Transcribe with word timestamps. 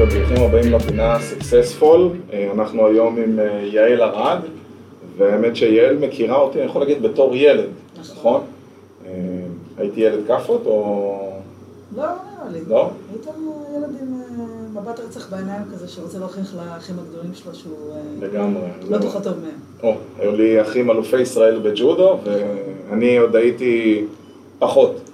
וברוכים 0.00 0.42
הבאים 0.42 0.72
לפינה 0.72 1.16
Successful. 1.16 2.32
אה, 2.32 2.50
אנחנו 2.54 2.86
היום 2.86 3.16
עם 3.16 3.38
אה, 3.38 3.60
יעל 3.72 4.02
ארד, 4.02 4.38
והאמת 5.16 5.56
שיעל 5.56 5.96
מכירה 5.96 6.36
אותי, 6.36 6.58
אני 6.58 6.66
יכול 6.66 6.82
להגיד, 6.82 7.02
בתור 7.02 7.36
ילד, 7.36 7.68
נכון? 8.00 8.40
אה, 9.06 9.12
הייתי 9.78 10.00
ילד 10.00 10.26
כאפות 10.26 10.62
או... 10.66 11.32
לא, 11.96 12.02
לא 12.02 12.08
נראה 12.08 12.52
לי. 12.52 12.60
לא? 12.68 12.90
היית 13.12 13.26
ילד 13.76 13.90
עם 14.00 14.20
מבט 14.74 15.00
רצח 15.00 15.30
בעיניים 15.30 15.62
כזה, 15.72 15.88
שרוצה 15.88 16.18
להוכיח 16.18 16.54
לאחים 16.54 16.96
הגדולים 16.98 17.34
שלו 17.34 17.54
שהוא 17.54 17.92
לגמרי. 18.20 18.68
לא 18.88 18.98
פחות 18.98 19.22
טוב 19.22 19.34
מהם. 19.42 19.60
או, 19.82 19.94
היו 20.18 20.36
לי 20.36 20.62
אחים 20.62 20.90
אלופי 20.90 21.20
ישראל 21.20 21.58
בג'ודו, 21.58 22.18
ואני 22.24 23.16
עוד 23.16 23.36
הייתי 23.36 24.04
פחות. 24.58 25.07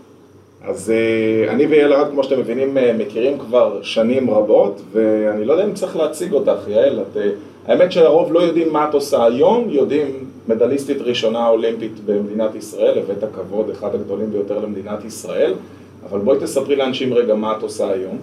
אז 0.66 0.91
אה, 0.91 1.52
אני 1.52 1.66
ויעל 1.66 1.92
ארד, 1.92 2.10
כמו 2.10 2.24
שאתם 2.24 2.41
מבינים, 2.41 2.78
אה, 2.78 2.92
מכירים 2.98 3.38
כבר 3.38 3.82
שנים 3.82 4.30
רבות, 4.30 4.80
ואני 4.92 5.45
לא 5.45 5.52
יודע 5.52 5.64
אם 5.64 5.74
צריך 5.74 5.96
להציג 5.96 6.32
אותך, 6.32 6.68
יעל. 6.68 7.00
את, 7.00 7.16
אה, 7.16 7.30
האמת 7.66 7.92
שהרוב 7.92 8.32
לא 8.32 8.40
יודעים 8.40 8.73
מה 8.73 8.88
את 8.88 8.95
עושה 8.95 9.24
היום, 9.24 9.70
יודעים 9.70 10.24
מדליסטית 10.48 11.00
ראשונה 11.00 11.48
אולימפית 11.48 11.92
במדינת 12.06 12.54
ישראל, 12.54 12.98
הבאת 12.98 13.24
כבוד, 13.34 13.70
אחד 13.70 13.95
הגדולים 13.95 14.30
ביותר 14.30 14.59
למדינת 14.59 15.04
ישראל, 15.04 15.54
אבל 16.10 16.18
בואי 16.18 16.38
תספרי 16.40 16.76
לאנשים 16.76 17.15
רגע 17.15 17.34
מה 17.34 17.56
את 17.56 17.62
עושה 17.62 17.88
היום. 17.88 18.18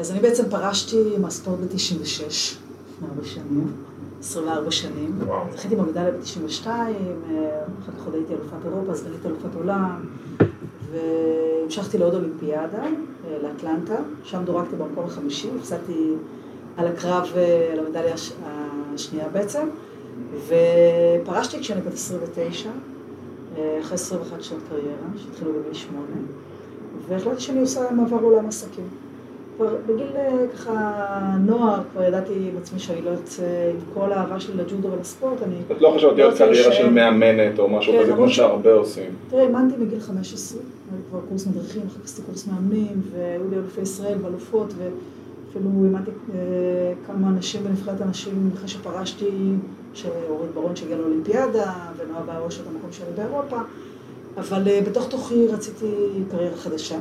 אז 0.00 0.10
אני 0.10 0.20
בעצם 0.20 0.50
פרשתי 0.50 0.96
מהספורט 1.18 1.58
ב-96, 1.58 2.22
לפני 2.22 3.08
הרבה 3.08 3.24
שנים, 3.24 3.72
24 4.20 4.70
שנים. 4.70 5.18
זכיתי 5.56 5.76
במדליה 5.76 6.10
ב-92, 6.10 6.66
אחר 6.66 7.92
כך 7.98 8.06
עוד 8.06 8.14
הייתי 8.14 8.32
אלופת 8.32 8.66
אירופה, 8.66 8.94
סגנית 8.94 9.26
אלופת 9.26 9.54
עולם, 9.54 10.00
והמשכתי 10.90 11.98
לעוד 11.98 12.14
אולימפיאדה, 12.14 12.82
אה, 12.82 12.90
לאטלנטה, 13.42 13.96
שם 14.24 14.42
דורגתי 14.44 14.76
במקום 14.76 15.04
החמישי, 15.04 15.48
הפסדתי 15.58 16.12
על 16.76 16.86
הקרב 16.86 17.28
אה, 17.36 17.68
על 17.72 17.86
המדליה 17.86 18.14
הש- 18.14 18.32
השנייה 18.94 19.28
בעצם, 19.28 19.68
ופרשתי 20.46 21.58
כשאני 21.60 21.80
בת 21.80 21.92
29, 21.92 22.70
אה, 23.58 23.78
אחרי 23.80 23.94
21 23.94 24.42
שנות 24.42 24.60
קריירה, 24.68 24.96
שהתחילו 25.16 25.50
בגיל 25.52 25.74
8, 25.74 26.00
והחלטתי 27.08 27.40
שאני 27.40 27.60
עושה 27.60 27.90
מעבר 27.90 28.20
לעולם 28.20 28.46
עסקים. 28.48 28.84
כבר 29.60 29.76
בגיל 29.86 30.16
אה, 30.16 30.46
ככה 30.54 31.36
נוער, 31.40 31.80
כבר 31.92 32.02
ידעתי 32.02 32.32
עם 32.32 32.56
עצמי 32.62 32.78
שאני 32.78 33.02
לא 33.02 33.10
ארצה, 33.10 33.42
עם 33.70 33.94
כל 33.94 34.12
האהבה 34.12 34.40
שלי 34.40 34.56
לג'ודו 34.56 34.92
ולספורט, 34.92 35.42
אני... 35.42 35.54
את 35.76 35.82
לא 35.82 35.90
חושבת 35.94 36.16
להיות 36.16 36.32
רוצה 36.32 36.44
קריירה 36.44 36.72
של 36.72 36.90
מאמנת 36.90 37.58
או 37.58 37.68
משהו 37.68 37.92
כן, 37.92 38.02
כזה, 38.02 38.12
כמו 38.12 38.28
שהרבה 38.28 38.72
עושים. 38.72 39.10
תראה, 39.30 39.42
אימנתי 39.42 39.76
מגיל 39.76 40.00
15, 40.00 40.60
היה 40.92 41.00
כבר 41.10 41.20
קורס 41.28 41.46
מדריכים, 41.46 41.82
אחר 41.86 41.98
כך 41.98 42.04
עשיתי 42.04 42.22
קורס 42.26 42.46
מאמנים, 42.46 43.02
והיו 43.12 43.50
לי 43.50 43.56
אלופי 43.56 43.80
ישראל 43.80 44.18
ואלופות, 44.22 44.74
ואפילו 44.76 45.70
אימנתי 45.84 46.10
אה, 46.34 46.38
כמה 47.06 47.28
אנשים 47.28 47.64
בנבחרת 47.64 48.00
הנשים 48.00 48.50
אחרי 48.56 48.68
שפרשתי, 48.68 49.30
שאורית 49.94 50.50
ברון 50.54 50.76
שהגיעה 50.76 50.98
לאולימפיאדה, 50.98 51.72
ונועה 51.96 52.22
בארוש 52.22 52.60
את 52.60 52.64
המקום 52.66 52.92
שלי 52.92 53.06
באירופה, 53.16 53.56
אבל 54.36 54.68
אה, 54.68 54.80
בתוך 54.86 55.08
תוכי 55.08 55.46
רציתי 55.46 55.86
קריירה 56.30 56.56
חדשה. 56.56 56.96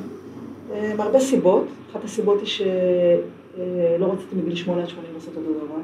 אה, 0.74 0.94
מהרבה 0.98 1.20
סיבות, 1.20 1.66
אחת 1.92 2.04
הסיבות 2.04 2.40
היא 2.40 2.48
שלא 2.48 4.14
רציתי 4.14 4.36
מגיל 4.36 4.56
8 4.56 4.82
עד 4.82 4.90
80 4.90 5.14
לעשות 5.14 5.34
אותו 5.38 5.54
דבר. 5.54 5.76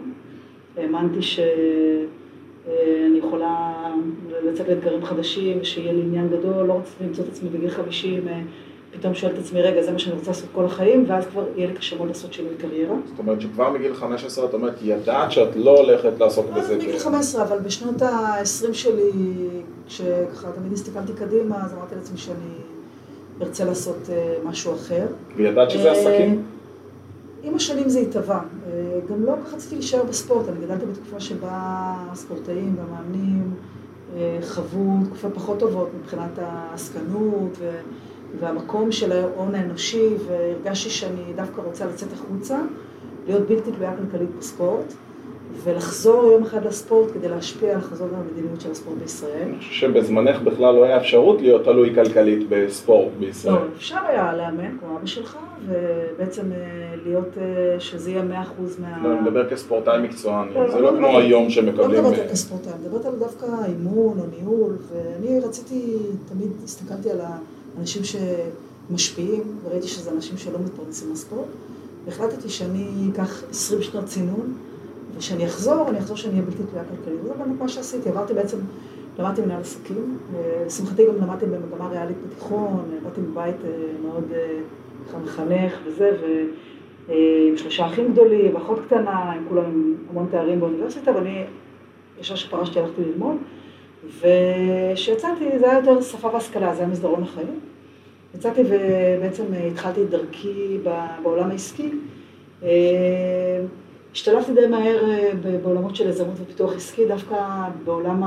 האמנתי 0.77 1.22
שאני 1.22 1.47
יכולה 3.17 3.83
לצאת 4.44 4.67
לאתגרים 4.67 5.05
חדשים, 5.05 5.64
שיהיה 5.64 5.94
לי 5.94 6.02
עניין 6.02 6.30
גדול, 6.30 6.66
לא 6.66 6.73
רציתי 6.73 7.03
למצוא 7.03 7.23
את 7.23 7.30
עצמי 7.30 7.50
בגיל 7.50 7.69
50, 7.69 8.27
אה, 8.27 8.42
פתאום 9.00 9.14
שואלת 9.14 9.36
את 9.36 9.39
עצמי, 9.39 9.61
רגע, 9.61 9.81
זה 9.81 9.92
מה 9.92 10.00
שאני 10.00 10.16
רוצה 10.16 10.31
לעשות 10.31 10.50
כל 10.53 10.66
החיים, 10.66 11.05
ואז 11.08 11.25
כבר 11.25 11.44
יהיה 11.55 11.67
לי 11.67 11.73
קשה 11.73 11.95
מאוד 11.95 12.08
לעשות 12.08 12.33
שינוי 12.33 12.55
קריירה. 12.58 12.95
זאת 13.05 13.20
אומרת 13.20 13.42
שכבר 13.42 13.70
מגיל 13.70 13.94
15 13.94 14.45
את 14.45 14.54
אומרת, 14.54 14.73
ידעת 14.81 15.31
שאת 15.31 15.55
לא 15.55 15.77
הולכת 15.77 16.20
לעסוק 16.20 16.45
לא, 16.55 16.61
בזה. 16.61 16.77
מגיל 16.77 16.99
15, 16.99 17.43
אבל 17.43 17.60
בשנות 17.60 18.02
ה-20 18.02 18.73
שלי, 18.73 19.11
כשככה 19.87 20.52
תמיד 20.52 20.73
הסתכלתי 20.73 21.14
קדימה, 21.14 21.65
אז 21.65 21.73
אמרתי 21.73 21.95
לעצמי 21.95 22.17
שאני 22.17 22.74
ארצה 23.42 23.66
לעשות 23.66 24.10
אה, 24.10 24.36
משהו 24.46 24.73
אחר. 24.73 25.08
וידעת 25.36 25.72
שזה 25.72 25.92
אה, 25.92 25.92
עסקים? 25.92 26.44
עם 27.44 27.56
השנים 27.56 27.90
זה 27.90 28.00
התהווה. 28.00 28.40
אה, 28.68 29.00
גם 29.10 29.23
לא 29.23 29.32
כל 29.32 29.48
כך 29.48 29.54
רציתי 29.54 29.76
להישאר 29.76 30.04
בספורט, 30.04 30.50
אני 30.50 30.66
גדלתי 30.66 30.86
בתקופה 30.86 31.20
שבה 31.20 31.50
הספורטאים 32.12 32.76
והמאמנים 32.78 33.54
חוו 34.42 34.98
תקופות 35.06 35.34
פחות 35.34 35.60
טובות 35.60 35.90
מבחינת 36.02 36.40
העסקנות 36.42 37.58
והמקום 38.40 38.92
של 38.92 39.12
ההון 39.12 39.56
האנושי, 39.56 40.10
והרגשתי 40.28 40.90
שאני 40.90 41.34
דווקא 41.36 41.62
רוצה 41.62 41.86
לצאת 41.86 42.14
החוצה, 42.14 42.60
להיות 43.28 43.48
בלתי 43.48 43.72
תלויה 43.72 43.94
כלכלית 43.98 44.30
בספורט, 44.40 44.94
ולחזור 45.64 46.23
יום 46.32 46.43
אחד 46.43 46.66
לספורט 46.66 47.11
כדי 47.14 47.27
להשפיע, 47.30 47.77
לחזור 47.77 48.08
גם 48.08 48.20
למדיניות 48.30 48.61
של 48.61 48.71
הספורט 48.71 48.98
בישראל. 48.98 49.42
אני 49.43 49.58
חושב 49.58 49.71
שבזמנך 49.73 50.42
בכלל 50.42 50.76
לא 50.76 50.83
היה 50.83 50.98
אפשרות 50.98 51.42
להיות 51.42 51.64
תלוי 51.64 51.95
כלכלית 51.95 52.45
בספורט 52.49 53.11
בישראל. 53.20 53.54
לא, 53.54 53.60
אפשר 53.77 53.98
היה 54.08 54.33
לאמן, 54.38 54.77
כמו 54.80 54.98
אבא 54.98 55.05
שלך, 55.05 55.38
ובעצם 55.67 56.52
אה, 56.52 56.58
להיות, 57.05 57.27
אה, 57.38 57.80
שזה 57.80 58.11
יהיה 58.11 58.21
100% 58.21 58.26
מה... 58.82 59.04
לא, 59.04 59.11
אני 59.11 59.21
מדבר 59.21 59.49
כספורטאי 59.49 60.02
מקצועני, 60.02 60.54
לא, 60.54 60.71
זה 60.71 60.76
לא 60.80 60.82
לא 60.82 60.92
מדברת- 60.92 61.10
כמו 61.10 61.17
היום 61.20 61.43
לא 61.43 61.49
שמקבלים... 61.49 61.89
מדברת 61.89 62.14
אה, 62.20 62.23
על 62.23 62.30
כספורטאי, 62.30 62.72
אני 62.73 62.87
מדברת 62.87 63.05
על 63.05 63.16
דווקא 63.20 63.45
אימון 63.67 64.20
או 64.20 64.26
ניהול, 64.39 64.76
ואני 64.92 65.39
רציתי, 65.39 65.93
תמיד 66.30 66.52
הסתכלתי 66.64 67.10
על 67.11 67.20
האנשים 67.77 68.02
שמשפיעים, 68.89 69.43
וראיתי 69.64 69.87
שזה 69.87 70.11
אנשים 70.11 70.37
שלא 70.37 70.58
מתפרנסים 70.66 71.10
מהספורט, 71.10 71.48
והחלטתי 72.05 72.49
שאני 72.49 72.87
אקח 73.14 73.43
20 73.52 73.82
שנות 73.82 74.05
צינון, 74.05 74.54
וכשאני 75.15 75.45
אחזור, 75.45 75.89
אני 75.89 75.99
אחזור 75.99 76.17
שאני 76.17 76.33
אהיה 76.33 76.45
בלתי 76.45 76.64
תלויה 76.64 76.83
כלכלית. 76.83 77.20
וזה 77.23 77.33
באמת 77.33 77.59
מה 77.59 77.67
שעשיתי, 77.67 78.09
עברתי 78.09 78.33
בעצם, 78.33 78.58
למדתי 79.20 79.42
מנהל 79.42 79.61
עסקים, 79.61 80.17
לשמחתי 80.65 81.05
גם 81.08 81.15
למדתי 81.15 81.45
במגמה 81.45 81.87
ריאלית 81.87 82.17
בתיכון, 82.27 82.99
באתי 83.03 83.21
מבית 83.21 83.55
אה, 83.65 83.70
מאוד 84.02 84.23
אה, 84.33 85.20
מחנך 85.23 85.73
וזה, 85.86 86.11
ו... 86.21 86.25
אה, 87.09 87.49
שלושה 87.58 87.86
אחים 87.86 88.11
גדולים, 88.11 88.55
אחות 88.55 88.80
קטנה, 88.86 89.31
עם 89.31 89.45
כולם 89.49 89.64
עם 89.64 89.95
המון 90.09 90.27
תארים 90.31 90.59
באוניברסיטה, 90.59 91.11
ואני, 91.15 91.43
ישר 92.21 92.36
שפרשתי 92.36 92.80
הלכתי 92.80 93.02
ללמוד, 93.02 93.37
וכשיצאתי 94.20 95.59
זה 95.59 95.71
היה 95.71 95.80
יותר 95.80 96.02
שפה 96.02 96.27
והשכלה, 96.33 96.75
זה 96.75 96.80
היה 96.80 96.89
מסדרון 96.89 97.23
החיים. 97.23 97.59
יצאתי 98.36 98.61
ובעצם 98.61 99.43
התחלתי 99.71 100.02
את 100.04 100.09
דרכי 100.09 100.77
בעולם 101.23 101.52
העסקי. 101.52 101.89
אה, 104.15 104.20
השתלבתי 104.20 104.53
די 104.53 104.67
מהר 104.67 105.09
אה, 105.09 105.31
בעולמות 105.64 105.95
של 105.95 106.09
יזמות 106.09 106.36
ופיתוח 106.42 106.76
עסקי, 106.76 107.05
דווקא 107.05 107.36
בעולם 107.86 108.23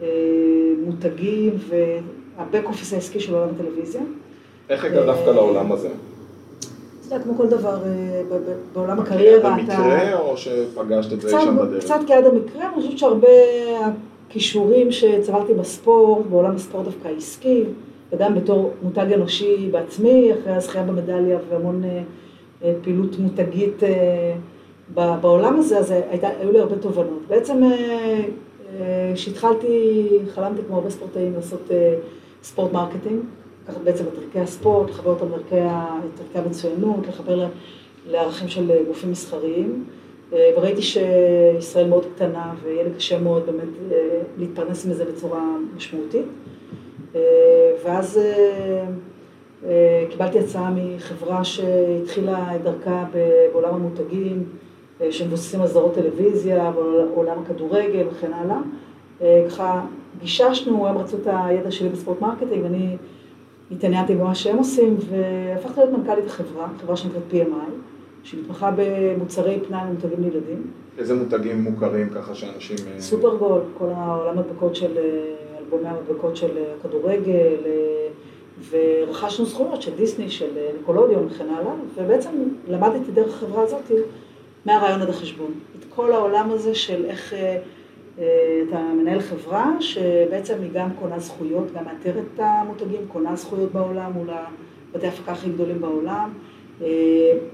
המותגים 0.00 1.58
והבק 1.68 2.62
אופיס 2.64 2.92
העסקי 2.92 3.20
של 3.20 3.34
עולם 3.34 3.48
הטלוויזיה. 3.54 4.02
איך 4.68 4.84
הגעת 4.84 5.06
דווקא 5.06 5.30
לעולם 5.30 5.72
הזה? 5.72 5.88
אתה 5.88 7.14
יודע, 7.14 7.24
כמו 7.24 7.34
כל 7.36 7.46
דבר 7.46 7.78
אה, 7.84 8.22
בעולם 8.74 9.00
הקריירה, 9.00 9.38
אתה... 9.38 9.48
המקרה 9.48 10.18
או 10.18 10.36
שפגשת 10.36 11.12
את 11.12 11.20
זה 11.20 11.30
שם 11.30 11.56
בדרך? 11.56 11.84
קצת 11.84 12.00
כיד 12.06 12.26
המקרה, 12.26 12.68
אני 12.68 12.82
חושבת 12.82 12.98
שהרבה 12.98 13.28
הכישורים 14.28 14.92
שצברתי 14.92 15.54
בספורט, 15.54 16.26
בעולם 16.26 16.54
הספורט 16.54 16.84
דווקא 16.84 17.08
העסקי, 17.08 17.64
וגם 18.12 18.34
בתור 18.34 18.72
מותג 18.82 19.06
אנושי 19.14 19.68
בעצמי, 19.70 20.32
אחרי 20.32 20.52
הזכייה 20.52 20.84
במדליה 20.84 21.38
והמון 21.50 21.84
אה, 21.84 22.02
אה, 22.64 22.72
פעילות 22.82 23.18
מותגית 23.18 23.82
אה, 23.82 24.34
בעולם 24.94 25.56
הזה, 25.58 25.78
אז 25.78 25.90
הייתה, 25.90 26.28
היו 26.40 26.52
לי 26.52 26.60
הרבה 26.60 26.76
תובנות. 26.76 27.22
בעצם 27.28 27.62
כשהתחלתי, 29.14 30.08
חלמתי 30.34 30.62
כמו 30.66 30.76
הרבה 30.76 30.90
ספורטאים 30.90 31.34
לעשות 31.34 31.70
אה, 31.70 31.94
sport 32.42 32.72
marketing, 32.72 33.20
לקחת 33.64 33.80
בעצם 33.80 34.04
את 34.04 34.12
ערכי 34.24 34.40
הספורט, 34.40 34.90
לחבר 34.90 35.10
אותם 35.10 35.26
לערכי 35.30 36.38
המצוינות, 36.38 37.06
לחבר 37.08 37.46
לערכים 38.06 38.48
של 38.48 38.70
אה, 38.70 38.78
גופים 38.86 39.10
מסחריים. 39.10 39.84
אה, 40.32 40.50
וראיתי 40.56 40.82
שישראל 40.82 41.88
מאוד 41.88 42.04
קטנה 42.14 42.54
ויהיה 42.62 42.84
לי 42.84 42.90
קשה 42.96 43.18
מאוד 43.18 43.46
באמת 43.46 43.92
אה, 43.92 44.20
להתפרנס 44.38 44.86
מזה 44.86 45.04
בצורה 45.04 45.42
משמעותית. 45.76 46.26
אה, 47.14 47.20
ואז 47.84 48.18
אה, 48.18 48.84
אה, 49.66 50.04
קיבלתי 50.10 50.38
הצעה 50.38 50.72
מחברה 50.74 51.44
שהתחילה 51.44 52.56
את 52.56 52.62
דרכה 52.62 53.04
בעולם 53.52 53.74
המותגים, 53.74 54.44
אה, 54.44 54.67
שמבוססים 55.10 55.60
על 55.60 55.68
סדרות 55.68 55.94
טלוויזיה 55.94 56.72
ועולם 56.74 57.38
הכדורגל 57.42 58.06
וכן 58.10 58.32
הלאה. 58.32 58.58
אה, 59.22 59.44
ככה 59.48 59.84
גיששנו, 60.20 60.86
הם 60.86 60.98
רצו 60.98 61.16
את 61.16 61.26
הידע 61.26 61.70
שלי 61.70 61.88
ב 61.88 61.93
sport 61.93 62.20
marketing, 62.20 62.64
אני 62.64 62.96
התעניינתי 63.70 64.14
במה 64.14 64.34
שהם 64.34 64.56
עושים, 64.56 64.96
והפכתי 65.08 65.80
להיות 65.80 65.92
מנכ"לית 65.92 66.26
החברה, 66.26 66.68
חברה 66.80 66.96
שנקראת 66.96 67.22
PMI, 67.32 67.70
שמתמחה 68.22 68.72
במוצרי 68.76 69.60
פנאי 69.68 69.80
ומותגים 69.88 70.22
לילדים. 70.22 70.70
איזה 70.98 71.14
מותגים 71.14 71.62
מוכרים 71.62 72.10
ככה 72.10 72.34
שאנשים... 72.34 72.76
אה, 72.94 73.00
סופרגול, 73.00 73.60
כל 73.78 73.88
העולם 73.94 74.38
מדבקות 74.38 74.76
של, 74.76 74.98
אה, 74.98 75.34
אלבומי 75.58 75.88
המדבקות 75.88 76.36
של 76.36 76.58
אה, 76.58 76.64
כדורגל, 76.82 77.56
אה, 77.66 78.08
ורכשנו 78.70 79.46
זכויות 79.46 79.82
של 79.82 79.94
דיסני, 79.96 80.30
של 80.30 80.50
ניקולודיון 80.78 81.26
וכן 81.26 81.48
הלאה, 81.48 81.72
ובעצם 81.94 82.30
למדתי 82.68 83.12
דרך 83.14 83.34
החברה 83.34 83.62
הזאת 83.62 83.92
מהרעיון 84.68 85.02
עד 85.02 85.08
החשבון. 85.08 85.52
את 85.78 85.84
כל 85.88 86.12
העולם 86.12 86.50
הזה 86.50 86.74
של 86.74 87.04
איך 87.04 87.34
אתה 88.68 88.80
מנהל 89.00 89.20
חברה, 89.20 89.70
שבעצם 89.80 90.54
היא 90.62 90.70
גם 90.72 90.88
קונה 91.00 91.18
זכויות, 91.18 91.72
גם 91.74 91.84
מאתרת 91.84 92.24
את 92.34 92.40
המותגים, 92.42 93.00
קונה 93.12 93.36
זכויות 93.36 93.72
בעולם 93.72 94.12
מול 94.12 94.28
בתי 94.92 95.06
הפקה 95.06 95.32
הכי 95.32 95.50
גדולים 95.50 95.80
בעולם, 95.80 96.30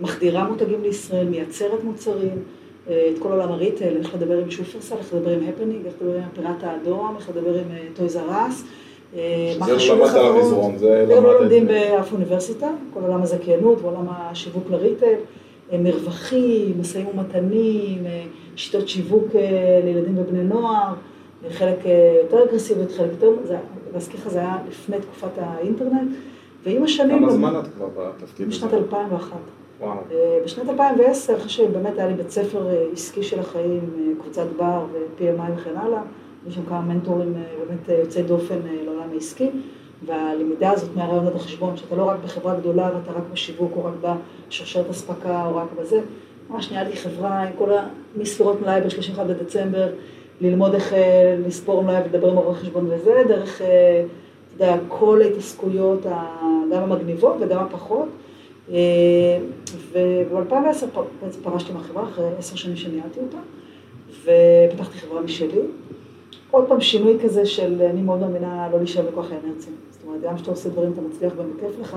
מחדירה 0.00 0.44
מותגים 0.44 0.82
לישראל, 0.82 1.28
מייצרת 1.28 1.84
מוצרים. 1.84 2.43
את 2.87 3.19
כל 3.19 3.28
עולם 3.32 3.52
ה 3.52 3.58
retail, 3.58 3.96
איך 3.96 4.14
לדבר 4.14 4.38
עם 4.38 4.50
שופרסל, 4.50 4.96
איך 4.96 5.14
לדבר 5.14 5.31
עם 5.31 5.49
הפנינג, 5.49 5.87
איך 5.87 5.94
לדבר 6.00 6.16
עם 6.16 6.22
הפיראט 6.32 6.62
האדום, 6.62 7.16
איך 7.16 7.28
לדבר 7.28 7.55
עם 7.55 7.64
Toys 7.94 8.16
R 8.16 8.28
Us. 8.28 8.64
מה 9.58 9.66
חשוב 9.66 10.00
לך? 10.00 10.12
זה 10.12 10.19
לא 10.19 10.25
למדת 10.25 10.34
על 10.34 10.40
המזרון, 10.40 10.78
זה 10.78 11.06
למדת... 11.08 11.22
לא 11.22 11.40
לומדים 11.40 11.66
באף 11.66 12.12
אוניברסיטה, 12.12 12.70
כל 12.94 13.00
עולם 13.00 13.22
הזכיינות 13.22 13.78
ועולם 13.82 14.06
השיווק 14.08 14.70
ל 14.70 14.76
retail, 14.76 15.14
מרווחים, 15.72 16.81
משאים 16.81 17.06
ומתנים, 17.06 18.05
שיטות 18.56 18.88
שיווק 18.88 19.25
לילדים 19.84 20.19
ובני 20.19 20.44
נוער, 20.44 20.94
חלק 21.50 21.78
יותר 22.22 22.44
אגרסיביות, 22.44 22.93
חלק 22.93 23.11
יותר... 23.11 23.31
להזכיר 23.94 24.20
לך, 24.20 24.28
זה 24.28 24.38
היה 24.38 24.58
לפני 24.69 24.96
תקופת 25.00 25.31
האינטרנט, 25.37 26.11
ועם 26.64 26.82
השנים... 26.82 27.19
כמה 27.19 27.31
זמן 27.31 27.55
את 27.58 27.69
כבר 27.76 27.88
בתפקיד 27.96 28.49
הזה? 28.49 28.56
בשנת 28.56 28.75
2001. 28.75 29.37
וואו. 29.81 29.96
בשנת 30.44 30.69
2010, 30.69 31.37
אחרי 31.37 31.49
שבאמת 31.49 31.99
היה 31.99 32.08
לי 32.08 32.14
בית 32.14 32.31
ספר 32.31 32.69
עסקי 32.93 33.22
של 33.22 33.40
החיים, 33.40 34.14
קבוצת 34.20 34.46
בר 34.56 34.84
ו-PMI 34.93 35.52
וכן 35.56 35.76
הלאה, 35.76 36.02
יש 36.49 36.55
שם 36.55 36.66
כמה 36.69 36.81
מנטורים 36.81 37.32
באמת 37.32 37.99
יוצאי 38.00 38.22
דופן 38.22 38.58
לעולם 38.84 39.11
העסקי, 39.12 39.50
והלמידה 40.06 40.70
הזאת 40.70 40.96
מהרעיון 40.96 41.26
עד 41.26 41.36
החשבון, 41.36 41.76
שאתה 41.76 41.96
לא 41.96 42.04
רק 42.04 42.16
בחברה 42.24 42.54
גדולה 42.54 42.90
ואתה 42.94 43.18
רק 43.18 43.24
בשיווק 43.32 43.72
או 43.76 43.84
רק 43.84 44.16
בשרשרת 44.48 44.90
אספקה 44.90 45.46
או 45.46 45.56
רק 45.56 45.68
בזה, 45.80 46.00
ממש 46.50 46.70
ניהלתי 46.70 46.96
חברה 46.96 47.42
עם 47.42 47.52
כל 47.58 47.70
המספרות 48.16 48.60
מלאי 48.62 48.80
ב-31 48.80 49.22
בדצמבר, 49.22 49.88
ללמוד 50.40 50.74
איך 50.74 50.94
לספור 51.46 51.82
מלאי 51.82 52.02
ולדבר 52.02 52.30
עם 52.30 52.36
עורך 52.36 52.58
חשבון 52.58 52.86
וזה, 52.90 53.22
דרך, 53.28 53.62
אתה 54.56 54.64
יודע, 54.64 54.76
כל 54.88 55.20
ההתעסקויות, 55.22 56.06
גם 56.72 56.82
המגניבות 56.82 57.36
וגם 57.40 57.64
הפחות. 57.64 58.08
וב-2010 59.92 60.54
בעצם 61.22 61.40
פרשתי 61.42 61.72
מהחברה, 61.72 62.02
אחרי 62.02 62.24
עשר 62.38 62.56
שנים 62.56 62.76
שניהלתי 62.76 63.20
אותה, 63.20 63.38
ופתחתי 64.22 64.98
חברה 64.98 65.20
משלי. 65.20 65.60
עוד 66.54 66.68
פעם 66.68 66.80
שינוי 66.80 67.18
כזה 67.24 67.46
של, 67.46 67.82
אני 67.82 68.02
מאוד 68.02 68.20
מאמינה 68.20 68.68
לא 68.72 68.78
להישאר 68.78 69.02
בכוח 69.10 69.26
האנרציה. 69.32 69.72
זאת 69.90 70.02
אומרת, 70.06 70.20
גם 70.22 70.34
כשאתה 70.36 70.50
עושה 70.50 70.68
דברים, 70.68 70.92
אתה 70.92 71.00
מצליח 71.00 71.32
והם 71.36 71.50
בכיף 71.56 71.80
לך, 71.80 71.96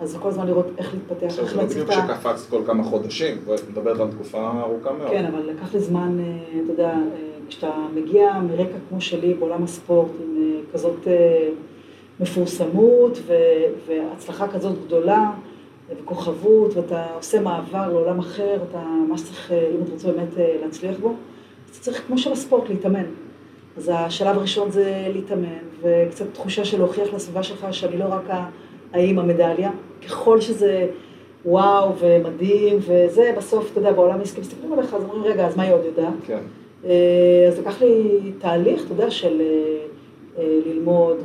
אז 0.00 0.10
זה 0.10 0.18
כל 0.18 0.28
הזמן 0.28 0.46
לראות 0.46 0.66
איך 0.78 0.94
להתפתח, 0.94 1.38
איך 1.38 1.58
ה... 1.58 1.66
זה 1.66 1.74
בדיוק 1.74 1.92
שקפצת 1.92 2.50
כל 2.50 2.62
כמה 2.66 2.84
חודשים, 2.84 3.36
ואת 3.44 3.70
מדברת 3.70 4.00
על 4.00 4.10
תקופה 4.10 4.50
ארוכה 4.60 4.92
מאוד. 4.92 5.10
כן, 5.10 5.24
אבל 5.24 5.50
לקח 5.50 5.74
לי 5.74 5.80
זמן, 5.80 6.18
אתה 6.64 6.72
יודע, 6.72 6.94
כשאתה 7.48 7.70
מגיע 7.94 8.38
מרקע 8.38 8.76
כמו 8.88 9.00
שלי 9.00 9.34
בעולם 9.34 9.64
הספורט, 9.64 10.10
עם 10.20 10.60
כזאת 10.72 11.08
מפורסמות 12.20 13.18
והצלחה 13.86 14.48
כזאת 14.48 14.74
גדולה, 14.86 15.30
וכוכבות, 15.90 16.76
ואתה 16.76 17.06
עושה 17.14 17.40
מעבר 17.40 17.88
לעולם 17.88 18.18
אחר, 18.18 18.56
אתה 18.70 18.82
ממש 19.08 19.22
צריך, 19.22 19.52
אם 19.52 19.82
אתה 19.82 19.92
רוצה 19.92 20.12
באמת 20.12 20.28
להצליח 20.64 20.96
בו, 21.00 21.14
אתה 21.70 21.80
צריך, 21.80 22.02
כמו 22.06 22.18
של 22.18 22.32
הספורט, 22.32 22.68
להתאמן. 22.68 23.04
אז 23.76 23.90
השלב 23.94 24.36
הראשון 24.36 24.70
זה 24.70 25.06
להתאמן, 25.14 25.58
וקצת 25.82 26.24
תחושה 26.32 26.64
של 26.64 26.78
להוכיח 26.78 27.14
לסביבה 27.14 27.42
שלך 27.42 27.66
שאני 27.70 27.98
לא 27.98 28.04
רק 28.04 28.28
האם 28.92 29.18
המדליה, 29.18 29.70
ככל 30.06 30.40
שזה 30.40 30.86
וואו 31.44 31.92
ומדהים 31.98 32.78
וזה, 32.80 33.34
בסוף, 33.36 33.70
אתה 33.72 33.80
יודע, 33.80 33.92
בעולם 33.92 34.18
העסקי 34.18 34.40
מסתכלים 34.40 34.72
עליך, 34.72 34.94
אז 34.94 35.02
אומרים, 35.02 35.22
רגע, 35.22 35.46
אז 35.46 35.56
מה 35.56 35.62
היא 35.62 35.72
עוד 35.72 35.84
יודעת? 35.84 36.14
כן. 36.26 36.40
אז 37.48 37.58
לקח 37.58 37.82
לי 37.82 38.18
תהליך, 38.38 38.84
אתה 38.84 38.92
יודע, 38.92 39.10
של 39.10 39.42
ללמוד 40.38 41.16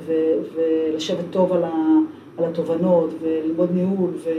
ולשבת 0.54 1.26
טוב 1.32 1.54
על 1.54 1.64
ה... 1.64 1.98
על 2.38 2.46
התובנות, 2.46 3.10
וללמוד 3.22 3.70
ניהול, 3.74 4.10
ו, 4.24 4.30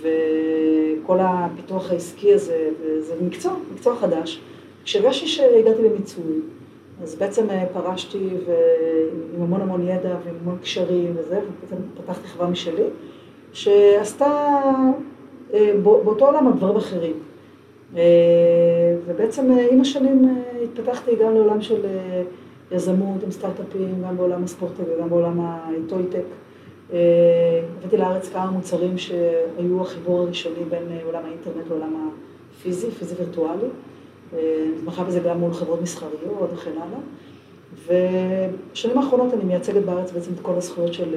וכל 0.00 1.18
הפיתוח 1.20 1.90
העסקי 1.90 2.34
הזה, 2.34 2.68
וזה 2.80 3.14
מקצוע, 3.22 3.52
מקצוע 3.74 3.96
חדש. 3.96 4.40
כשהרגשתי 4.84 5.26
שהגעתי 5.26 5.82
למיצוי, 5.82 6.40
אז 7.02 7.14
בעצם 7.14 7.46
פרשתי 7.72 8.28
עם 9.36 9.42
המון 9.42 9.60
המון 9.60 9.82
ידע 9.88 10.16
ועם 10.24 10.34
המון 10.42 10.58
קשרים 10.62 11.12
וזה, 11.16 11.38
ובעצם 11.38 11.82
פתחתי 11.96 12.28
חברה 12.28 12.48
משלי, 12.48 12.84
שעשתה 13.52 14.60
באותו 15.82 16.26
עולם 16.26 16.48
הדברים 16.48 16.76
אחרים. 16.76 17.14
ובעצם 19.06 19.50
עם 19.70 19.80
השנים 19.80 20.42
התפתחתי 20.64 21.16
גם 21.16 21.34
לעולם 21.34 21.62
של 21.62 21.86
יזמות 22.72 23.22
עם 23.22 23.30
סטארט-אפים, 23.30 24.02
גם 24.08 24.16
בעולם 24.16 24.44
הספורט 24.44 24.72
וגם 24.78 25.10
בעולם 25.10 25.40
הטוי-טק. 25.40 26.24
הבאתי 26.90 27.96
לארץ 27.96 28.28
כמה 28.28 28.50
מוצרים 28.50 28.98
שהיו 28.98 29.80
החיבור 29.80 30.20
הראשוני 30.20 30.64
בין 30.70 30.98
עולם 31.04 31.22
האינטרנט 31.24 31.68
לעולם 31.70 32.10
הפיזי, 32.60 32.90
פיזי 32.90 33.14
וירטואלי. 33.14 33.68
מתמחה 34.76 35.04
בזה 35.04 35.20
גם 35.20 35.38
מול 35.38 35.52
חברות 35.52 35.82
מסחריות 35.82 36.50
וכן 36.54 36.70
הלאה. 36.70 36.98
ובשנים 37.86 38.98
האחרונות 38.98 39.34
אני 39.34 39.44
מייצגת 39.44 39.84
בארץ 39.84 40.12
בעצם 40.12 40.32
את 40.34 40.40
כל 40.40 40.52
הזכויות 40.56 40.94
של 40.94 41.14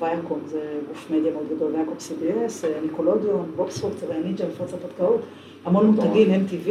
ויאקום, 0.00 0.40
זה 0.46 0.60
גוף 0.88 1.10
מדיה 1.10 1.32
מאוד 1.32 1.46
גדול, 1.56 1.72
ויאקום 1.74 1.94
CBS, 1.98 2.66
ניקולודיון, 2.82 3.52
בוקספורט, 3.56 3.94
נינג'ה, 4.24 4.44
מפרץ 4.46 4.74
ההרפתקאות, 4.74 5.20
המון 5.64 5.86
מותגים, 5.86 6.28
MTV, 6.30 6.70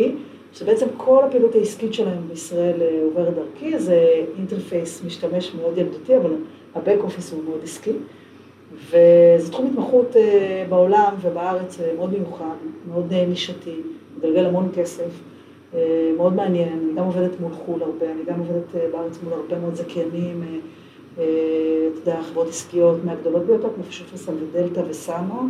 שבעצם 0.54 0.86
כל 0.98 1.24
הפעילות 1.24 1.56
העסקית 1.56 1.94
שלהם 1.94 2.28
בישראל 2.30 2.82
עוברת 3.04 3.34
דרכי, 3.34 3.80
זה 3.80 4.24
interface 4.38 5.04
משתמש 5.06 5.56
מאוד 5.56 5.78
ילדותי, 5.78 6.18
אבל 6.18 6.32
ה 6.76 6.80
back 6.80 6.98
office 7.00 7.32
הוא 7.32 7.44
מאוד 7.44 7.60
עסקי. 7.64 7.92
וזה 8.90 9.52
תחום 9.52 9.68
התמחות 9.68 10.16
בעולם 10.70 11.14
ובארץ 11.22 11.78
מאוד 11.98 12.14
מיוחד, 12.14 12.56
מאוד 12.90 13.14
נישתי, 13.14 13.76
מגלגל 14.18 14.46
המון 14.46 14.70
כסף, 14.76 15.10
מאוד 16.18 16.34
מעניין, 16.36 16.70
אני 16.70 16.94
גם 16.96 17.06
עובדת 17.06 17.40
מול 17.40 17.52
חו"ל 17.52 17.82
הרבה, 17.84 18.12
אני 18.12 18.22
גם 18.28 18.40
עובדת 18.40 18.92
בארץ 18.92 19.18
מול 19.24 19.34
הרבה 19.34 19.60
מאוד 19.60 19.76
זכיינים, 19.76 20.44
אתה 21.14 21.22
יודע, 21.96 22.22
חברות 22.22 22.48
עסקיות 22.48 22.98
מהגדולות 23.06 23.46
ביותר, 23.46 23.68
כמו 23.76 23.84
שופרסל 23.90 24.34
ודלתא 24.44 24.82
וסאמו 24.90 25.42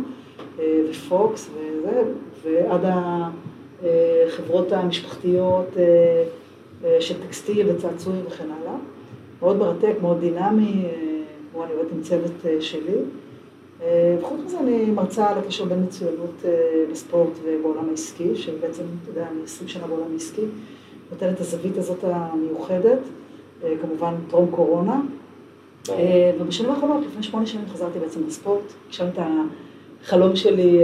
ופוקס 0.90 1.50
וזה, 1.54 2.02
ועד 2.44 2.80
החברות 3.82 4.72
המשפחתיות 4.72 5.76
של 7.00 7.22
טקסטיל 7.26 7.70
וצעצועים 7.70 8.22
וכן 8.26 8.44
הלאה. 8.44 8.76
מאוד 9.40 9.56
מרתק, 9.56 9.94
מאוד 10.02 10.20
דינמי, 10.20 10.84
כמו 11.52 11.64
אני 11.64 11.72
עובדת 11.72 11.92
עם 11.92 12.02
צוות 12.02 12.32
שלי. 12.60 12.96
וחוץ 13.80 14.40
מזה 14.46 14.60
אני 14.60 14.90
מרצה 14.90 15.30
על 15.30 15.38
הקשר 15.38 15.64
בין 15.64 15.82
מצוינות 15.82 16.42
בספורט 16.92 17.32
ובעולם 17.44 17.88
העסקי, 17.88 18.36
שבעצם, 18.36 18.82
אתה 19.02 19.10
יודע, 19.10 19.26
אני 19.32 19.42
20 19.44 19.68
שנה 19.68 19.86
בעולם 19.86 20.12
העסקי, 20.12 20.42
נותנת 21.10 21.34
את 21.34 21.40
הזווית 21.40 21.78
הזאת 21.78 22.04
המיוחדת, 22.04 22.98
כמובן 23.80 24.14
טרום 24.30 24.50
קורונה. 24.50 25.00
ובשנים 26.40 26.70
האחרונות, 26.70 27.06
לפני 27.06 27.22
שמונה 27.22 27.46
שנים 27.46 27.64
חזרתי 27.68 27.98
בעצם 27.98 28.20
לספורט, 28.26 28.62
הגשמתי 28.86 29.20
את 29.20 29.26
החלום 30.04 30.36
שלי 30.36 30.78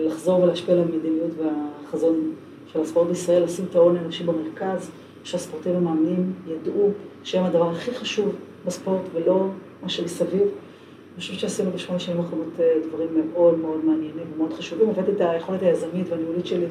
לחזור 0.00 0.42
ולהשפיע 0.42 0.74
על 0.74 0.80
המדיניות 0.80 1.30
והחזון 1.38 2.32
של 2.72 2.80
הספורט 2.80 3.08
בישראל, 3.08 3.44
לשים 3.44 3.64
את 3.70 3.76
ההון 3.76 3.96
האנושי 3.96 4.24
במרכז, 4.24 4.90
שהספורטאים 5.24 5.76
המאמנים 5.76 6.32
ידעו 6.46 6.90
שהם 7.24 7.44
הדבר 7.44 7.70
הכי 7.70 7.94
חשוב 7.94 8.34
בספורט 8.66 9.02
ולא 9.14 9.46
מה 9.82 9.88
שמסביב. 9.88 10.48
אני 11.18 11.22
חושבת 11.22 11.38
שעשינו 11.38 11.70
בשמונה 11.70 12.00
שנים 12.00 12.20
האחרונות 12.20 12.48
דברים 12.88 13.08
מאוד 13.14 13.58
מאוד 13.58 13.84
מעניינים 13.84 14.24
ומאוד 14.34 14.52
חשובים. 14.52 14.90
הבאתי 14.90 15.10
את 15.10 15.20
היכולת 15.20 15.62
היזמית 15.62 16.06
והניהולית 16.10 16.46
שלי 16.46 16.66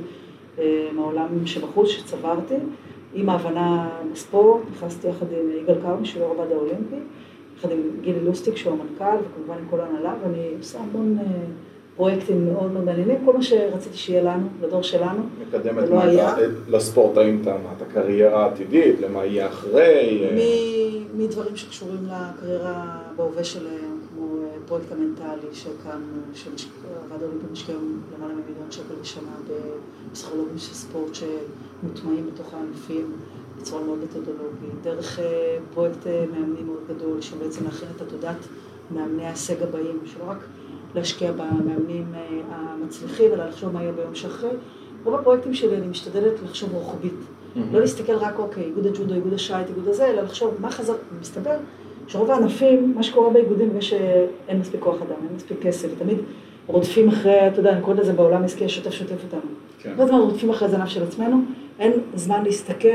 מהעולם 0.95 1.45
שבחוץ, 1.45 1.89
שצברתי, 1.89 2.55
עם 3.13 3.29
ההבנה 3.29 3.89
בספורט, 4.13 4.61
נכנסתי 4.71 5.07
יחד 5.07 5.25
עם 5.31 5.51
יגאל 5.63 5.75
קרמי, 5.81 6.05
שהוא 6.05 6.21
יו"ר 6.23 6.31
הוועד 6.31 6.51
האולימפי, 6.51 6.95
יחד 7.57 7.71
עם 7.71 7.79
גילי 8.01 8.19
לוסטיק, 8.19 8.57
שהוא 8.57 8.73
המנכ"ל, 8.73 9.25
וכמובן 9.25 9.61
עם 9.61 9.67
כל 9.69 9.79
ההנהלה, 9.79 10.13
ואני 10.23 10.49
עושה 10.57 10.79
המון 10.79 11.17
פרויקטים 11.95 12.45
מאוד 12.45 12.71
מאוד 12.71 12.85
מעניינים, 12.85 13.15
כל 13.25 13.33
מה 13.33 13.41
שרציתי 13.41 13.97
שיהיה 13.97 14.23
לנו, 14.23 14.47
לדור 14.61 14.81
שלנו, 14.81 15.23
מקדמת 15.47 15.89
מה 15.89 16.05
לספורטאים 16.67 17.41
את 17.45 17.81
הקריירה 17.81 18.43
העתידית, 18.43 19.01
למה 19.01 19.25
יהיה 19.25 19.47
אחרי? 19.47 20.27
מדברים 21.17 21.55
שקשורים 21.55 21.99
לקריירה 22.05 22.97
בהווה 23.15 23.43
שלהם, 23.43 23.97
כמו 24.09 24.36
פרויקט 24.67 24.91
המנטלי 24.91 25.53
שהקמנו, 25.53 26.21
האולימפי 27.11 27.47
משקיע 27.51 27.75
למעלה 28.17 28.33
ממיליון 28.33 28.71
שקל 28.71 28.93
בשנה 29.01 29.31
בפסיכולוגים 30.11 30.57
של 30.57 30.73
ספורט 30.73 31.11
שמוטמעים 31.15 32.29
בתוך 32.33 32.53
הענפים, 32.53 33.11
בצורה 33.57 33.83
מאוד 33.83 33.99
מתודולוגית, 34.03 34.81
דרך 34.83 35.19
אה, 35.19 35.57
פרויקט 35.73 36.07
אה, 36.07 36.25
מאמנים 36.31 36.65
מאוד 36.65 36.83
גדול, 36.87 37.21
שבעצם 37.21 37.63
להכין 37.63 37.87
את 37.95 38.01
עתודת 38.01 38.35
מאמני 38.91 39.25
ההישג 39.25 39.63
הבאים, 39.63 39.99
שלא 40.05 40.23
רק 40.27 40.37
להשקיע 40.95 41.31
במאמנים 41.31 42.13
אה, 42.15 42.41
המצליחים, 42.49 43.33
אלא 43.33 43.45
לחשוב 43.45 43.73
מה 43.73 43.81
יהיה 43.81 43.91
ביום 43.91 44.15
שאחרי. 44.15 44.49
רוב 45.03 45.15
הפרויקטים 45.15 45.53
שלי 45.53 45.77
אני 45.77 45.87
משתדלת 45.87 46.33
לחשוב 46.43 46.73
רוחבית. 46.73 47.19
לא 47.71 47.79
להסתכל 47.79 48.15
רק, 48.15 48.39
אוקיי, 48.39 48.63
איגוד 48.63 48.85
הג'ודו, 48.85 49.13
איגוד 49.13 49.33
השייט, 49.33 49.67
איגוד 49.67 49.87
הזה, 49.87 50.07
אלא 50.07 50.21
לחשוב 50.21 50.55
מה 50.59 50.71
חזר, 50.71 50.93
מסתבר 51.21 51.57
שרוב 52.07 52.31
הענפים, 52.31 52.93
מה 52.95 53.03
שקורה 53.03 53.29
באיגודים 53.29 53.69
זה 53.73 53.81
שאין 53.81 54.59
מספיק 54.59 54.81
כוח 54.81 54.95
אדם, 55.01 55.15
אין 55.23 55.35
מספיק 55.35 55.61
כסף, 55.61 55.87
ותמיד 55.95 56.17
רודפים 56.67 57.07
אחרי, 57.07 57.47
אתה 57.47 57.59
יודע, 57.59 57.71
אני 57.71 57.81
קוראת 57.81 57.99
לזה 57.99 58.13
בעולם 58.13 58.41
העסקי 58.41 58.65
השוטף 58.65 58.91
שוטף 58.91 59.23
אותנו. 59.23 59.51
כן. 59.79 59.93
כל 59.95 60.01
הזמן 60.01 60.19
רודפים 60.19 60.49
אחרי 60.49 60.69
זנב 60.69 60.87
של 60.87 61.03
עצמנו, 61.03 61.37
אין 61.79 61.91
זמן 62.15 62.43
להסתכל 62.43 62.87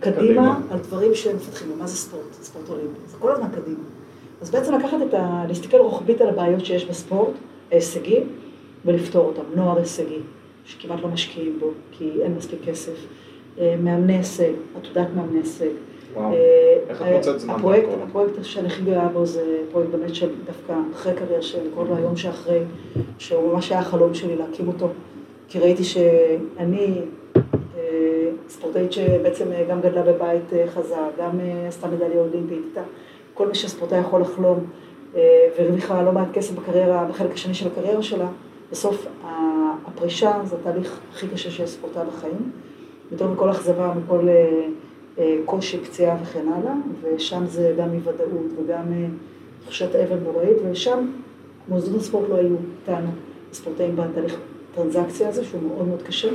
קדימה, 0.00 0.16
קדימה. 0.20 0.60
על 0.70 0.78
דברים 0.78 1.14
שמפתחים. 1.14 1.68
מה 1.78 1.86
זה 1.86 1.96
ספורט? 1.96 2.32
ספורט 2.32 2.68
אולימפי. 2.68 3.00
זה 3.06 3.16
כל 3.18 3.32
הזמן 3.32 3.48
קדימה. 3.48 3.84
אז 4.40 4.50
בעצם 4.50 4.74
לקחת 4.74 4.98
את 5.08 5.14
ה... 5.14 5.44
להסתכל 5.48 5.76
רוחבית 5.76 6.20
על 6.20 6.28
הבעיות 6.28 6.64
שיש 6.64 6.84
בספורט, 6.84 7.34
ההישגי, 7.72 8.20
ולפתור 8.84 9.24
אותם. 9.26 9.42
נוער 9.54 9.78
הישגי, 9.78 10.18
שכמעט 10.64 11.00
לא 11.02 11.08
משקיעים 11.08 11.56
בו, 11.60 11.70
כי 11.92 12.10
אין 12.22 12.34
מספיק 12.34 12.58
כסף. 12.64 12.92
אה, 13.58 13.76
מאמני 13.82 14.16
הישג, 14.16 14.52
עתודת 14.76 15.06
מאמני 15.16 15.38
הישג. 15.38 15.70
וואו, 16.14 16.32
אה, 16.32 16.78
איך 16.88 17.02
את 17.02 17.06
מוצאת 17.06 17.40
זמן? 17.40 17.54
הפרויקט, 17.54 17.88
הפרויקט 18.08 18.34
שאני 18.42 18.66
הכי 18.66 18.82
גאה 18.82 19.08
בו 19.08 19.26
זה 19.26 19.58
פרויקט 19.70 19.90
באמת 19.90 20.14
של 20.14 20.28
דווקא 20.46 20.74
אחרי 20.92 21.12
קריירה 21.14 21.42
שלי, 21.42 21.68
קוראים 21.74 21.92
לו 21.92 21.96
היום 21.96 22.16
שאחרי, 22.16 22.60
שהוא 23.18 23.52
ממש 23.52 23.72
היה 23.72 23.80
החלום 23.80 24.14
שלי 24.14 24.36
להקים 24.36 24.68
אותו, 24.68 24.88
כי 25.48 25.58
ראיתי 25.58 25.84
שאני 25.84 27.02
אה, 27.76 27.80
ספורטאית 28.48 28.92
שבעצם 28.92 29.44
גם 29.68 29.80
גדלה 29.80 30.02
בבית 30.02 30.50
חזק, 30.74 30.96
גם 31.18 31.30
עשתה 31.68 31.86
מדליה 31.86 32.20
אולימפית, 32.20 32.76
כל 33.34 33.48
מי 33.48 33.54
שספורטאי 33.54 33.98
יכול 33.98 34.20
לחלום, 34.20 34.58
והרוויחה 35.58 36.02
לא 36.02 36.12
מעט 36.12 36.28
כסף 36.32 36.54
בקריירה, 36.54 37.04
בחלק 37.04 37.32
השני 37.32 37.54
של 37.54 37.66
הקריירה 37.66 38.02
שלה, 38.02 38.26
בסוף 38.72 39.06
הפרישה 39.86 40.40
זה 40.44 40.56
התהליך 40.56 41.00
הכי 41.12 41.28
קשה 41.28 41.50
שיש 41.50 41.70
ספורטאי 41.70 42.02
בחיים. 42.06 42.50
יותר 43.12 43.28
מכל 43.28 43.50
אכזבה, 43.50 43.92
מכל 44.04 44.28
אה, 44.28 44.34
אה, 44.34 44.66
קושי, 45.44 45.78
פציעה 45.78 46.16
וכן 46.22 46.48
הלאה, 46.48 46.74
ושם 47.02 47.46
זה 47.46 47.74
גם 47.78 47.92
אי 47.92 47.98
ודאות 47.98 48.46
וגם 48.56 48.92
אה, 48.92 49.06
תחושת 49.62 49.94
אבל 49.94 50.18
נוראית, 50.18 50.56
ושם 50.70 51.06
מוסדות 51.68 52.00
הספורט 52.00 52.28
לא 52.28 52.34
היו 52.34 52.56
איתנו, 52.80 53.08
הספורטאים 53.50 53.96
בתהליך 53.96 54.36
טרנזקציה 54.74 55.28
הזה, 55.28 55.44
שהוא 55.44 55.62
מאוד 55.62 55.88
מאוד 55.88 56.02
קשה, 56.02 56.28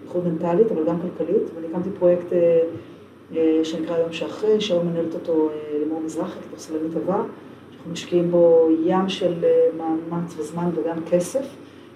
בייחוד 0.00 0.28
מנטלית, 0.28 0.72
אבל 0.72 0.86
גם 0.86 0.96
כלכלית, 1.00 1.42
ואני 1.54 1.66
הקמתי 1.66 1.88
פרויקט 1.98 2.26
שנקרא 3.64 3.98
יום 3.98 4.12
שאחרי, 4.12 4.60
שהיום 4.60 4.86
מנהלת 4.86 5.14
אותו 5.14 5.48
לימור 5.78 6.00
מזרחי, 6.00 6.38
כדורסלנית 6.46 6.96
עבר, 6.96 7.22
שאנחנו 7.70 7.92
משקיעים 7.92 8.30
בו 8.30 8.68
ים 8.84 9.08
של 9.08 9.34
מאמץ 9.76 10.34
וזמן 10.38 10.70
וגם 10.74 11.04
כסף, 11.10 11.44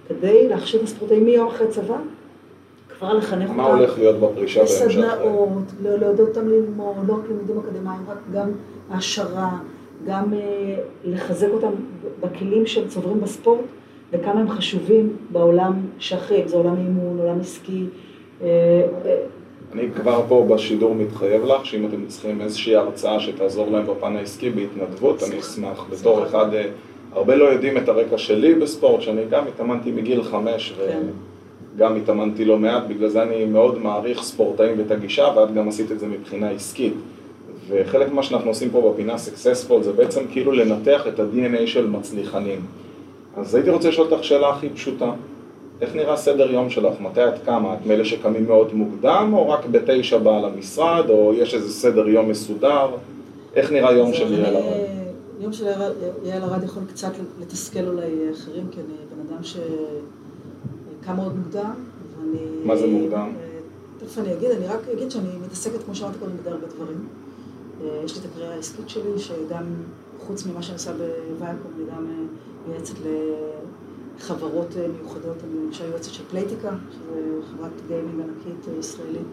כדי 0.09 0.49
להכשיר 0.49 0.81
את 0.81 0.85
הספורטאים 0.85 1.25
מיום 1.25 1.49
אחרי 1.49 1.69
צבא 1.69 1.99
כבר 2.99 3.13
לחנך 3.13 3.49
אותם. 3.49 3.57
מה 3.57 3.67
הולך 3.67 3.99
להיות 3.99 4.21
בפרישה 4.21 4.61
בהמשך? 4.61 4.85
בסדנאות, 4.85 5.65
לעודד 5.83 6.21
אותם 6.21 6.49
ללמוד, 6.49 6.97
לא 7.07 7.15
רק 7.15 7.21
לימודים 7.29 7.59
אקדמיים, 7.59 8.01
רק 8.09 8.19
גם 8.35 8.51
העשרה, 8.91 9.51
גם 10.07 10.35
אה, 10.35 10.77
לחזק 11.05 11.49
אותם 11.53 11.73
בכלים 12.21 12.67
שהם 12.67 12.89
צוברים 12.89 13.21
בספורט, 13.21 13.61
וכמה 14.13 14.41
הם 14.41 14.49
חשובים 14.49 15.17
בעולם 15.31 15.73
שאחרי, 15.99 16.43
אם 16.43 16.49
זה 16.49 16.57
עולם 16.57 16.77
אימון, 16.77 17.19
עולם 17.19 17.41
עסקי. 17.41 17.85
אה, 18.43 18.47
אה, 19.05 19.17
אני 19.73 19.91
כבר 19.91 20.25
פה 20.29 20.47
בשידור 20.51 20.95
מתחייב 20.95 21.45
לך, 21.45 21.67
שאם 21.67 21.87
אתם 21.87 22.07
צריכים 22.07 22.41
איזושהי 22.41 22.77
הרצאה 22.77 23.21
שתעזור 23.21 23.71
להם 23.71 23.87
בפן 23.87 24.17
העסקי 24.17 24.51
בהתנדבות, 24.51 25.23
אני 25.23 25.41
אשמח. 25.41 25.87
בתור 25.91 26.27
אחד, 26.27 26.47
הרבה 27.13 27.37
לא 27.37 27.45
יודעים 27.45 27.79
את 27.79 27.89
הרקע 27.89 28.19
שלי 28.19 28.55
בספורט, 28.55 29.03
שאני 29.03 29.23
גם 29.31 29.45
התאמנתי 29.49 29.93
מגיל 29.93 30.23
חמש. 30.23 30.73
כן. 30.73 31.07
גם 31.77 31.97
התאמנתי 31.97 32.45
לא 32.45 32.59
מעט, 32.59 32.83
בגלל 32.89 33.09
זה 33.09 33.23
אני 33.23 33.45
מאוד 33.45 33.79
מעריך 33.79 34.23
ספורטאים 34.23 34.79
ואת 34.79 34.91
הגישה, 34.91 35.25
ואת 35.37 35.55
גם 35.55 35.69
עשית 35.69 35.93
את 35.93 36.01
זה 36.01 36.07
מבחינה 36.07 36.51
עסקית. 36.51 36.95
וחלק 37.69 38.13
ממה 38.13 38.23
שאנחנו 38.23 38.51
עושים 38.51 38.71
פה 38.71 38.93
בפינה 38.93 39.19
סקסספול 39.19 39.83
זה 39.83 39.93
בעצם 39.93 40.21
כאילו 40.33 40.53
לנתח 40.53 41.07
את 41.09 41.21
ה-DNA 41.21 41.67
של 41.67 41.87
מצליחנים. 41.87 42.61
אז 43.37 43.55
הייתי 43.55 43.71
רוצה 43.71 43.89
לשאול 43.89 44.07
אותך 44.11 44.25
שאלה 44.25 44.49
הכי 44.49 44.69
פשוטה. 44.69 45.13
איך 45.81 45.95
נראה 45.95 46.17
סדר 46.17 46.53
יום 46.53 46.71
שלך? 46.71 47.01
מתי 47.01 47.29
את 47.29 47.45
קמה? 47.45 47.75
את 47.75 47.87
מאלה 47.87 48.05
שקמים 48.05 48.47
מאוד 48.47 48.75
מוקדם, 48.75 49.31
או 49.33 49.49
רק 49.49 49.67
בתשע 49.67 50.19
באה 50.19 50.41
למשרד, 50.41 51.11
או 51.11 51.33
יש 51.35 51.55
איזה 51.55 51.73
סדר 51.73 52.09
יום 52.09 52.29
מסודר? 52.29 52.89
איך 53.55 53.73
נראה 53.73 53.93
יום 53.93 54.13
של 54.15 54.33
יעל 54.33 54.57
ארד? 54.57 54.65
יום 55.41 55.53
של 55.53 55.65
יעל 56.25 56.43
ארד 56.43 56.63
יכול 56.65 56.83
קצת 56.89 57.13
לתסכל 57.41 57.87
אולי 57.87 58.31
אחרים, 58.33 58.65
כי 58.71 58.81
אני 58.81 58.95
בן 59.11 59.35
אדם 59.35 59.45
ש... 59.45 59.57
קם 61.05 61.17
מאוד 61.17 61.37
מוקדם, 61.39 61.75
ואני... 62.19 62.47
מה 62.65 62.77
זה 62.77 62.87
מוקדם? 62.87 63.33
אה, 63.41 63.59
תכף 63.99 64.19
אני 64.19 64.33
אגיד, 64.33 64.51
אני 64.51 64.67
רק 64.67 64.89
אגיד 64.89 65.11
שאני 65.11 65.29
מתעסקת, 65.45 65.83
כמו 65.85 65.95
שאמרתי 65.95 66.19
קודם, 66.19 66.37
בדי 66.37 66.51
הרבה 66.51 66.67
דברים. 66.67 67.09
אה, 67.83 68.01
יש 68.05 68.15
לי 68.15 68.21
את 68.21 68.31
הקריאה 68.31 68.55
העסקית 68.55 68.89
שלי, 68.89 69.19
שגם 69.19 69.65
חוץ 70.19 70.47
ממה 70.47 70.63
שאני 70.63 70.75
עושה 70.75 70.93
בווייקום, 70.93 71.71
אני 71.77 71.85
גם 71.97 72.07
אה, 72.07 72.25
מייעצת 72.69 72.95
לחברות 74.19 74.69
מיוחדות, 74.99 75.37
אני 75.45 75.67
למשל 75.67 75.85
יועצת 75.85 76.13
של 76.13 76.25
פלייטיקה, 76.31 76.71
שזו 76.91 77.43
חברת 77.51 77.71
גיימינג 77.89 78.21
ענקית 78.21 78.79
ישראלית 78.79 79.27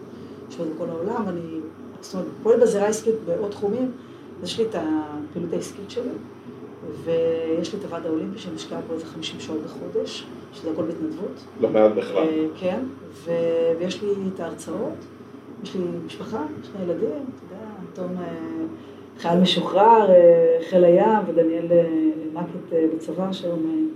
שעובדת 0.50 0.74
בכל 0.74 0.90
העולם, 0.90 1.26
ואני, 1.26 1.60
זאת 2.00 2.14
אומרת, 2.14 2.28
פועלת 2.42 2.62
בזירה 2.62 2.84
העסקית 2.84 3.14
בעוד 3.26 3.50
תחומים, 3.50 3.90
יש 4.42 4.58
לי 4.58 4.64
את 4.64 4.74
הפעילות 4.74 5.52
העסקית 5.52 5.90
שלי. 5.90 6.10
ויש 7.04 7.72
לי 7.72 7.78
את 7.78 7.84
הוועד 7.84 8.06
האולימפי 8.06 8.38
שמשקיעה 8.38 8.80
פה 8.88 8.94
איזה 8.94 9.06
50 9.06 9.40
שעות 9.40 9.58
בחודש, 9.62 10.26
שזה 10.52 10.70
הכל 10.70 10.82
בהתנדבות. 10.82 11.44
לא 11.60 11.68
מעט 11.70 11.92
בכלל. 11.92 12.16
אה, 12.16 12.46
כן, 12.60 12.80
ויש 13.24 14.02
לי 14.02 14.08
את 14.34 14.40
ההרצאות, 14.40 15.04
יש 15.62 15.74
לי 15.74 15.80
משפחה, 16.06 16.44
יש 16.62 16.68
לי 16.76 16.82
ילדים, 16.84 17.08
אתה 17.08 17.54
יודע, 17.54 17.64
תום 17.94 18.16
אה, 18.22 18.26
חייל 19.18 19.40
משוחרר, 19.40 20.10
אה, 20.10 20.58
חיל 20.70 20.84
הים, 20.84 21.18
ודניאל 21.26 21.66
מקט 22.32 22.76
בצבא, 22.94 23.32
שהיום 23.32 23.88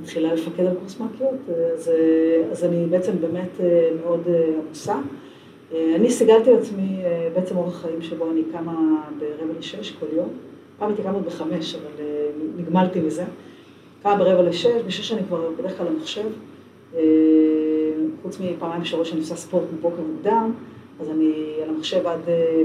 מתחילה 0.00 0.34
לפקד 0.34 0.64
על 0.64 0.74
קורס 0.74 1.00
מקיות, 1.00 1.58
אז, 1.74 1.90
אז 2.52 2.64
אני 2.64 2.86
בעצם 2.86 3.12
באמת 3.20 3.60
מאוד 4.02 4.20
עמוסה. 4.64 4.94
אני 5.74 6.10
סיגלתי 6.10 6.50
לעצמי 6.52 7.02
בעצם 7.34 7.56
אורח 7.56 7.82
חיים 7.82 8.02
שבו 8.02 8.30
אני 8.30 8.42
קמה 8.52 9.02
ברבע 9.18 9.58
לשש 9.58 9.90
כל 9.90 10.06
יום. 10.16 10.28
פעם 10.80 10.88
הייתי 10.88 11.02
קמה 11.02 11.12
עוד 11.12 11.24
בחמש, 11.24 11.74
אבל 11.74 12.04
אה, 12.04 12.28
נגמלתי 12.56 13.00
מזה. 13.00 13.24
קמה 14.02 14.16
ברבע 14.16 14.42
לשש, 14.42 14.82
בשש 14.86 15.12
אני 15.12 15.22
כבר 15.28 15.50
בדרך 15.58 15.78
כלל 15.78 15.86
למחשב. 15.86 16.26
אה, 16.94 17.00
חוץ 18.22 18.40
מפעמיים 18.40 18.82
בשבוע 18.82 19.04
שאני 19.04 19.20
עושה 19.20 19.36
ספורט 19.36 19.64
מבוקר 19.78 20.02
מוקדם, 20.12 20.52
אז 21.00 21.10
אני 21.10 21.56
על 21.62 21.68
המחשב 21.68 22.06
עד 22.06 22.28
אה, 22.28 22.62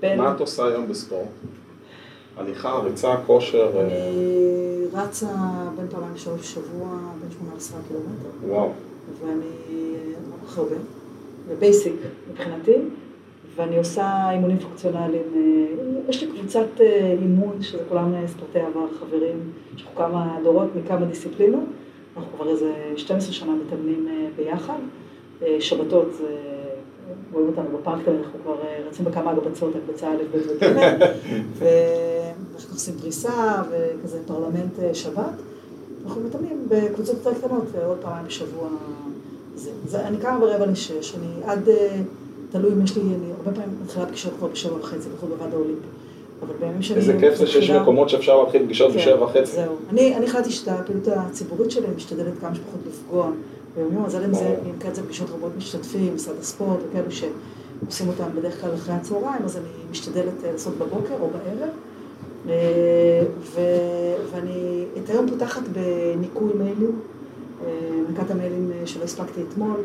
בין... 0.00 0.18
מה 0.18 0.34
את 0.34 0.40
עושה 0.40 0.66
היום 0.66 0.88
בספורט? 0.88 1.28
הליכה, 2.36 2.78
ריצה, 2.78 3.16
כושר? 3.26 3.70
אני 3.80 4.86
רצה 4.92 5.26
בין 5.76 5.86
פעמיים 5.90 6.14
בשבוע 6.14 6.36
בשבוע, 6.36 6.88
בין 7.20 7.30
שמונה 7.30 7.56
עשרה 7.56 7.80
קילומטר. 7.88 8.46
וואו. 8.48 8.72
ואני 9.20 9.40
לא 10.12 10.36
כל 10.40 10.46
כך 10.46 10.58
הרבה, 10.58 10.76
ובייסיק 11.48 11.94
מבחינתי. 12.30 12.72
ואני 13.56 13.78
עושה 13.78 14.30
אימונים 14.30 14.58
פונקציונליים. 14.58 15.22
אה, 15.36 16.08
יש 16.08 16.22
לי 16.22 16.28
קבוצת 16.30 16.80
אה, 16.80 17.16
אימון, 17.22 17.62
שזה 17.62 17.78
כולם 17.88 18.14
אה, 18.14 18.28
ספורטי 18.28 18.58
עבר, 18.58 18.86
חברים, 19.00 19.52
יש 19.76 19.82
לנו 19.82 19.94
כמה 19.96 20.38
דורות 20.44 20.68
מכמה 20.76 21.06
דיסציפלינות. 21.06 21.64
אנחנו 22.16 22.32
כבר 22.36 22.50
איזה 22.50 22.72
12 22.96 23.32
שנה 23.32 23.52
מתאמנים 23.66 24.08
ביחד. 24.36 24.78
שבתות 25.60 26.14
זה... 26.14 26.36
רואים 27.32 27.48
אותנו 27.48 27.78
בפארק, 27.78 28.08
אנחנו 28.08 28.38
כבר 28.42 28.56
רצים 28.86 29.04
בכמה 29.04 29.30
הגבצות, 29.30 29.76
הקבוצה 29.76 30.10
א', 30.10 30.16
ב' 30.32 30.36
וג', 30.36 30.64
ואנחנו 31.58 32.74
עושים 32.74 32.94
פריסה 32.94 33.62
וכזה 33.70 34.18
פרלמנט 34.26 34.94
שבת. 34.94 35.32
אנחנו 36.04 36.20
מתאמנים 36.20 36.66
בקבוצות 36.68 37.16
יותר 37.16 37.34
קטנות, 37.34 37.64
עוד 37.86 37.98
פעמיים 38.02 38.26
בשבוע. 38.26 38.68
זה. 39.54 39.70
זה, 39.86 40.06
אני 40.06 40.16
קמה 40.16 40.40
ברבע 40.40 40.66
לשש, 40.66 41.14
אני 41.16 41.28
עד... 41.44 41.68
תלוי 42.52 42.72
אם 42.72 42.82
יש 42.82 42.96
לי, 42.96 43.02
אני 43.02 43.32
הרבה 43.38 43.52
פעמים 43.52 43.78
מתחילה 43.84 44.06
פגישות 44.06 44.32
כבר 44.38 44.48
בשבע 44.48 44.76
וחצי, 44.80 45.08
בייחוד 45.08 45.30
בוועד 45.30 45.54
האולימפי. 45.54 45.86
אבל 46.42 46.54
בימים 46.60 46.82
שאני... 46.82 47.00
איזה 47.00 47.16
כיף 47.20 47.34
זה 47.34 47.46
שיש 47.46 47.70
מקומות 47.70 48.08
שאפשר 48.08 48.42
להתחיל 48.42 48.64
פגישות 48.64 48.92
כן, 48.92 48.98
בשבע 48.98 49.24
וחצי. 49.24 49.52
זהו. 49.52 49.76
אני, 49.90 50.14
החלטתי 50.24 50.50
שאת 50.50 50.68
הפעילות 50.68 51.08
הציבורית 51.08 51.70
שלי 51.70 51.86
משתדלת 51.96 52.32
כמה 52.40 52.54
שפחות 52.54 52.80
לפגוע 52.88 53.30
ביומיום, 53.76 54.04
אז 54.04 54.16
אם 54.16 54.34
זה, 54.34 54.56
אם 54.66 54.78
כן 54.80 54.94
זה 54.94 55.02
פגישות 55.02 55.30
רבות 55.30 55.52
משתתפים, 55.58 56.14
משרד 56.14 56.34
הספורט 56.40 56.78
וכאלו 56.90 57.10
שעושים 57.10 58.08
אותם 58.08 58.24
בדרך 58.34 58.60
כלל 58.60 58.74
אחרי 58.74 58.94
הצהריים, 58.94 59.42
אז 59.44 59.56
אני 59.56 59.90
משתדלת 59.90 60.44
אה, 60.44 60.52
לעשות 60.52 60.74
בבוקר 60.78 61.14
או 61.20 61.30
בערב. 61.30 61.70
אה, 62.48 62.54
ו, 63.40 63.60
ואני 64.32 64.84
את 65.04 65.10
היום 65.10 65.30
פותחת 65.30 65.62
בניקוי 65.68 66.52
מיילים, 66.54 67.00
נקת 68.10 68.30
אה, 68.30 68.34
המיילים 68.34 68.72
שלא 68.84 69.04
הספקתי 69.04 69.40
אתמול. 69.48 69.76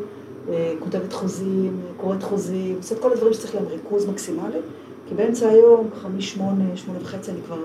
אה, 0.48 0.72
כותבת 0.78 1.12
חוזים, 1.12 1.80
קוראת 1.96 2.22
חוזים, 2.22 2.74
עושה 2.76 2.94
את 2.94 3.00
כל 3.00 3.12
הדברים 3.12 3.32
שצריך 3.32 3.54
להם 3.54 3.64
ריכוז 3.70 4.06
מקסימלי, 4.06 4.58
כי 5.08 5.14
באמצע 5.14 5.48
היום, 5.48 5.90
ככה 5.90 6.08
משמונה, 6.08 6.64
שמונה 6.76 6.98
וחצי, 7.02 7.30
אני 7.30 7.40
כבר 7.46 7.58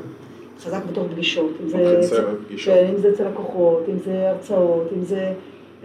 חזק 0.60 0.82
בתור 0.92 1.08
פגישות. 1.12 1.52
אם 1.64 1.70
זה, 1.70 2.00
אצל, 2.00 2.24
כן, 2.66 2.88
אם 2.96 3.02
זה 3.02 3.10
אצל 3.10 3.30
לקוחות, 3.30 3.84
אם 3.90 4.00
זה 4.06 4.30
הרצאות, 4.30 4.88
אם 4.98 5.04
זה 5.04 5.34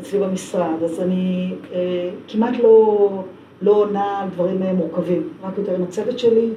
אצלי 0.00 0.18
במשרד, 0.18 0.82
אז 0.84 1.00
אני 1.00 1.54
אה, 1.72 2.10
כמעט 2.28 2.54
לא, 2.62 3.08
לא 3.62 3.72
עונה 3.72 4.20
על 4.22 4.28
דברים 4.28 4.62
אה, 4.62 4.72
מורכבים, 4.72 5.28
רק 5.42 5.58
יותר 5.58 5.74
עם 5.74 5.82
הצוות 5.82 6.18
שלי, 6.18 6.48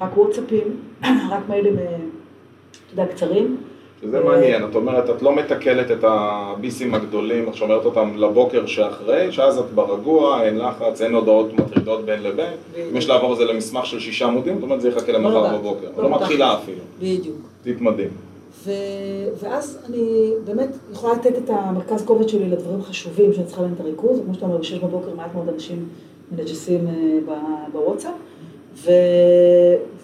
רק 0.00 0.16
וואטסאפים, 0.16 0.76
רק 1.30 1.48
מיילים, 1.48 1.78
אה, 1.78 1.84
אתה 1.84 3.02
יודע, 3.02 3.12
קצרים. 3.12 3.56
שזה 4.06 4.20
מעניין, 4.20 4.64
את 4.64 4.74
אומרת, 4.74 5.10
את 5.10 5.22
לא 5.22 5.36
מתקלת 5.36 5.90
את 5.90 6.04
הביסים 6.04 6.94
הגדולים, 6.94 7.48
את 7.48 7.54
שומרת 7.54 7.84
אותם 7.84 8.12
לבוקר 8.16 8.66
שאחרי, 8.66 9.32
שאז 9.32 9.58
את 9.58 9.64
ברגוע, 9.74 10.42
אין 10.42 10.58
לחץ, 10.58 11.02
אין 11.02 11.14
הודעות 11.14 11.52
מטרידות 11.52 12.04
בין 12.04 12.22
לבין. 12.22 12.52
אם 12.90 12.96
יש 12.96 13.08
לעבור 13.08 13.32
את 13.32 13.38
זה 13.38 13.44
למסמך 13.44 13.86
של 13.86 14.00
שישה 14.00 14.26
עמודים, 14.26 14.54
זאת 14.54 14.62
אומרת, 14.62 14.80
זה 14.80 14.88
יחכה 14.88 15.12
למחר 15.12 15.52
לא 15.52 15.58
בבוקר. 15.58 15.86
לא 15.96 16.10
מתחילה 16.10 16.54
אפילו. 16.54 16.80
בדיוק. 16.98 17.36
טיפ 17.62 17.80
מדהים. 17.80 18.10
ואז 19.40 19.78
אני 19.88 20.30
באמת 20.44 20.68
יכולה 20.92 21.12
לתת 21.14 21.38
את 21.38 21.50
המרכז 21.50 22.04
כובד 22.04 22.28
שלי 22.28 22.48
לדברים 22.48 22.82
חשובים 22.82 23.32
שאני 23.32 23.46
צריכה 23.46 23.62
להם 23.62 23.72
את 23.74 23.80
הריכוז, 23.80 24.20
כמו 24.24 24.34
שאתה 24.34 24.46
אומר, 24.46 24.56
בשש 24.56 24.78
בבוקר 24.78 25.14
מעט 25.16 25.34
מאוד 25.34 25.48
אנשים 25.48 25.88
מנג'סים 26.32 26.88
אה, 26.88 27.34
בוואטסאפ, 27.72 28.12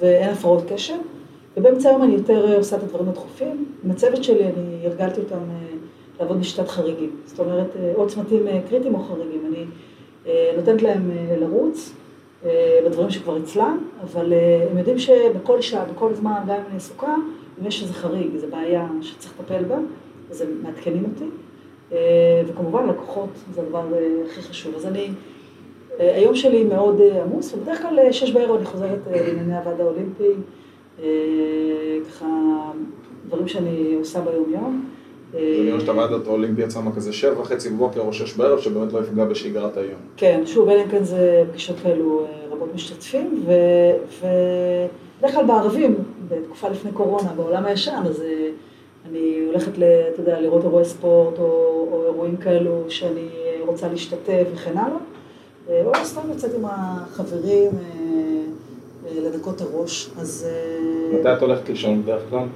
ואין 0.00 0.30
הפרעות 0.30 0.62
קשר. 0.68 0.94
ובאמצע 1.56 1.88
היום 1.88 2.02
אני 2.02 2.14
יותר 2.14 2.56
עושה 2.56 2.76
את 2.76 2.82
הדברים 2.82 3.08
הדחופים. 3.08 3.64
עם 3.84 3.90
הצוות 3.90 4.24
שלי 4.24 4.44
אני 4.44 4.86
הרגלתי 4.86 5.20
אותם 5.20 5.34
אה, 5.34 5.76
לעבוד 6.20 6.40
בשיטת 6.40 6.68
חריגים. 6.68 7.16
זאת 7.26 7.40
אומרת, 7.40 7.76
אה, 7.76 7.92
או 7.94 8.06
צמתים 8.06 8.48
אה, 8.48 8.60
קריטיים 8.68 8.94
או 8.94 9.00
חריגים. 9.00 9.46
אני 9.46 9.64
נותנת 10.56 10.82
להם 10.82 11.10
לרוץ 11.40 11.92
בדברים 12.84 13.10
שכבר 13.10 13.38
אצלם, 13.38 13.78
אבל 14.02 14.32
הם 14.70 14.78
יודעים 14.78 14.98
שבכל 14.98 15.60
שעה, 15.60 15.84
בכל 15.84 16.14
זמן, 16.14 16.40
גם 16.46 16.54
אם 16.54 16.62
אני 16.68 16.76
עסוקה, 16.76 17.14
אם 17.60 17.66
יש 17.66 17.82
איזה 17.82 17.94
חריג, 17.94 18.34
איזו 18.34 18.46
בעיה 18.50 18.88
שצריך 19.00 19.34
לטפל 19.40 19.64
בה, 19.64 19.78
אז 20.30 20.40
הם 20.40 20.48
מעדכנים 20.62 21.04
אותי. 21.04 21.24
וכמובן, 22.46 22.88
לקוחות 22.88 23.28
זה 23.54 23.60
הדבר 23.60 23.84
הכי 24.26 24.42
חשוב. 24.42 24.74
אז 24.74 24.86
אני, 24.86 25.08
היום 25.98 26.34
שלי 26.34 26.64
מאוד 26.64 27.00
עמוס, 27.24 27.54
ובדרך 27.54 27.82
כלל 27.82 28.12
שש 28.12 28.30
בערב 28.30 28.56
אני 28.56 28.64
חוזרת 28.64 28.98
לענייני 29.10 29.56
הוועד 29.56 29.80
האולימפי. 29.80 30.32
אה, 31.00 31.06
ככה, 32.08 32.26
דברים 33.28 33.48
שאני 33.48 33.94
עושה 33.98 34.20
ביום-יום. 34.20 34.84
זה 35.32 35.38
נראה 35.64 35.80
שאתה 35.80 35.92
ועדת 35.92 36.26
האולימפי 36.26 36.62
יצא 36.62 36.80
כזה 36.96 37.12
שבע 37.12 37.40
וחצי 37.40 37.70
בבוקר 37.70 38.00
או 38.00 38.12
שש 38.12 38.34
בערב, 38.36 38.60
שבאמת 38.60 38.92
לא 38.92 38.98
יפגע 38.98 39.24
בשגרת 39.24 39.76
היום. 39.76 40.00
כן, 40.16 40.42
שוב, 40.46 40.68
אלא 40.68 40.82
אם 40.82 40.88
כן 40.88 41.04
זה 41.04 41.44
פגישות 41.50 41.76
כאלו 41.82 42.24
אה, 42.24 42.54
רבות 42.54 42.74
משתתפים, 42.74 43.44
ובדרך 44.18 45.34
כלל 45.34 45.46
בערבים, 45.46 45.94
בתקופה 46.28 46.68
לפני 46.68 46.92
קורונה, 46.92 47.32
בעולם 47.36 47.64
הישן, 47.64 48.02
אז 48.04 48.22
אה, 48.22 48.48
אני 49.10 49.38
הולכת, 49.46 49.72
אתה 49.74 50.22
יודע, 50.22 50.40
לראות 50.40 50.64
אירועי 50.64 50.84
ספורט 50.84 51.38
או, 51.38 51.44
או 51.92 52.04
אירועים 52.06 52.36
כאלו 52.36 52.84
שאני 52.88 53.28
רוצה 53.66 53.88
להשתתף 53.88 54.44
וכן 54.54 54.78
הלאה, 54.78 55.84
או 55.84 55.92
סתם 56.04 56.20
יוצאת 56.28 56.54
עם 56.54 56.64
החברים. 56.64 57.70
לנקות 59.10 59.60
הראש, 59.60 60.10
אז... 60.18 60.46
אה, 60.48 61.18
מתי 61.18 61.32
את 61.32 61.42
הולכת 61.42 61.68
לישון 61.68 62.02
בדרך 62.02 62.22
כלל? 62.30 62.46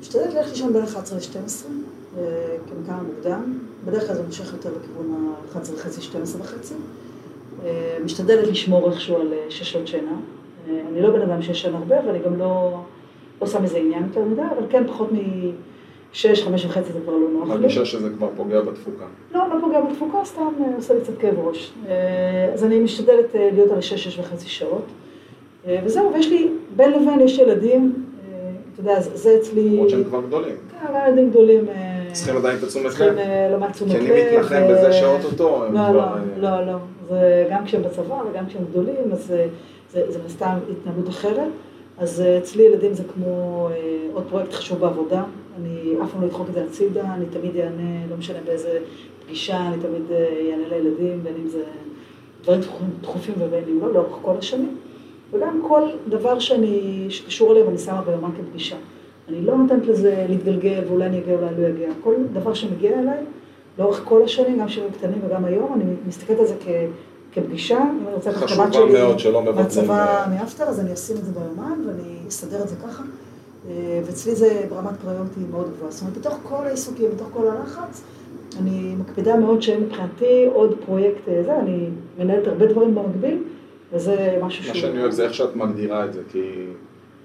משתדלת 0.00 0.34
ללכת 0.34 0.50
לישון 0.50 0.72
בין 0.72 0.82
11 0.82 1.18
ל-12, 1.18 1.66
כמקרה 2.68 3.02
מוקדם. 3.02 3.58
בדרך 3.84 4.06
כלל 4.06 4.16
זה 4.16 4.22
מושך 4.22 4.52
יותר 4.52 4.70
לכיוון 4.80 5.34
ה-11 5.54 5.74
וחצי, 5.74 6.02
12 6.02 6.40
וחצי. 6.40 6.74
אה, 7.64 7.98
משתדלת 8.04 8.48
לשמור 8.48 8.90
איכשהו 8.90 9.16
על 9.16 9.32
אה, 9.32 9.46
שש 9.48 9.72
שעות 9.72 9.86
שינה. 9.86 10.16
אני 10.68 11.02
לא 11.02 11.10
בן 11.10 11.20
אדם 11.20 11.42
שישן 11.42 11.74
הרבה, 11.74 11.96
ואני 12.06 12.18
גם 12.18 12.38
לא, 12.38 12.80
לא 13.40 13.46
שם 13.46 13.64
איזה 13.64 13.78
עניין 13.78 14.02
יותר 14.02 14.20
מדי, 14.20 14.42
אבל 14.42 14.66
כן 14.70 14.86
פחות 14.86 15.12
מ... 15.12 15.16
שש, 16.12 16.42
חמש 16.42 16.64
וחצי 16.64 16.92
זה 16.92 17.00
כבר 17.00 17.12
לא 17.12 17.28
נוח 17.32 17.48
לי. 17.48 17.54
מרגישה 17.54 17.84
שזה 17.84 18.10
כבר 18.16 18.28
פוגע 18.36 18.60
בתפוקה. 18.60 19.04
לא, 19.34 19.40
לא 19.48 19.60
פוגע 19.60 19.80
בתפוקה, 19.80 20.18
סתם 20.24 20.42
עושה 20.76 20.94
לי 20.94 21.00
קצת 21.00 21.18
כאב 21.18 21.38
ראש. 21.38 21.72
אז 22.54 22.64
אני 22.64 22.80
משתדלת 22.80 23.26
להיות 23.34 23.70
על 23.70 23.80
שש, 23.80 24.04
שש 24.04 24.18
וחצי 24.18 24.48
שעות. 24.48 24.84
אה, 25.66 25.80
וזהו, 25.84 26.12
ויש 26.14 26.28
לי, 26.28 26.48
בין 26.76 26.90
לבין 26.92 27.20
יש 27.20 27.38
ילדים, 27.38 28.04
אה, 28.24 28.50
אתה 28.72 28.80
יודע, 28.80 29.00
זה 29.00 29.36
אצלי... 29.40 29.70
למרות 29.70 29.90
שהם 29.90 30.04
כבר 30.04 30.20
גדולים. 30.26 30.56
כן, 30.70 30.86
אבל 30.86 30.98
ילדים 31.08 31.30
גדולים... 31.30 31.68
אה, 31.68 32.08
צריכים 32.12 32.36
עדיין 32.36 32.58
את 32.58 32.62
התשומת 32.62 32.84
לב. 32.84 32.90
צריכים 32.92 33.16
לומר 33.52 33.70
תשומת 33.70 33.90
לב. 33.90 34.00
כי 34.00 34.12
אני 34.12 34.36
מתנחם 34.36 34.62
בזה 34.70 34.92
שאו-טו-טו, 34.92 35.64
הם 35.64 35.74
לא. 35.74 35.92
לא, 35.92 36.04
לא, 36.36 36.66
לא. 36.66 36.76
זה 37.08 37.46
גם 37.50 37.64
כשהם 37.64 37.82
בצבא 37.82 38.22
וגם 38.30 38.46
כשהם 38.46 38.62
גדולים, 38.70 39.12
אז 39.12 39.32
זה 39.92 40.18
סתם 40.28 40.58
התנהלות 40.70 41.08
אחרת. 41.08 41.48
אז 41.98 42.22
אצלי 42.38 42.62
ילדים 42.62 42.94
זה 42.94 43.02
כמו 43.14 43.68
עוד 44.12 44.24
פרויקט 44.28 44.52
חשוב 44.52 44.80
בעבודה. 44.80 45.22
אני 45.58 45.94
אף 46.04 46.12
פעם 46.12 46.22
לא 46.22 46.26
אדחוק 46.26 46.48
את 46.48 46.54
זה 46.54 46.64
הצידה, 46.64 47.14
אני 47.14 47.24
תמיד 47.26 47.56
אענה, 47.56 48.06
לא 48.10 48.16
משנה 48.16 48.38
באיזה 48.44 48.78
פגישה, 49.24 49.60
אני 49.68 49.76
תמיד 49.82 50.02
אענה 50.50 50.68
לילדים, 50.68 51.24
בין 51.24 51.34
אם 51.42 51.48
זה 51.48 51.62
דברים 52.42 52.60
דחופים 53.00 53.34
ובין 53.38 53.64
אם 53.68 53.80
לא, 53.80 53.92
לאורך 53.92 54.18
כל 54.22 54.34
השנים. 54.38 54.76
וגם 55.32 55.62
כל 55.68 55.88
דבר 56.08 56.38
שאני, 56.38 57.06
שקשור 57.08 57.52
אליהם 57.52 57.68
אני 57.68 57.78
שמה 57.78 58.02
ביומן 58.02 58.30
כפגישה. 58.38 58.76
אני 59.28 59.42
לא 59.42 59.56
נותנת 59.56 59.86
לזה 59.86 60.26
להתגלגל 60.28 60.80
ואולי 60.88 61.06
אני 61.06 61.18
אגיע, 61.18 61.34
אולי 61.34 61.62
לא 61.62 61.68
אגיע. 61.68 61.88
כל 62.04 62.14
דבר 62.32 62.54
שמגיע 62.54 62.98
אליי, 62.98 63.18
לאורך 63.78 64.02
כל 64.04 64.22
השנים, 64.22 64.58
גם 64.58 64.66
כשהם 64.66 64.90
קטנים 64.90 65.20
וגם 65.26 65.44
היום, 65.44 65.72
אני 65.74 65.84
מסתכלת 66.06 66.38
על 66.38 66.46
זה 66.46 66.54
כ, 66.64 66.68
כפגישה. 67.32 67.78
אם 67.78 68.06
אני 68.06 68.14
רוצה 68.14 68.30
את 68.30 68.36
הקמת 68.36 68.74
שלי 68.74 69.32
מהצבא 69.54 70.26
מאפטר, 70.30 70.64
אז 70.64 70.80
אני 70.80 70.92
אשים 70.92 71.16
את 71.16 71.24
זה 71.24 71.32
ביומן 71.32 71.80
ואני 71.86 72.18
אסדר 72.28 72.62
את 72.62 72.68
זה 72.68 72.76
ככה. 72.76 73.02
אה, 73.68 74.00
ואצלי 74.04 74.34
זה 74.34 74.66
ברמת 74.68 75.00
פריוריטי 75.04 75.40
מאוד 75.50 75.70
גבוהה. 75.76 75.90
זאת 75.90 76.02
אומרת, 76.02 76.18
בתוך 76.18 76.38
כל 76.42 76.66
העיסוקים, 76.66 77.10
בתוך 77.14 77.28
כל 77.32 77.48
הלחץ, 77.48 78.02
אני 78.60 78.94
מקפידה 78.98 79.36
מאוד 79.36 79.62
שאין 79.62 79.80
מבחינתי 79.80 80.48
עוד 80.52 80.74
פרויקט 80.86 81.28
אה, 81.28 81.42
זה, 81.42 81.58
אני 81.58 81.88
מנהלת 82.18 82.46
הרבה 82.46 82.66
דברים 82.66 82.94
במקביל. 82.94 83.42
וזה 83.92 84.38
משהו 84.42 84.64
שהוא... 84.64 84.74
מה 84.74 84.80
שאני 84.80 85.00
אוהב 85.00 85.10
זה 85.10 85.24
איך 85.24 85.34
שאת 85.34 85.56
מגדירה 85.56 86.04
את 86.04 86.12
זה, 86.12 86.20
כי 86.32 86.42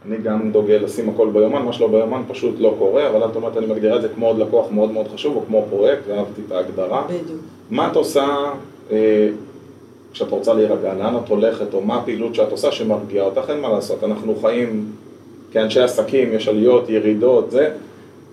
אני 0.06 0.18
גם 0.18 0.52
דוגל 0.52 0.80
לשים 0.84 1.10
הכל 1.10 1.30
ביומן, 1.34 1.62
מה 1.62 1.74
שלא 1.74 1.88
ביומן 1.88 2.22
פשוט 2.28 2.56
לא 2.60 2.76
קורה, 2.80 3.10
אבל 3.10 3.30
את 3.30 3.36
אומרת, 3.36 3.58
אני 3.58 3.66
מגדירה 3.66 3.96
את 3.96 4.02
זה 4.02 4.10
כמו 4.10 4.28
עוד 4.28 4.38
לקוח 4.38 4.72
מאוד 4.72 4.92
מאוד 4.92 5.08
חשוב, 5.08 5.36
או 5.36 5.42
כמו 5.48 5.66
פרויקט, 5.70 6.02
ואהבתי 6.08 6.42
את 6.48 6.52
ההגדרה. 6.52 7.06
בדיוק. 7.08 7.42
מה 7.70 7.92
את 7.92 7.96
עושה 7.96 8.26
אה, 8.92 9.30
כשאת 10.14 10.30
רוצה 10.30 10.54
להירגע, 10.54 10.94
לאן 10.94 11.16
את 11.18 11.30
הולכת, 11.30 11.74
או 11.74 11.82
מה 11.82 11.96
הפעילות 11.96 12.36
שאת 12.36 12.52
עושה 12.52 12.72
שמרגיעה 12.72 13.26
אותך, 13.26 13.50
אין 13.50 13.60
מה 13.60 13.70
לעשות, 13.70 14.04
אנחנו 14.04 14.36
חיים 14.36 14.92
כאנשי 15.52 15.82
עסקים, 15.82 16.34
יש 16.34 16.48
עליות, 16.48 16.90
ירידות, 16.90 17.52
זה, 17.52 17.72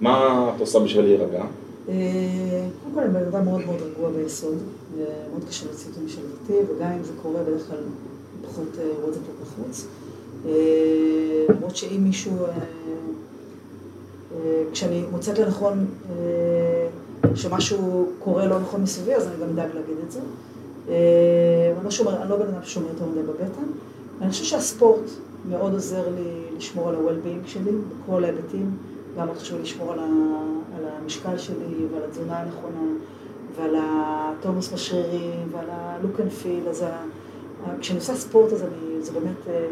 מה 0.01 0.51
את 0.57 0.61
עושה 0.61 0.79
בשביל 0.79 1.05
להירגע? 1.05 1.45
אה, 1.89 1.95
קודם 2.83 2.95
כל 2.95 3.01
אני 3.01 3.09
בן 3.09 3.27
אדם 3.27 3.45
מאוד 3.45 3.61
מאוד 3.67 3.79
רגוע 3.83 4.11
ביסוד, 4.11 4.59
ומאוד 4.95 5.49
קשה 5.49 5.67
להוציא 5.67 5.91
אותו 5.91 6.01
משלוותי, 6.05 6.73
וגם 6.73 6.91
אם 6.93 7.05
זה 7.05 7.13
קורה 7.23 7.43
בדרך 7.43 7.67
כלל 7.69 7.79
פחות 8.49 8.69
אה, 8.79 8.85
רואה 9.01 9.09
את 9.09 9.15
זה 9.15 9.21
פה 9.21 9.33
בחוץ. 9.43 9.87
אה, 10.47 10.53
למרות 11.49 11.77
שאם 11.77 12.01
מישהו, 12.05 12.33
אה, 12.47 12.53
כשאני 14.73 15.05
מוצאת 15.11 15.39
לנכון 15.39 15.87
שמשהו 17.35 18.09
קורה 18.19 18.47
לא 18.47 18.61
נכון 18.61 18.83
מסביבי, 18.83 19.15
אז 19.15 19.27
אני 19.27 19.37
גם 19.43 19.49
אדאג 19.49 19.75
להגיד 19.75 19.97
את 20.07 20.13
זה. 20.13 20.21
אני 20.89 21.85
לא, 21.85 21.91
שומר, 21.91 22.23
אני 22.23 22.31
לא 22.31 22.37
בן 22.37 22.49
אדם 22.49 22.63
ששומר 22.63 22.89
יותר 22.89 23.07
מדי 23.07 23.23
בבטן. 23.23 23.63
אני 24.21 24.31
חושבת 24.31 24.47
שהספורט 24.47 25.11
מאוד 25.49 25.73
עוזר 25.73 26.09
לי 26.09 26.57
לשמור 26.57 26.89
על 26.89 26.95
ה-well-being 26.95 27.49
שלי 27.49 27.71
בכל 28.05 28.25
ההיבטים. 28.25 28.77
גם 29.19 29.27
מאוד 29.27 29.39
חשוב 29.39 29.61
לשמור 29.61 29.93
על, 29.93 29.99
ה, 29.99 30.03
על 30.77 30.85
המשקל 31.03 31.39
שלי 31.39 31.87
ועל 31.93 32.03
התזונה 32.09 32.41
הנכונה 32.41 32.87
ועל 33.57 33.75
הטונוס 33.79 34.73
בשרירים 34.73 35.49
ועל 35.53 35.71
ה-look 35.71 36.19
and 36.19 36.45
feel. 36.45 36.69
אז 36.71 36.85
כשאני 37.81 37.99
עושה 37.99 38.15
ספורט 38.15 38.53
אז 38.53 38.63
אני, 38.63 39.03
זה 39.03 39.13
באמת 39.13 39.49
אה, 39.49 39.67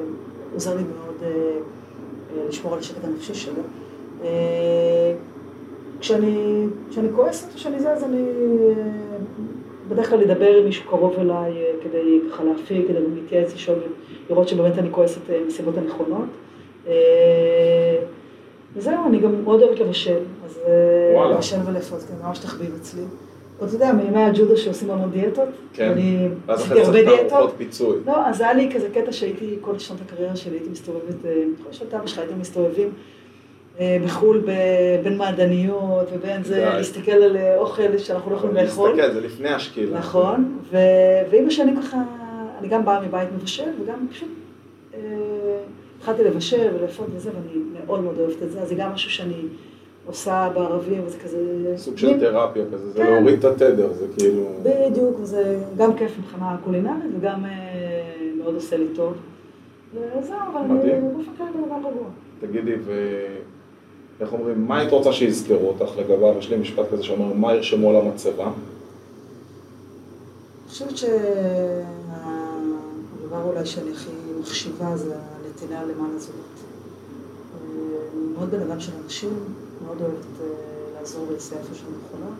עוזר 0.55 0.77
לי 0.77 0.83
מאוד 0.83 1.15
אה, 1.23 1.29
אה, 1.29 2.49
לשמור 2.49 2.73
על 2.73 2.79
השקט 2.79 3.05
הנפשי 3.05 3.35
שלי. 3.35 3.63
כשאני, 6.01 6.67
כשאני 6.91 7.09
כועסת 7.17 7.55
או 7.55 7.59
שאני 7.59 7.81
זה, 7.81 7.93
אז 7.93 8.05
אני 8.05 8.23
בדרך 9.89 10.11
כלל 10.11 10.19
לדבר 10.19 10.57
עם 10.57 10.65
מישהו 10.65 10.89
קרוב 10.89 11.15
אליי 11.19 11.53
כדי 11.83 12.21
ככה 12.31 12.45
להפיק, 12.45 12.89
כדי 12.89 12.99
להתייעץ, 13.15 13.55
לשאול, 13.55 13.79
לראות 14.31 14.49
שבאמת 14.49 14.79
אני 14.79 14.89
כועסת 14.91 15.21
מסיבות 15.47 15.75
הנכונות. 15.77 16.29
וזהו, 18.77 19.07
אני 19.07 19.19
גם 19.19 19.43
מאוד 19.45 19.63
אוהבת 19.63 19.81
לבשל, 19.81 20.19
אז 20.45 20.61
לבשל 21.31 21.57
ולפות, 21.67 22.01
כן, 22.01 22.27
ממש 22.27 22.39
תחביב 22.39 22.75
אצלי. 22.81 23.03
אתה 23.65 23.75
יודע, 23.75 23.93
מימי 23.93 24.23
הג'ודו 24.23 24.57
שעושים 24.57 24.91
המון 24.91 25.11
דיאטות. 25.11 25.49
כן, 25.73 25.91
אני 25.91 26.29
עשיתי 26.49 26.81
הרבה 26.81 27.03
דיאטות. 27.03 27.55
פיצוי. 27.57 27.97
לא, 28.07 28.27
אז 28.27 28.41
היה 28.41 28.53
לי 28.53 28.71
כזה 28.75 28.89
קטע 28.95 29.13
שהייתי, 29.13 29.57
כל 29.61 29.79
שנות 29.79 30.01
הקריירה 30.01 30.37
שלי 30.37 30.57
הייתי 30.57 30.69
מסתובבת, 30.71 31.25
אני 31.25 31.45
חושבת 31.69 31.75
שאתה 31.75 32.05
ושלך 32.05 32.19
הייתם 32.19 32.41
מסתובבים 32.41 32.89
אה, 33.81 33.99
בחו"ל 34.05 34.43
בין 35.05 35.17
מעדניות 35.17 36.09
ובין 36.13 36.45
זה, 36.45 36.65
להסתכל 36.65 37.13
על 37.13 37.37
אוכל 37.57 37.99
שאנחנו 37.99 38.31
לא 38.31 38.37
יכולים 38.37 38.57
לאכול. 38.57 38.91
להסתכל, 38.91 39.13
זה 39.15 39.21
לפני 39.21 39.49
השקילה. 39.49 39.99
נכון, 39.99 40.59
ועם 41.31 41.47
השנים 41.47 41.83
ככה, 41.83 41.97
אני 42.59 42.69
גם 42.69 42.85
באה 42.85 43.01
מבית 43.01 43.29
מבשל 43.37 43.71
וגם 43.83 44.07
פשוט 44.11 44.29
התחלתי 45.99 46.25
לבשל 46.25 46.69
ולאפות 46.75 47.07
וזה, 47.15 47.31
ואני 47.31 47.63
מאוד 47.81 48.01
מאוד 48.01 48.19
אוהבת 48.19 48.43
את 48.43 48.51
זה, 48.51 48.61
אז 48.61 48.69
זה 48.69 48.75
גם 48.75 48.93
משהו 48.93 49.11
שאני 49.11 49.43
עושה 50.07 50.51
בערבים, 50.55 51.03
וזה 51.07 51.19
כזה... 51.19 51.39
סוג 51.77 51.97
של 51.97 52.21
תרפיה 52.21 52.65
כזה, 52.73 52.91
זה 52.93 52.99
כן. 52.99 53.07
להוריד 53.13 53.39
את 53.39 53.45
התדר, 53.45 53.93
זה 53.93 54.07
כאילו... 54.17 54.45
בדיוק, 54.63 55.17
זה 55.23 55.63
גם 55.77 55.97
כיף 55.97 56.19
מבחינה 56.19 56.57
קולינרית 56.65 57.13
וגם 57.19 57.45
מאוד 58.39 58.55
עושה 58.55 58.77
לי 58.77 58.87
טוב. 58.95 59.13
וזהו, 59.95 60.37
אבל 60.53 60.67
באופן 60.67 61.31
כללי 61.39 61.51
בן 61.53 61.73
אדם 61.73 61.87
רגוע. 61.87 62.09
תגידי, 62.41 62.75
ואיך 64.19 64.33
אומרים, 64.33 64.67
מה 64.67 64.79
היית 64.79 64.93
רוצה 64.93 65.13
שיזכרו 65.13 65.69
אותך 65.69 65.99
לגביו? 65.99 66.35
יש 66.39 66.51
לי 66.51 66.57
משפט 66.57 66.85
כזה 66.93 67.03
שאומר, 67.03 67.33
מה 67.33 67.55
ירשמו 67.55 67.91
על 67.91 67.97
המצבה? 67.97 68.45
אני 68.45 68.53
חושבת 70.69 70.97
שהדבר 70.97 71.13
אולי 73.45 73.67
שאני 73.67 73.91
הכי 73.91 74.11
מחשיבה 74.41 74.97
זה 74.97 75.15
הנתינה 75.15 75.83
למען 75.83 76.11
הזולת. 76.17 76.37
מאוד 78.35 78.51
בן 78.51 78.61
אדם 78.61 78.81
של 78.81 78.93
אנשים, 79.05 79.35
מאוד 79.87 80.01
אוהבת 80.01 80.41
אה, 80.41 80.47
לעזור 80.99 81.27
ולסייע 81.29 81.61
איפה 81.61 81.75
שאני 81.75 81.91
יכולה. 82.07 82.31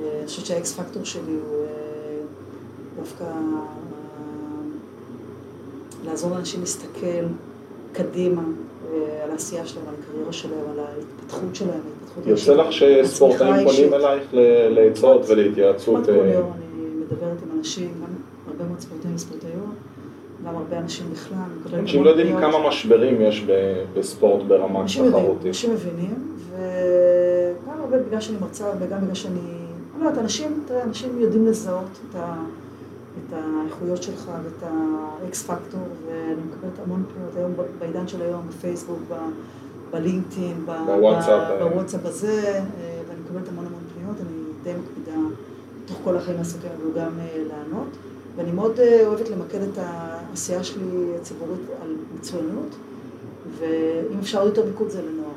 אה, 0.00 0.18
אני 0.18 0.26
חושבת 0.26 0.46
שהאקס 0.46 0.72
פקטור 0.72 1.04
שלי 1.04 1.22
הוא 1.32 1.64
אה, 1.64 2.22
דווקא 2.96 3.24
לעזור 6.04 6.30
לאנשים 6.30 6.60
להסתכל 6.60 7.26
קדימה 7.92 8.42
על 9.24 9.30
העשייה 9.30 9.66
שלהם, 9.66 9.84
על 9.88 9.94
הקריירה 10.02 10.32
שלהם, 10.32 10.70
על 10.72 10.78
ההתפתחות 10.78 11.54
שלהם, 11.54 11.70
ההתפתחות 11.70 12.26
יוצא 12.26 12.54
לך 12.54 12.72
שספורטאים 12.72 13.54
פונים 13.64 13.94
אלייך 13.94 14.22
לעצות 14.70 15.22
ולהתייעצות? 15.28 15.94
כמעט 15.94 16.06
כל 16.06 16.12
יום 16.12 16.52
אני 16.52 16.88
מדברת 17.00 17.38
עם 17.42 17.58
אנשים, 17.58 17.92
גם 18.02 18.12
הרבה 18.46 18.64
מאוד 18.64 18.80
ספורטאים 18.80 19.14
וספורטאיות, 19.14 19.74
גם 20.44 20.56
הרבה 20.56 20.78
אנשים 20.78 21.06
בכלל. 21.12 21.78
אנשים 21.78 22.04
לא 22.04 22.10
יודעים 22.10 22.36
כמה 22.36 22.68
משברים 22.68 23.20
יש 23.20 23.46
בספורט 23.94 24.42
ברמה 24.42 24.84
תחרותית. 25.08 25.46
אנשים 25.46 25.72
מבינים, 25.72 26.36
וגם 26.50 27.80
הרבה 27.80 27.98
בגלל 27.98 28.20
שאני 28.20 28.38
מרצה, 28.40 28.64
וגם 28.80 29.00
בגלל 29.00 29.14
שאני... 29.14 29.40
אני 29.94 30.04
לא 30.04 30.08
יודעת, 30.08 30.22
אנשים, 30.22 30.64
תראה, 30.66 30.82
אנשים 30.82 31.20
יודעים 31.20 31.46
לזהות 31.46 31.98
את 32.10 32.14
ה... 32.14 32.34
את 33.18 33.32
האיכויות 33.32 34.02
שלך 34.02 34.30
ואת 34.44 34.70
האקס 35.22 35.42
פקטור, 35.42 35.80
ואני 36.06 36.40
מקבלת 36.48 36.78
המון 36.84 37.04
פניות 37.14 37.36
היום, 37.36 37.52
בעידן 37.78 38.08
של 38.08 38.22
היום, 38.22 38.42
בפייסבוק, 38.48 38.98
בלינקדאין, 39.90 40.66
בוואטסאפ 40.66 42.04
הזה, 42.04 42.42
אה, 42.42 42.62
ואני 43.08 43.20
מקבלת 43.24 43.48
המון 43.48 43.66
המון 43.66 43.80
פניות, 43.94 44.16
אני 44.20 44.42
די 44.62 44.80
מקפידה 44.80 45.16
תוך 45.86 45.98
כל 46.04 46.16
החיים 46.16 46.38
העסוקים 46.38 46.70
האלו 46.70 46.94
גם 46.94 47.20
אה, 47.20 47.42
לענות, 47.48 47.88
ואני 48.36 48.52
מאוד 48.52 48.80
אה, 48.80 49.06
אוהבת 49.06 49.28
למקד 49.28 49.60
את 49.62 49.78
העשייה 50.36 50.64
שלי 50.64 50.82
הציבורית 51.20 51.60
על 51.82 51.88
מצוינות, 52.18 52.76
ואם 53.58 54.18
אפשר 54.20 54.46
יותר 54.46 54.64
מיקוד 54.66 54.88
זה 54.88 55.02
לנוער. 55.02 55.30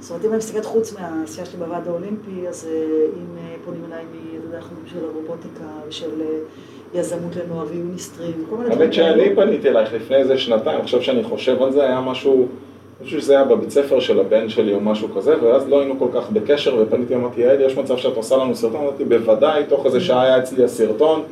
זאת 0.00 0.10
אומרת, 0.10 0.24
אם 0.24 0.30
אני 0.30 0.38
מסתכלת 0.38 0.64
חוץ 0.64 0.94
מהעשייה 0.98 1.46
שלי 1.46 1.58
בוועד 1.58 1.88
האולימפי, 1.88 2.48
אז 2.48 2.68
אם 3.16 3.38
פונים 3.64 3.80
אליי 3.88 4.04
מ... 4.04 4.16
של 4.86 4.98
הרובוטיקה 5.04 5.64
ושל 5.88 6.22
יזמות 6.94 7.36
לנוער 7.36 7.66
ויוניסטרים, 7.70 8.44
כל 8.50 8.56
מיני 8.56 8.68
דברים. 8.68 8.82
האמת 8.82 8.94
שאני 8.94 9.36
פניתי 9.36 9.68
אלייך 9.68 9.92
לפני 9.92 10.16
איזה 10.16 10.38
שנתיים, 10.38 10.80
עכשיו 10.80 11.02
שאני 11.02 11.24
חושב 11.24 11.62
על 11.62 11.72
זה, 11.72 11.82
היה 11.82 12.00
משהו, 12.00 12.46
אני 13.00 13.04
חושב 13.04 13.20
שזה 13.20 13.32
היה 13.32 13.44
בבית 13.44 13.70
ספר 13.70 14.00
של 14.00 14.20
הבן 14.20 14.48
שלי 14.48 14.74
או 14.74 14.80
משהו 14.80 15.08
כזה, 15.16 15.42
ואז 15.42 15.68
לא 15.68 15.80
היינו 15.80 15.98
כל 15.98 16.08
כך 16.14 16.30
בקשר, 16.30 16.76
ופניתי, 16.82 17.14
אמרתי, 17.14 17.40
יעל, 17.40 17.60
יש 17.60 17.76
מצב 17.76 17.96
שאת 17.96 18.16
עושה 18.16 18.36
לנו 18.36 18.54
סרטון? 18.54 18.80
אמרתי, 18.80 19.04
בוודאי, 19.04 19.64
תוך 19.68 19.86
איזה 19.86 20.00
שעה 20.00 20.22
היה 20.22 20.38
אצלי 20.38 20.64
הסרטון, 20.64 21.22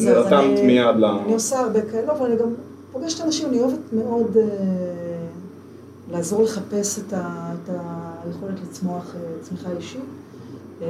נרתמת 0.00 0.58
מיד 0.64 0.96
ל... 0.96 1.04
אני 1.04 1.32
עושה 1.32 1.58
הרבה 1.58 1.82
כאלה, 1.82 2.12
אבל 2.12 2.26
אני 2.26 2.36
גם 2.36 2.54
פוגשת 2.92 3.24
אנשים, 3.24 3.48
אני 3.48 3.60
אוהבת 3.60 3.92
מאוד 3.92 4.36
אה, 4.36 4.44
לעזור 6.10 6.42
לחפש 6.42 6.98
את 6.98 7.12
היכולת 7.12 8.60
לצמוח 8.62 9.14
אה, 9.14 9.20
צמיחה 9.40 9.70
אישית. 9.76 10.00
אה, 10.82 10.86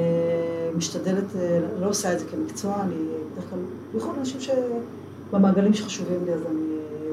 משתדלת, 0.77 1.25
לא 1.81 1.89
עושה 1.89 2.13
את 2.13 2.19
זה 2.19 2.25
כמקצוע, 2.31 2.75
אני 2.83 2.95
בדרך 3.33 3.51
כלל, 3.51 3.59
בייחוד 3.93 4.15
אנשים 4.19 4.41
שבמעגלים 4.41 5.75
שחשובים 5.75 6.25
לי, 6.27 6.33
אז 6.33 6.41
אני, 6.51 6.65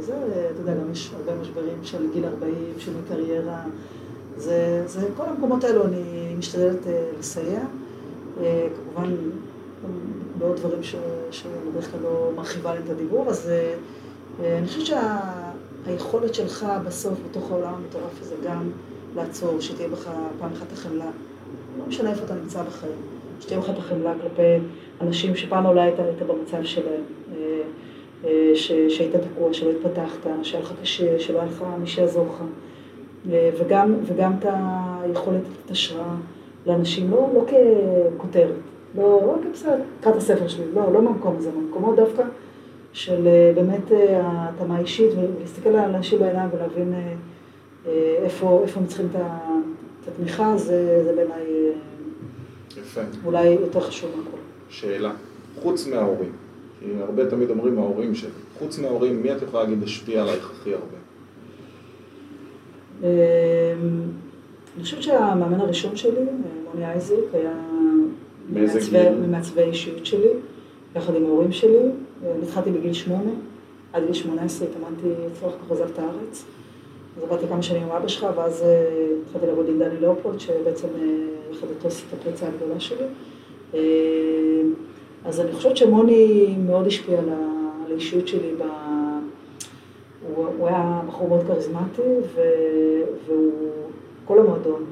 זה, 0.05 0.13
אתה 0.53 0.61
יודע, 0.61 0.73
גם 0.73 0.91
יש 0.91 1.11
הרבה 1.15 1.41
משברים 1.41 1.77
של 1.83 2.11
גיל 2.13 2.25
40, 2.25 2.53
של 2.77 2.91
קריירה, 3.09 3.61
זה, 4.37 4.83
זה, 4.87 5.07
כל 5.17 5.23
המקומות 5.25 5.63
האלו 5.63 5.85
אני 5.85 6.35
משתדלת 6.37 6.79
לסייע, 7.19 7.59
כמובן 8.35 9.15
בעוד 10.37 10.55
דברים 10.55 10.83
ש, 10.83 10.95
שאני 11.31 11.53
בדרך 11.71 11.91
כלל 11.91 12.01
לא 12.03 12.31
מרחיבה 12.35 12.73
להם 12.73 12.83
את 12.85 12.89
הדיבור, 12.89 13.29
אז 13.29 13.51
אני 14.39 14.67
חושבת 14.67 14.97
שהיכולת 15.85 16.33
שלך 16.33 16.65
בסוף, 16.85 17.13
בתוך 17.29 17.51
העולם 17.51 17.73
המטורף 17.73 18.21
הזה, 18.21 18.35
גם 18.45 18.69
לעצור, 19.15 19.61
שתהיה 19.61 19.87
בך 19.87 20.09
פעם 20.39 20.51
אחת 20.53 20.71
החמלה. 20.73 21.05
לא 21.79 21.85
משנה 21.87 22.09
איפה 22.09 22.23
אתה 22.25 22.33
נמצא 22.33 22.63
בחיים, 22.63 22.95
שתהיה 23.39 23.59
לך 23.59 23.69
את 23.69 23.77
החמלה 23.77 24.13
כלפי 24.21 24.65
אנשים 25.01 25.35
שפעם 25.35 25.65
אולי 25.65 25.81
היית, 25.81 25.99
היית 25.99 26.21
במצב 26.21 26.63
שלהם, 26.63 27.01
אה, 27.35 27.61
אה, 28.25 28.51
שהיית 28.89 29.15
תקוע, 29.15 29.53
שלא 29.53 29.69
התפתחת, 29.69 30.27
שהיה 30.43 30.63
לך 30.63 30.73
קשה, 30.81 31.19
שלא 31.19 31.39
היה 31.39 31.51
לך 31.51 31.63
מי 31.79 31.87
שיעזור 31.87 32.27
לך, 32.33 32.43
אה, 33.31 33.49
וגם, 33.59 33.95
וגם 34.05 34.33
את 34.39 34.45
היכולת 35.03 35.41
לתת 35.41 35.71
השראה 35.71 36.15
לאנשים, 36.65 37.11
לא, 37.11 37.29
לא 37.33 37.45
ככותרת, 38.17 38.55
לא, 38.97 39.21
לא 39.27 39.49
כבסדר, 39.49 39.75
קראת 40.01 40.13
את 40.15 40.21
הספר 40.21 40.47
שלי, 40.47 40.65
לא, 40.73 40.93
לא 40.93 41.01
מהמקום 41.01 41.35
הזה, 41.37 41.49
מהמקומות 41.55 41.95
דווקא 41.95 42.23
של 42.93 43.27
באמת 43.55 43.91
ההתאמה 44.21 44.77
האישית, 44.77 45.11
ולהסתכל 45.17 45.69
על 45.69 45.95
אנשים 45.95 46.19
בעיניים 46.19 46.49
ולהבין 46.53 46.93
איפה, 48.23 48.59
איפה 48.63 48.79
הם 48.79 48.87
צריכים 48.87 49.07
את 49.11 50.07
התמיכה 50.07 50.57
זה, 50.57 51.03
זה 51.03 51.13
בעיניי. 51.15 51.45
אולי 53.25 53.45
יותר 53.47 53.79
חשוב 53.79 54.11
מהכל. 54.17 54.37
שאלה, 54.69 55.11
חוץ 55.61 55.87
מההורים, 55.87 56.31
כי 56.79 56.85
הרבה 57.01 57.29
תמיד 57.29 57.49
אומרים 57.49 57.79
ההורים 57.79 58.15
שלי, 58.15 58.29
חוץ 58.59 58.79
מההורים, 58.79 59.21
מי 59.21 59.31
את 59.31 59.41
יכולה 59.41 59.63
להגיד 59.63 59.83
השפיע 59.83 60.21
עלייך 60.21 60.51
הכי 60.51 60.73
הרבה? 60.73 60.97
אמ, 63.03 63.07
אני 64.75 64.83
חושבת 64.83 65.03
שהמאמן 65.03 65.59
הראשון 65.59 65.95
שלי, 65.95 66.21
מוני 66.73 66.85
אייזיק, 66.85 67.19
היה 67.33 67.53
ממעצבי 68.49 69.61
האישיות 69.61 70.05
שלי, 70.05 70.29
יחד 70.95 71.15
עם 71.15 71.25
ההורים 71.25 71.51
שלי. 71.51 71.79
התחלתי 72.43 72.71
בגיל 72.71 72.93
שמונה, 72.93 73.31
עד 73.93 74.03
גיל 74.05 74.13
שמונה 74.13 74.43
עשרה 74.43 74.67
התאמנתי 74.67 75.07
אצלו, 75.33 75.49
כך 75.49 75.71
עזב 75.71 75.89
את 75.93 75.99
הארץ. 75.99 76.45
אז 77.17 77.23
עבדתי 77.23 77.47
כמה 77.47 77.63
שנים 77.63 77.83
עם 77.83 77.89
אבא 77.89 78.07
שלך, 78.07 78.27
ואז 78.35 78.63
אה, 78.63 79.07
התחלתי 79.27 79.47
לעבוד 79.47 79.69
עם 79.69 79.79
דני 79.79 79.99
לאופולד, 80.01 80.39
שבעצם 80.39 80.87
אה, 80.99 81.05
יחד 81.51 81.67
איתו 81.69 81.87
עשית 81.87 82.05
את 82.09 82.19
הפריצה 82.19 82.47
הגדולה 82.47 82.79
שלי. 82.79 83.05
אה, 83.73 83.79
אז 85.25 85.39
אני 85.39 85.51
חושבת 85.53 85.77
שמוני 85.77 86.55
מאוד 86.65 86.87
השפיע 86.87 87.19
על 87.19 87.29
האישיות 87.89 88.27
שלי. 88.27 88.51
ב... 88.57 88.63
הוא, 90.27 90.45
הוא 90.57 90.67
היה 90.67 91.01
בחור 91.07 91.27
מאוד 91.29 91.43
כריזמטי, 91.47 92.01
והוא, 93.27 93.51
כל 94.25 94.39
המועדון, 94.39 94.85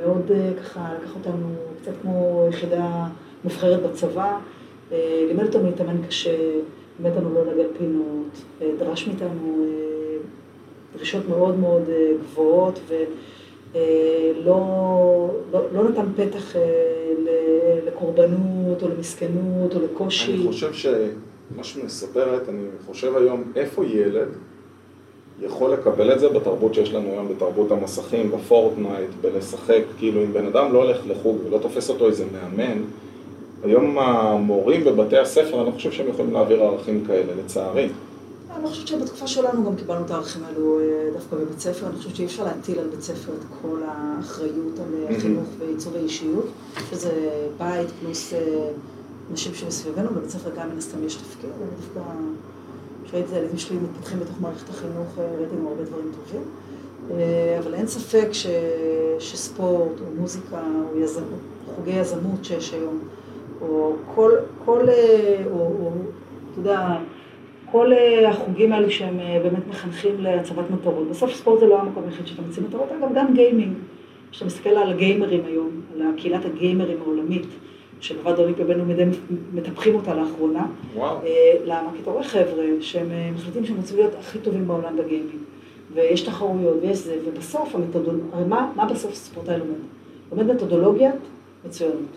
מאוד 0.00 0.30
ככה 0.60 0.94
לקח 1.00 1.14
אותנו 1.14 1.48
קצת 1.82 1.92
כמו 2.02 2.46
יחידה 2.48 3.06
מובחרת 3.44 3.82
בצבא, 3.82 4.38
לימד 5.28 5.46
אותנו 5.46 5.66
להתאמן 5.66 6.06
קשה, 6.06 6.36
לימד 6.98 7.16
אותנו 7.16 7.34
לא 7.34 7.52
לגל 7.52 7.68
פינות, 7.78 8.44
דרש 8.78 9.06
מאיתנו 9.06 9.66
דרישות 10.96 11.28
מאוד 11.28 11.58
מאוד 11.58 11.82
אה, 11.88 12.12
גבוהות 12.22 12.80
ולא 12.88 13.80
לא, 15.52 15.72
לא 15.72 15.88
נתן 15.88 16.06
פתח 16.16 16.56
אה, 16.56 16.60
לקורבנות 17.86 18.82
או 18.82 18.88
למסכנות 18.88 19.74
או 19.74 19.80
לקושי. 19.84 20.34
אני 20.34 20.46
חושב 20.46 20.72
שמה 20.72 21.64
שמספרת, 21.64 22.48
אני 22.48 22.64
חושב 22.86 23.16
היום 23.16 23.52
איפה 23.56 23.84
ילד 23.86 24.28
יכול 25.42 25.72
לקבל 25.72 26.12
את 26.12 26.20
זה 26.20 26.28
בתרבות 26.28 26.74
שיש 26.74 26.92
לנו 26.92 27.10
היום, 27.12 27.28
בתרבות 27.28 27.70
המסכים, 27.70 28.30
בפורטנייט, 28.30 29.10
בלשחק, 29.20 29.82
כאילו 29.98 30.22
אם 30.22 30.32
בן 30.32 30.46
אדם 30.46 30.72
לא 30.72 30.82
הולך 30.82 30.98
לחוג 31.06 31.38
ולא 31.46 31.58
תופס 31.58 31.90
אותו 31.90 32.06
איזה 32.06 32.24
מאמן, 32.32 32.82
היום 33.64 33.98
המורים 33.98 34.84
בבתי 34.84 35.18
הספר, 35.18 35.60
אני 35.60 35.66
לא 35.66 35.70
חושב 35.70 35.92
שהם 35.92 36.08
יכולים 36.08 36.32
להעביר 36.32 36.62
ערכים 36.62 37.04
כאלה, 37.06 37.32
לצערי. 37.44 37.88
אני 38.56 38.68
חושבת 38.68 38.88
שבתקופה 38.88 39.26
שלנו 39.26 39.64
גם 39.64 39.76
קיבלנו 39.76 40.04
את 40.04 40.10
הערכים 40.10 40.42
האלו 40.44 40.80
אה, 40.80 40.84
דווקא 41.12 41.36
בבית 41.36 41.60
ספר. 41.60 41.86
אני 41.86 41.96
חושבת 41.96 42.16
שאי 42.16 42.24
אפשר 42.24 42.44
להטיל 42.44 42.78
על 42.78 42.88
בית 42.88 43.02
ספר 43.02 43.32
את 43.32 43.44
כל 43.62 43.78
האחריות 43.86 44.78
על 44.78 45.14
אה, 45.14 45.20
חינוך 45.20 45.48
ועיצוב 45.58 45.96
האישיות, 45.96 46.46
שזה 46.90 47.30
בית 47.58 47.88
פלוס 48.00 48.32
אה, 48.32 48.38
אנשים 49.30 49.54
שמסביבנו, 49.54 50.10
בבית 50.10 50.30
ספר 50.30 50.50
גם 50.56 50.70
מן 50.70 50.78
הסתם 50.78 51.04
יש 51.06 51.14
תפקיד, 51.14 51.50
אני 51.60 51.70
דווקא, 51.76 52.10
כשראיתי 53.10 53.28
את 53.28 53.36
הילדים 53.36 53.58
שלי 53.58 53.76
מתפתחים 53.76 54.20
בתוך 54.20 54.40
מערכת 54.40 54.68
החינוך, 54.68 55.18
ראיתי 55.38 55.56
גם 55.56 55.66
הרבה 55.66 55.84
דברים 55.84 56.12
טובים. 56.12 56.42
אה, 57.10 57.58
אבל 57.58 57.74
אין 57.74 57.86
ספק 57.86 58.28
ש, 58.32 58.46
שספורט 59.18 60.00
או 60.00 60.04
מוזיקה 60.18 60.60
או 60.92 61.00
יזמות, 61.00 61.40
חוגי 61.76 61.90
יזמות 61.90 62.44
שיש 62.44 62.72
היום, 62.72 62.98
או 63.60 63.96
כל, 64.14 64.30
כל 64.64 64.88
אה, 64.88 65.42
או, 65.52 65.58
או 65.58 65.90
אתה 66.52 66.60
יודע, 66.60 66.96
כל 67.70 67.92
החוגים 68.28 68.72
האלו 68.72 68.90
שהם 68.90 69.18
באמת 69.42 69.66
מחנכים 69.68 70.20
להצבת 70.20 70.70
מטרות. 70.70 71.10
בסוף 71.10 71.34
ספורט 71.34 71.60
זה 71.60 71.66
לא 71.66 71.80
המקום 71.80 72.02
היחיד 72.04 72.26
שאתה 72.26 72.42
מציב 72.42 72.64
מטרות, 72.68 72.88
אגב, 72.98 73.08
גם 73.14 73.34
גיימינג. 73.34 73.72
כשאתה 74.30 74.46
מסתכל 74.46 74.70
על 74.70 74.92
הגיימרים 74.92 75.44
היום, 75.44 75.80
על 75.94 76.02
קהילת 76.16 76.44
הגיימרים 76.44 76.98
העולמית, 77.00 77.46
שבוועד 78.00 78.38
האולימפי 78.38 78.62
הבינלאומי 78.62 78.94
מטפחים 79.54 79.94
אותה 79.94 80.14
לאחרונה. 80.14 80.66
וואו. 80.94 81.18
למה? 81.64 81.90
כי 81.96 82.02
אתה 82.02 82.10
רואה 82.10 82.24
חבר'ה 82.24 82.64
שהם 82.80 83.08
מחליטים 83.34 83.64
שהם 83.64 83.76
רוצים 83.76 83.96
להיות 83.96 84.14
הכי 84.18 84.38
טובים 84.38 84.68
בעולם 84.68 84.96
בגיימינג. 84.96 85.40
ויש 85.94 86.20
תחרויות 86.20 86.76
ויש 86.82 86.98
זה, 86.98 87.16
ובסוף 87.24 87.74
המתודולוגיה, 87.74 88.26
הרי 88.32 88.44
מה, 88.44 88.72
מה 88.76 88.84
בסוף 88.86 89.14
ספורטאי 89.14 89.58
לומד? 89.58 89.78
לומד 90.32 90.54
מתודולוגיית 90.54 91.14
מצוינות. 91.64 92.16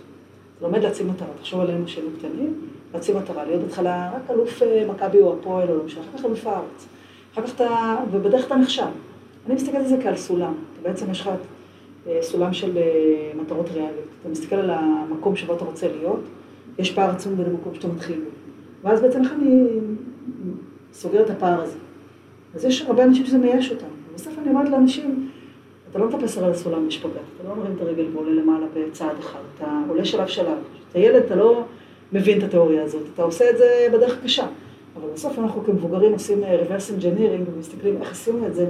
לומד 0.61 0.83
להציב 0.83 1.07
מטרה, 1.07 1.27
תחשוב 1.39 1.59
עלינו 1.59 1.87
שהיינו 1.87 2.09
קטנים, 2.17 2.61
להציב 2.93 3.17
מטרה, 3.17 3.45
להיות 3.45 3.61
בהתחלה 3.61 4.11
רק 4.15 4.31
אלוף 4.31 4.63
אה, 4.63 4.85
מכבי 4.87 5.21
או 5.21 5.33
הפועל 5.33 5.69
או 5.69 5.77
לא 5.77 5.83
משנה, 5.83 6.01
אחר 6.01 6.17
כך 6.17 6.25
אלוף 6.25 6.47
הארץ. 6.47 6.87
אחר 7.33 7.41
כך 7.41 7.55
אתה, 7.55 7.97
ובדרך 8.11 8.45
אתה 8.47 8.55
נכשל. 8.55 8.83
אני 9.45 9.55
מסתכלת 9.55 9.75
על 9.75 9.87
זה 9.87 9.97
כעל 10.03 10.15
סולם. 10.15 10.53
בעצם 10.81 11.11
יש 11.11 11.21
לך 11.21 11.29
אה, 12.07 12.17
סולם 12.21 12.53
של 12.53 12.77
אה, 12.77 13.31
מטרות 13.41 13.69
ריאליות. 13.69 14.12
אתה 14.23 14.31
מסתכל 14.31 14.55
על 14.55 14.69
המקום 14.69 15.35
שבו 15.35 15.55
אתה 15.55 15.65
רוצה 15.65 15.87
להיות, 15.87 16.19
יש 16.79 16.91
פער 16.91 17.09
עצום 17.09 17.35
בין 17.35 17.45
המקום 17.45 17.75
שאתה 17.75 17.87
מתחיל 17.87 18.19
בו. 18.19 18.29
ואז 18.83 19.01
בעצם 19.01 19.21
איך 19.21 19.31
אני 19.31 19.67
סוגר 20.93 21.21
את 21.21 21.29
הפער 21.29 21.61
הזה? 21.61 21.77
אז 22.55 22.65
יש 22.65 22.81
הרבה 22.81 23.03
אנשים 23.03 23.25
שזה 23.25 23.37
מייאש 23.37 23.71
אותם. 23.71 23.85
ובסוף 24.11 24.33
אני 24.37 24.49
אומרת 24.49 24.69
לאנשים, 24.69 25.29
אתה 25.91 25.99
לא 25.99 26.09
מטפס 26.09 26.37
על 26.37 26.51
הסולם 26.51 26.87
משפגת, 26.87 27.11
אתה 27.11 27.49
לא 27.49 27.55
מרים 27.55 27.71
את 27.75 27.81
הרגל 27.81 28.05
ועולה 28.13 28.31
למעלה 28.31 28.65
בצעד 28.73 29.15
אחד, 29.19 29.39
אתה 29.55 29.79
עולה 29.89 30.05
שלב 30.05 30.27
שלב. 30.27 30.57
כשאתה 30.85 30.99
ילד 30.99 31.23
אתה 31.23 31.35
לא 31.35 31.63
מבין 32.13 32.37
את 32.37 32.43
התיאוריה 32.43 32.83
הזאת, 32.83 33.01
אתה 33.13 33.23
עושה 33.23 33.49
את 33.49 33.57
זה 33.57 33.87
בדרך 33.93 34.23
קשה. 34.23 34.47
אבל 34.95 35.09
בסוף 35.13 35.39
אנחנו 35.39 35.63
כמבוגרים 35.63 36.13
עושים 36.13 36.43
אה, 36.43 36.61
reverse 36.61 37.01
engineering 37.01 37.55
ומסתכלים 37.55 37.97
איך 38.01 38.11
עשינו 38.11 38.47
את 38.47 38.55
זה. 38.55 38.69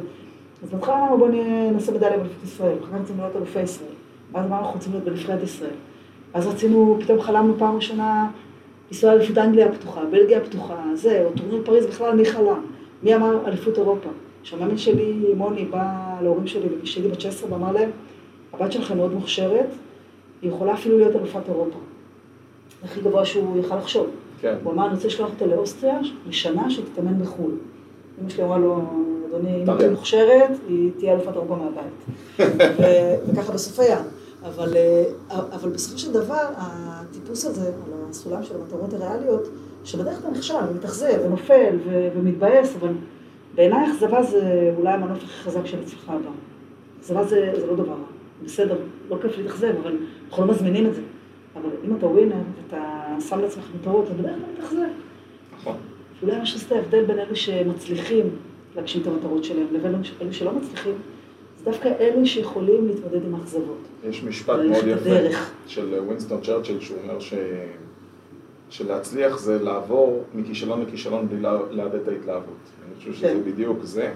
אז 0.64 0.70
בהתחלה 0.70 0.98
אמרנו 0.98 1.18
בואו 1.18 1.32
נעשה 1.72 1.92
מדליה 1.92 2.18
באליפות 2.18 2.44
ישראל, 2.44 2.76
אחר 2.84 2.92
כך 2.92 3.02
רצינו 3.02 3.22
להיות 3.22 3.36
אלופי 3.36 3.62
ישראל, 3.62 3.90
ואז 4.34 4.46
אמרנו 4.46 4.62
אנחנו 4.62 4.76
רוצים 4.76 4.92
להיות 4.92 5.06
בנבחרת 5.06 5.44
ישראל. 5.44 5.76
אז 6.34 6.48
רצינו, 6.48 6.98
פתאום 7.02 7.22
חלמנו 7.22 7.54
פעם 7.58 7.76
ראשונה 7.76 8.30
לנסוע 8.92 9.16
לאליפות 9.16 9.38
אנגליה 9.38 9.66
הפתוחה, 9.70 10.02
בלגיה 10.12 10.38
הפתוחה, 10.38 10.84
זה, 10.94 11.24
או 11.26 11.32
טורניר 11.38 11.62
פריז 11.66 11.86
בכלל, 11.86 12.16
מי 12.16 12.26
חלם? 12.26 12.62
מי 13.04 13.16
אמר 13.16 13.48
אליפות 13.48 13.78
אירופה? 13.78 14.10
שהמאמין 14.44 14.78
שלי, 14.78 15.14
מוני, 15.38 15.66
בא 15.66 16.16
להורים 16.22 16.48
שלי, 16.48 16.68
כשהייתי 16.84 17.12
בת 17.12 17.22
16 17.22 17.54
ואמר 17.54 17.72
להם, 17.72 17.90
הבת 18.54 18.72
שלכם 18.72 18.98
מאוד 18.98 19.14
מוכשרת, 19.14 19.68
היא 20.42 20.50
יכולה 20.50 20.74
אפילו 20.74 20.98
להיות 20.98 21.16
אלופת 21.16 21.50
אירופה. 21.50 21.78
הכי 22.84 23.02
גבוה 23.02 23.26
שהוא 23.26 23.60
יכל 23.60 23.78
לחשוב. 23.78 24.08
כן. 24.42 24.56
הוא 24.64 24.74
אמר, 24.74 24.86
אני 24.86 24.94
רוצה 24.96 25.08
לשלוח 25.08 25.30
אותה 25.30 25.46
לאוסטריה 25.46 26.00
לשנה 26.28 26.70
שתתאמן 26.70 27.20
בחו"ל. 27.20 27.52
אמא 28.22 28.30
שלי 28.30 28.44
אמרה 28.44 28.58
לו, 28.58 28.82
אדוני, 29.30 29.64
אם 29.64 29.70
היא 29.70 29.90
מוכשרת, 29.90 30.50
היא 30.68 30.92
תהיה 30.98 31.14
אלופת 31.14 31.34
אירופה 31.34 31.56
מהבית. 31.56 32.40
וככה 33.28 33.54
בסוף 33.54 33.80
היה. 33.80 34.02
אבל, 34.46 34.74
אה, 34.78 35.04
אבל 35.30 35.70
בסופו 35.70 35.98
של 35.98 36.14
דבר, 36.14 36.48
הטיפוס 36.58 37.46
הזה, 37.46 37.68
על 37.68 37.94
הסולם 38.10 38.44
של 38.44 38.56
המטרות 38.56 38.94
הריאליות, 38.94 39.48
שבדרך 39.84 40.22
כלל 40.22 40.32
נכשל 40.32 40.54
ומתאכזב 40.70 41.20
ונופל 41.26 41.78
ומתבאס, 42.16 42.76
אבל 42.80 42.94
בעיניי 43.56 43.92
אכזבה 43.92 44.24
זה 44.24 44.74
אולי 44.78 44.94
המנוף 44.94 45.18
הכי 45.18 45.28
חזק 45.28 45.66
של 45.66 45.78
הצלחה 45.80 46.14
הבאה. 46.14 46.32
אכזבה 47.00 47.24
זה, 47.24 47.54
זה 47.60 47.68
לא 47.68 47.76
דבר 47.76 47.96
בסדר, 48.44 48.78
לא 49.10 49.18
כיף 49.22 49.38
להתאכזב, 49.38 49.74
אבל 49.84 49.98
אנחנו 50.30 50.46
לא 50.46 50.52
מזמינים 50.52 50.88
את 50.88 50.96
זה. 50.96 51.02
אבל 51.56 51.70
אם 51.86 51.96
אתה 51.96 52.06
ווינר 52.06 52.36
ואתה 52.36 53.06
שם 53.20 53.40
לעצמך 53.40 53.64
מטרות, 53.80 54.06
אתה 54.06 54.14
בדרך 54.14 54.36
כלל 54.36 54.52
מתאכזב. 54.54 54.94
נכון. 55.60 55.76
אולי 56.24 56.38
מה 56.38 56.46
שעושה 56.46 56.76
ההבדל 56.76 57.06
בין 57.06 57.20
אלה 57.20 57.36
שמצליחים 57.36 58.30
להגשים 58.76 59.02
את 59.02 59.08
המטרות 59.08 59.44
שלהם 59.44 59.68
לבין 59.72 59.96
אלה 60.22 60.34
שלא 60.34 60.54
מצליחים, 60.54 60.94
זה 61.66 61.72
דווקא 61.72 61.90
אלה 62.00 62.26
שיכולים 62.26 62.88
להתמודד 62.88 63.26
עם 63.26 63.36
האכזבות. 63.36 63.78
יש 64.10 64.24
משפט 64.24 64.60
מאוד 64.70 64.88
יפה 64.88 65.38
של 65.68 65.94
ווינסטון 66.06 66.42
צ'רצ'יל, 66.42 66.80
שהוא 66.80 66.98
אומר 67.04 67.20
ש... 67.20 67.34
שלהצליח 68.70 69.40
זה 69.40 69.60
לעבור 69.64 70.24
מכישלון 70.34 70.82
לכישלון 70.82 71.28
בלי 71.30 71.42
לאבד 71.72 71.96
את 71.96 72.08
ההתלהבות. 72.08 72.56
אני 72.86 72.96
חושב 73.00 73.14
שזה 73.14 73.28
כן. 73.28 73.52
בדיוק 73.52 73.78
זה. 73.84 74.12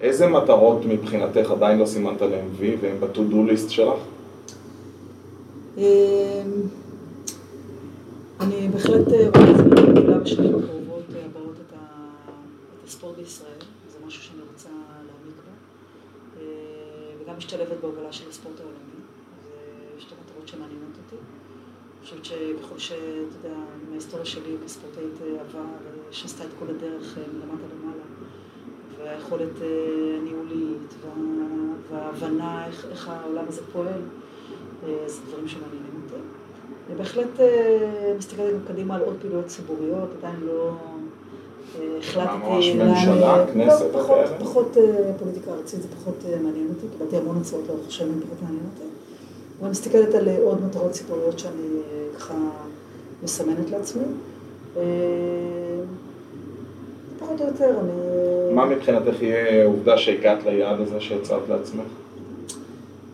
איזה 0.00 0.26
מטרות 0.26 0.84
מבחינתך 0.84 1.50
עדיין 1.50 1.78
לא 1.78 1.86
סימנת 1.86 2.20
להם 2.20 2.48
וי 2.56 2.76
והם 2.80 2.96
ב-to-do 3.00 3.52
list 3.52 3.68
שלך? 3.70 3.98
אמ, 5.78 5.82
אני 8.40 8.68
בהחלט 8.68 9.08
רואה 9.08 9.50
את 9.50 9.56
זה 9.56 9.64
בשנים 10.22 10.54
הקרובות 10.54 11.04
אה, 11.14 11.20
הבאות 11.30 11.54
את 11.68 11.76
הספורט 12.86 13.16
בישראל, 13.16 13.50
זה 13.92 13.98
משהו 14.06 14.22
שאני 14.22 14.40
רוצה 14.52 14.68
להעמיק 14.68 15.36
בו, 15.44 15.50
אה, 16.40 16.44
וגם 17.32 17.38
משתלבת 17.38 17.80
בהובלה 17.80 18.12
של 18.12 18.28
הספורט 18.28 18.60
העולמי, 18.60 19.00
זה 19.44 20.00
שתי 20.00 20.14
מטרות 20.24 20.48
שמעניינות 20.48 20.96
אותי. 21.04 21.16
אני 21.16 22.04
חושבת 22.04 22.24
שככל 22.24 22.78
שאתה 22.78 23.36
יודע, 23.36 23.54
מההיסטוריה 23.88 24.26
שלי 24.26 24.56
כספורטאית 24.64 25.22
אה, 25.22 25.40
עבר, 25.40 25.64
שעשתה 26.10 26.44
את 26.44 26.48
כל 26.58 26.64
הדרך 26.68 27.18
מלמטה 27.18 27.64
למעלה, 27.74 28.02
והיכולת 28.98 29.52
הניהולית 30.20 30.94
וההבנה 31.90 32.66
איך, 32.66 32.86
איך 32.90 33.08
העולם 33.08 33.44
הזה 33.48 33.62
פועל, 33.72 34.02
זה 35.06 35.20
דברים 35.28 35.48
שמעניינים 35.48 36.02
אותי. 36.04 36.14
אני 36.88 36.96
בהחלט 36.96 37.40
אה, 37.40 38.14
מסתכלת 38.18 38.52
גם 38.54 38.66
קדימה 38.66 38.96
על 38.96 39.02
עוד 39.02 39.16
פעילויות 39.20 39.46
ציבוריות, 39.46 40.08
עדיין 40.18 40.40
לא 40.40 40.68
אה, 40.68 40.91
החלטתי... 41.98 42.36
ממש 42.48 42.68
ממשלה, 42.68 43.36
לא, 43.38 43.52
כנסת? 43.52 43.84
פחות 44.38 44.76
אה, 44.76 45.12
פוליטיקה 45.18 45.50
ארצית, 45.50 45.82
זה 45.82 45.88
פחות 46.00 46.24
מעניין 46.42 46.68
אותי, 46.68 46.86
קיבלתי 46.98 47.16
המון 47.16 47.38
הצעות 47.40 47.64
לאורך 47.68 47.86
השנים, 47.88 48.20
פחות 48.20 48.42
מעניין 48.42 48.64
אותי. 48.74 48.84
אבל 49.60 49.70
מסתכלת 49.70 50.14
על 50.14 50.28
עוד 50.42 50.64
מטרות 50.64 50.90
ציבוריות 50.90 51.38
שאני 51.38 51.68
ככה 52.16 52.34
מסמנת 53.22 53.70
לעצמי. 53.70 54.04
פחות 57.18 57.40
או 57.40 57.46
יותר, 57.46 57.70
אני... 57.80 58.54
מה 58.54 58.66
מבחינתך 58.66 59.22
יהיה 59.22 59.64
עובדה 59.66 59.98
שהגעת 59.98 60.44
ליעד 60.44 60.80
הזה 60.80 61.00
שהצעת 61.00 61.42
לעצמך? 61.48 61.84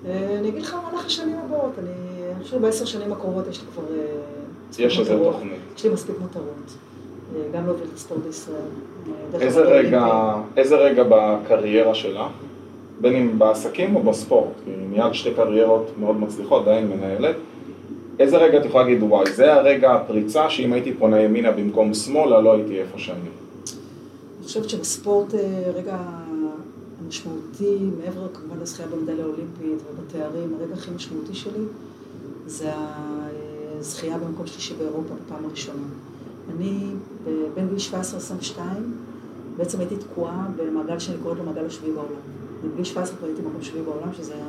אני 0.04 0.48
אגיד 0.48 0.62
לך 0.62 0.74
במהלך 0.74 1.06
השנים 1.06 1.36
הבאות, 1.46 1.72
אני 1.78 2.44
חושבת 2.44 2.60
בעשר 2.60 2.84
שנים 2.84 3.12
הקרובות 3.12 3.44
יש 3.50 3.60
לי 3.60 3.66
כבר 3.74 3.84
יש 4.78 4.98
איזה 4.98 5.18
תוכנית. 5.24 5.60
יש 5.76 5.84
לי 5.84 5.90
מספיק 5.90 6.16
מטרות, 6.24 6.76
גם 7.52 7.66
להוביל 7.66 7.86
את 7.88 7.94
הספורט 7.94 8.20
בישראל. 8.20 8.60
איזה 9.40 9.60
רגע, 9.60 10.34
איזה 10.56 10.76
רגע 10.76 11.04
בקריירה 11.08 11.94
שלך, 11.94 12.26
בין 13.00 13.16
אם 13.16 13.38
בעסקים 13.38 13.96
או 13.96 14.02
בספורט, 14.02 14.52
כי 14.64 14.70
מיד 14.90 15.12
שתי 15.12 15.34
קריירות 15.34 15.90
מאוד 16.00 16.16
מצליחות, 16.16 16.62
עדיין 16.62 16.88
מנהלת, 16.88 17.36
איזה 18.18 18.36
רגע 18.36 18.60
את 18.60 18.64
יכולה 18.64 18.84
להגיד, 18.84 19.02
וואי, 19.02 19.32
זה 19.32 19.54
הרגע 19.54 19.94
הפריצה 19.94 20.50
שאם 20.50 20.72
הייתי 20.72 20.94
פונה 20.94 21.20
ימינה 21.20 21.50
במקום 21.52 21.94
שמאלה, 21.94 22.40
לא 22.40 22.52
הייתי 22.52 22.80
איפה 22.80 22.98
שאני. 22.98 23.18
אני 23.18 24.46
חושבת 24.46 24.68
שבספורט 24.68 25.34
רגע 25.74 25.96
המשמעותי, 27.04 27.78
מעבר 27.98 28.28
כמובן 28.34 28.60
לזכייה 28.62 28.88
במדליה 28.88 29.24
האולימפית 29.24 29.82
ובתארים, 29.90 30.56
הרגע 30.60 30.74
הכי 30.74 30.90
משמעותי 30.90 31.34
שלי 31.34 31.64
זה 32.46 32.70
הזכייה 33.78 34.18
במקום 34.18 34.46
שלישי 34.46 34.74
באירופה 34.74 35.14
בפעם 35.26 35.44
הראשונה. 35.44 35.82
אני 36.56 36.92
בין 37.54 37.68
גיל 37.68 37.78
17-22 38.56 38.60
בעצם 39.56 39.80
הייתי 39.80 39.96
תקועה 39.96 40.46
במעגל 40.56 40.98
שאני 40.98 41.18
קוראת 41.22 41.38
לו 41.38 41.44
מעגל 41.44 41.66
השביעי 41.66 41.92
בעולם. 41.92 42.20
בגיל 42.74 42.84
17 42.84 43.16
כבר 43.16 43.26
הייתי 43.26 43.42
במקום 43.42 43.62
שביעי 43.62 43.84
בעולם, 43.84 44.12
שזה 44.12 44.34
היה 44.34 44.44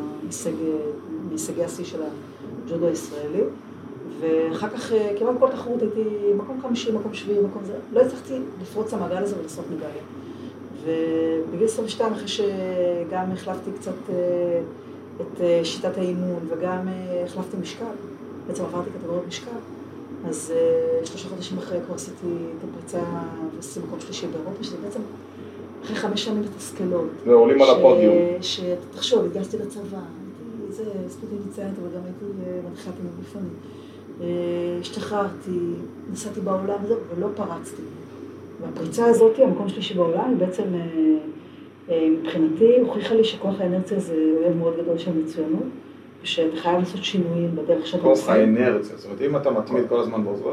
מהישגי 1.29 1.63
השיא 1.63 1.85
של 1.85 1.99
הג'ודו 2.03 2.87
הישראלי. 2.87 3.41
ואחר 4.19 4.69
כך 4.69 4.91
כמעט 5.19 5.35
כל 5.39 5.49
תחרות 5.51 5.81
הייתי 5.81 6.03
מקום 6.37 6.61
חמישי, 6.61 6.91
מקום 6.91 7.13
שביעי, 7.13 7.39
מקום 7.39 7.63
זה. 7.65 7.73
לא 7.93 8.01
הצלחתי 8.01 8.33
לפרוץ 8.61 8.93
המעגל 8.93 9.23
הזה 9.23 9.39
ולעשות 9.39 9.65
מדליה. 9.71 10.03
ובגיל 10.83 11.65
22, 11.65 12.13
אחרי 12.13 12.27
שגם 12.27 13.31
החלפתי 13.33 13.71
קצת 13.79 13.91
אה, 14.09 14.61
את 15.21 15.41
אה, 15.41 15.61
שיטת 15.63 15.97
האימון 15.97 16.39
וגם 16.49 16.87
אה, 16.87 17.23
החלפתי 17.25 17.57
משקל, 17.57 17.85
בעצם 18.47 18.63
עברתי 18.63 18.89
קטגוריות 18.89 19.27
משקל, 19.27 19.51
אז 20.27 20.53
שלושה 21.03 21.29
חודשים 21.29 21.57
אחרי 21.57 21.79
כבר 21.85 21.95
עשיתי 21.95 22.27
את 22.57 22.63
הפריצה 22.69 23.03
ועשיתי 23.55 23.79
מקום 23.87 23.99
שלישי 23.99 24.27
באירופה, 24.27 24.63
שזה 24.63 24.77
בעצם 24.83 24.99
אחרי 25.83 25.95
חמש 25.95 26.25
שנים 26.25 26.41
מתסכלות. 26.41 27.07
ועולים 27.25 27.61
על 27.61 27.69
הפודיום. 27.69 28.15
שתחשוב, 28.41 29.25
התגייסתי 29.25 29.57
לצבא, 29.57 29.97
הייתי 30.61 30.83
סטודנט 31.09 31.39
מציינת, 31.47 31.73
אבל 31.81 31.89
גם 31.95 32.01
הייתי 32.05 32.25
מדריכת 32.67 32.91
אימון 32.97 33.13
לפעמים. 33.21 33.53
השתחררתי, 34.81 35.59
נסעתי 36.11 36.41
בעולם 36.41 36.77
ולא 37.15 37.27
פרצתי. 37.35 37.81
והפריצה 38.61 39.05
הזאת, 39.05 39.39
המקום 39.39 39.69
שלישי 39.69 39.93
בעולם, 39.93 40.29
היא 40.29 40.37
בעצם 40.37 40.63
אה, 41.89 42.07
מבחינתי 42.09 42.79
הוכיחה 42.79 43.15
לי 43.15 43.23
שכוח 43.23 43.55
האנרציה 43.59 43.99
זה 43.99 44.33
אוהב 44.43 44.57
מאוד 44.57 44.73
גדול 44.81 44.97
של 44.97 45.11
מצוינות, 45.23 45.63
ושאתה 46.23 46.57
חייב 46.57 46.79
לעשות 46.79 47.03
שינויים 47.03 47.55
בדרך 47.55 47.87
שאתה 47.87 48.03
עושה. 48.03 48.23
כוח 48.25 48.29
האנרציה, 48.29 48.97
זאת 48.97 49.05
אומרת 49.05 49.21
אם 49.21 49.37
אתה 49.37 49.51
מתמיד 49.51 49.83
כל 49.89 49.99
הזמן 49.99 50.23
באוזו, 50.23 50.49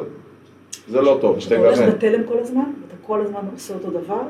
זה 0.88 1.00
לא 1.00 1.18
טוב, 1.20 1.40
שתגמר. 1.40 1.72
אתה 1.72 1.84
הולך 1.84 1.94
בתלם 1.94 2.22
כל 2.28 2.38
הזמן, 2.38 2.64
ואתה 2.82 2.94
כל 3.02 3.20
הזמן 3.20 3.40
עושה 3.52 3.74
אותו 3.74 3.90
דבר, 3.90 4.22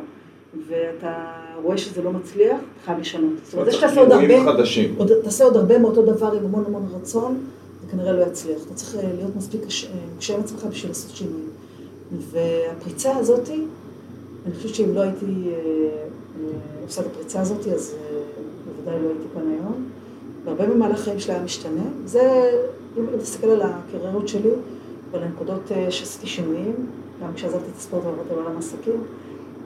ואתה 0.68 1.14
רואה 1.62 1.78
שזה 1.78 2.02
לא 2.02 2.12
מצליח, 2.12 2.56
אתה 2.56 2.84
חייב 2.84 2.98
לשנות. 2.98 3.32
זאת 3.44 3.54
אומרת, 3.54 3.66
זה 3.66 3.72
שתעשה 3.72 4.00
עוד 4.00 4.12
הרבה, 4.12 4.34
עוד, 4.96 5.10
תעשה 5.24 5.44
עוד 5.44 5.56
הרבה 5.56 5.78
מאותו 5.78 6.02
דבר 6.02 6.32
עם 6.32 6.44
המון 6.44 6.64
המון 6.66 6.88
רצון, 6.94 7.40
זה 7.80 7.92
כנראה 7.92 8.12
לא 8.12 8.22
יצליח. 8.22 8.58
אתה 8.66 8.74
צריך 8.74 8.96
להיות 9.18 9.36
מספיק 9.36 9.60
קשה 10.18 10.34
עם 10.34 10.40
עצמך 10.40 10.64
בשביל 10.64 10.90
לעשות 10.90 11.16
שינויים. 11.16 11.48
והפריצה 12.12 13.16
הזאתי, 13.16 13.64
אני 14.46 14.54
חושבת 14.54 14.74
שאם 14.74 14.94
לא 14.94 15.00
הייתי 15.00 15.26
אה, 15.26 15.52
אה, 15.52 16.50
עושה 16.84 17.00
את 17.00 17.06
הפריצה 17.06 17.40
הזאתי, 17.40 17.72
אז 17.72 17.94
אה, 17.94 18.18
בוודאי 18.66 19.02
לא 19.02 19.08
הייתי 19.08 19.24
כאן 19.34 19.42
היום. 19.50 19.88
והרבה 20.46 20.66
במהלך 20.66 21.00
החיים 21.00 21.18
שלי 21.18 21.34
היה 21.34 21.42
משתנה. 21.42 21.82
זה, 22.04 22.50
אם 22.98 23.04
תסתכל 23.20 23.46
על 23.46 23.60
הקריירות 23.62 24.28
שלי, 24.28 24.50
ועל 25.10 25.22
הנקודות 25.22 25.72
שעשיתי 25.90 26.26
שינויים, 26.26 26.74
גם 27.22 27.34
כשעזבתי 27.34 27.70
את 27.70 27.76
הספורט 27.76 28.04
ועברתי 28.04 28.34
לעולם 28.34 28.56
העסקים, 28.56 29.02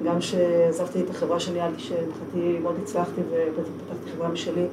גם 0.04 0.18
כשעזבתי 0.18 1.00
את 1.00 1.10
החברה 1.10 1.40
שניהלתי, 1.40 1.80
שמבחינתי 1.80 2.58
מאוד 2.62 2.74
הצלחתי 2.82 3.20
ופתחתי 3.30 4.10
חברה 4.14 4.28
משלי 4.28 4.66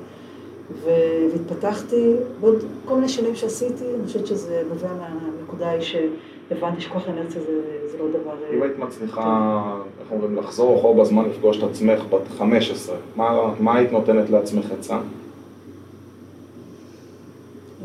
והתפתחתי, 1.33 2.13
ועוד 2.39 2.63
כל 2.85 2.95
מיני 2.95 3.09
שינויים 3.09 3.35
שעשיתי, 3.35 3.83
אני 3.95 4.07
חושבת 4.07 4.27
שזה 4.27 4.63
נובע 4.69 4.89
מהנקודה 4.93 5.67
ההיא 5.67 5.81
שהבנתי 5.81 6.81
שכוח 6.81 7.07
האנרציה 7.07 7.41
זה, 7.41 7.61
זה 7.91 7.97
לא 7.97 8.05
דבר... 8.09 8.33
אם 8.53 8.63
היית 8.63 8.79
מצליחה, 8.79 9.61
איך 10.01 10.11
אומרים, 10.11 10.35
לחזור 10.35 10.79
אחור 10.79 11.03
בזמן 11.03 11.29
לפגוש 11.29 11.57
את 11.57 11.63
עצמך 11.63 12.03
בת 12.09 12.27
15, 12.37 12.95
מה, 13.15 13.53
מה 13.59 13.75
היית 13.75 13.91
נותנת 13.91 14.29
לעצמך 14.29 14.71
עצה? 14.71 14.99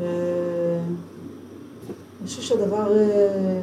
אה, 0.01 0.07
אני 2.23 2.29
חושבת 2.29 2.45
שהדבר... 2.45 2.99
אה, 2.99 3.61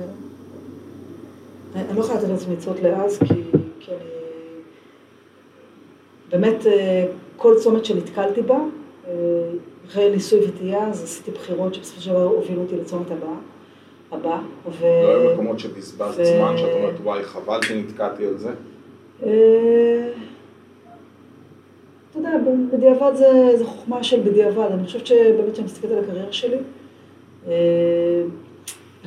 אני 1.75 1.97
לא 1.97 2.01
יכולה 2.01 2.19
לתת 2.19 2.29
לעצמי 2.29 2.55
עצות 2.55 2.79
לאז, 2.79 3.19
כי, 3.19 3.33
כי 3.79 3.91
אני... 3.91 3.99
באמת, 6.31 6.67
אה, 6.67 7.05
כל 7.37 7.55
צומת 7.59 7.85
שנתקלתי 7.85 8.41
בה, 8.41 8.59
אחרי 9.87 10.09
ניסוי 10.09 10.39
וטעייה, 10.47 10.87
אז 10.87 11.03
עשיתי 11.03 11.31
בחירות 11.31 11.73
שבסופו 11.73 12.01
של 12.01 12.09
דבר 12.09 12.23
הובילו 12.23 12.61
אותי 12.61 12.75
לצומת 12.75 13.11
הבא. 13.11 13.33
הבא, 14.11 14.39
ו... 14.79 14.83
לא 15.03 15.09
היו 15.09 15.33
מקומות 15.33 15.59
שבזבזת 15.59 16.19
ו... 16.19 16.25
זמן, 16.25 16.57
שאת 16.57 16.73
אומרת, 16.73 16.95
וואי, 17.03 17.23
חבל 17.23 17.61
שנתקעתי 17.61 18.25
על 18.25 18.37
זה? 18.37 18.51
אתה 19.17 19.29
יודע, 22.15 22.31
בדיעבד 22.73 23.11
זה, 23.15 23.51
זה 23.57 23.65
חוכמה 23.65 24.03
של 24.03 24.19
בדיעבד. 24.19 24.69
אני 24.73 24.85
חושבת 24.85 25.07
שבאמת 25.07 25.53
כשאני 25.53 25.65
מסתכלת 25.65 25.91
על 25.91 25.99
הקריירה 25.99 26.33
שלי, 26.33 26.57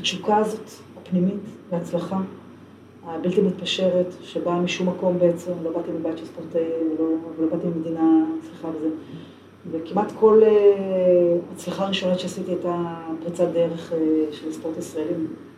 התשוקה 0.02 0.36
הזאת, 0.36 0.70
הפנימית, 0.96 1.42
להצלחה, 1.72 2.20
הבלתי 3.04 3.40
מתפשרת, 3.40 4.06
שבאה 4.22 4.60
משום 4.60 4.88
מקום 4.88 5.18
בעצם, 5.18 5.52
לא 5.62 5.70
באתי 5.70 5.90
מבית 5.90 6.18
של 6.18 6.24
ספורטאים, 6.24 6.96
ולא, 6.98 7.08
ולא 7.38 7.48
באתי 7.50 7.66
ממדינה, 7.66 8.24
סליחה 8.48 8.68
וזה. 8.68 8.88
וכמעט 9.70 10.12
כל 10.20 10.42
הצלחה 11.54 11.86
ראשונה 11.86 12.18
שעשיתי 12.18 12.50
הייתה 12.50 12.94
פריצת 13.22 13.48
דרך 13.52 13.92
של 14.30 14.48
הספורט 14.48 14.76
הישראלי, 14.76 15.14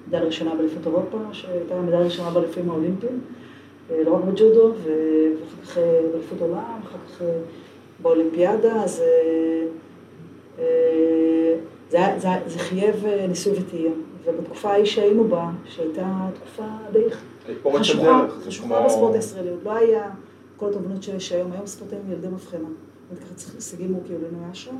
מדליה 0.09 0.24
ראשונה 0.24 0.54
באליפות 0.54 0.87
אירופה, 0.87 1.18
שהייתה 1.33 1.74
המדליה 1.74 1.98
הראשונה 1.98 2.30
באליפים 2.30 2.70
האולימפיים, 2.70 3.20
לא 3.90 4.14
רק 4.14 4.24
בג'ודו, 4.24 4.72
ואחר 4.83 5.62
כך 5.64 5.78
באליפות 6.12 6.40
עולם, 6.40 6.80
אחר 6.83 6.98
כך 7.09 7.22
באולימפיאדה, 8.02 8.83
אז 8.83 9.02
זה, 11.90 12.00
זה, 12.18 12.28
זה 12.46 12.59
חייב 12.59 13.04
ניסוי 13.28 13.52
וטעייה. 13.59 13.92
ובתקופה 14.27 14.71
ההיא 14.71 14.85
שהיינו 14.85 15.29
בה, 15.29 15.51
שהייתה 15.65 16.29
תקופה 16.35 16.63
די 16.93 17.05
חשוכה, 17.79 18.27
חשוכה 18.47 18.85
בספורט 18.85 19.15
הישראלי, 19.15 19.51
עוד 19.51 19.63
לא 19.65 19.73
היה 19.73 20.11
כל 20.57 20.69
התובנות 20.69 21.03
שיש 21.03 21.33
היום, 21.33 21.53
היום 21.53 21.67
ספורטאים 21.67 22.01
ילדי 22.11 22.29
מבחנה. 22.29 22.69
ככה 23.23 23.35
צריך 23.35 23.55
הישגים 23.55 23.93
מורכבים, 23.93 24.19
לא 24.21 24.45
היה 24.45 24.55
שם. 24.55 24.77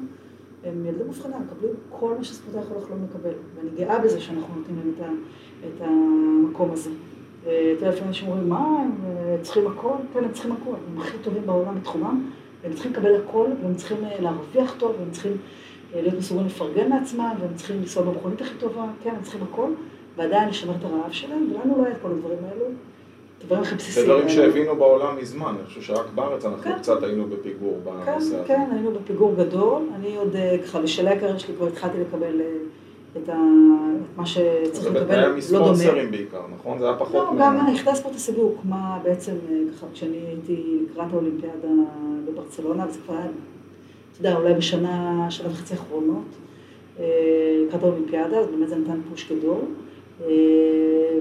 הם 0.65 0.87
ילדי 0.87 1.05
מבחנה, 1.05 1.37
מקבלים 1.39 1.73
כל 1.91 2.15
מה 2.19 2.25
שספורטאי 2.25 2.61
יכול 2.61 2.77
לחלום 2.77 3.07
לקבל. 3.11 3.33
ואני 3.57 3.71
גאה 3.77 3.99
בזה 3.99 4.21
שאנחנו 4.21 4.55
נותנים 4.57 4.95
להם 5.01 5.17
את 5.67 5.81
המקום 5.81 6.71
הזה. 6.73 6.91
אתה 7.43 7.51
יודע, 7.51 7.89
לפעמים 7.89 8.09
אנשים 8.09 8.29
אומרים, 8.29 8.49
מה, 8.49 8.83
הם 8.83 8.93
צריכים 9.43 9.67
הכל? 9.67 9.95
כן, 10.13 10.25
הם 10.25 10.33
צריכים 10.33 10.53
הכל. 10.53 10.75
הם 10.93 11.01
הכי 11.01 11.19
טובים 11.19 11.47
בעולם 11.47 11.81
בתחומם, 11.81 12.31
והם 12.63 12.73
צריכים 12.73 12.93
לקבל 12.93 13.15
הכל, 13.15 13.47
והם 13.63 13.75
צריכים 13.75 13.99
להרוויח 14.21 14.75
טוב, 14.79 14.93
והם 14.99 15.11
צריכים 15.11 15.37
להיות 16.03 16.15
מסוגלים 16.19 16.47
לפרגן 16.47 16.89
לעצמם, 16.89 17.35
והם 17.41 17.55
צריכים 17.55 17.77
לנסוע 17.81 18.03
במכונית 18.03 18.41
הכי 18.41 18.55
טובה, 18.55 18.87
כן, 19.03 19.11
הם 19.11 19.23
צריכים 19.23 19.41
הכל, 19.43 19.71
ועדיין 20.17 20.49
לשמר 20.49 20.75
את 20.81 20.85
הרעב 20.85 21.13
שלהם, 21.13 21.49
ולנו 21.51 21.79
לא 21.79 21.85
היה 21.85 21.95
את 21.95 22.01
כל 22.03 22.11
הדברים 22.11 22.39
האלו. 22.49 22.65
הדברים 23.41 23.63
הכי 23.63 23.75
בסיסיים. 23.75 24.07
זה 24.07 24.13
דברים 24.13 24.29
שהבינו 24.29 24.77
בעולם 24.77 25.17
מזמן, 25.17 25.55
אני 25.59 25.67
חושב 25.67 25.83
שרק 25.83 26.07
בארץ 26.15 26.45
אנחנו 26.45 26.63
כן. 26.63 26.79
קצת 26.79 27.03
היינו 27.03 27.27
בפיגור 27.27 27.81
בנושא 27.85 28.05
כן, 28.05 28.13
הזה. 28.17 28.43
כן, 28.47 28.67
היינו 28.73 28.91
בפיגור 28.91 29.35
גדול. 29.35 29.83
אני 29.95 30.17
עוד, 30.17 30.37
ככה, 30.65 30.81
בשלהי 30.81 31.17
הקריירה 31.17 31.39
שלי 31.39 31.55
כבר 31.57 31.67
התחלתי 31.67 31.99
לקבל 32.01 32.41
את, 33.17 33.29
ה... 33.29 33.33
את 33.33 34.17
מה 34.17 34.27
שצריך 34.27 34.87
לקבל, 34.87 35.01
לא 35.01 35.01
דומה. 35.01 35.07
זה 35.07 35.19
היה 35.19 35.33
מספונסרים 35.33 36.11
בעיקר, 36.11 36.43
נכון? 36.55 36.79
זה 36.79 36.85
היה 36.85 36.97
פחות... 36.97 37.15
לא, 37.15 37.41
גם 37.41 37.67
היחידה 37.67 37.93
הספורט 37.93 38.15
הישגי 38.15 38.41
הוקמה 38.41 38.99
בעצם, 39.03 39.33
ככה, 39.77 39.87
כשאני 39.93 40.17
הייתי 40.17 40.79
לקראת 40.91 41.13
האולימפיאדה 41.13 41.69
בברצלונה, 42.27 42.87
וזה 42.89 42.99
כבר 43.07 43.15
היה 43.15 43.27
אתה 44.15 44.29
יודע, 44.29 44.37
אולי 44.39 44.55
בשנה, 44.55 45.27
שנה 45.31 45.49
וחצי 45.49 45.75
האחרונות, 45.75 46.25
לקראת 47.67 47.83
האולימפיאדה, 47.83 48.39
אז 48.39 48.47
באמת 48.47 48.69
זה 48.69 48.77
נתן 48.77 49.01
פוש 49.11 49.33
גדול, 49.33 49.61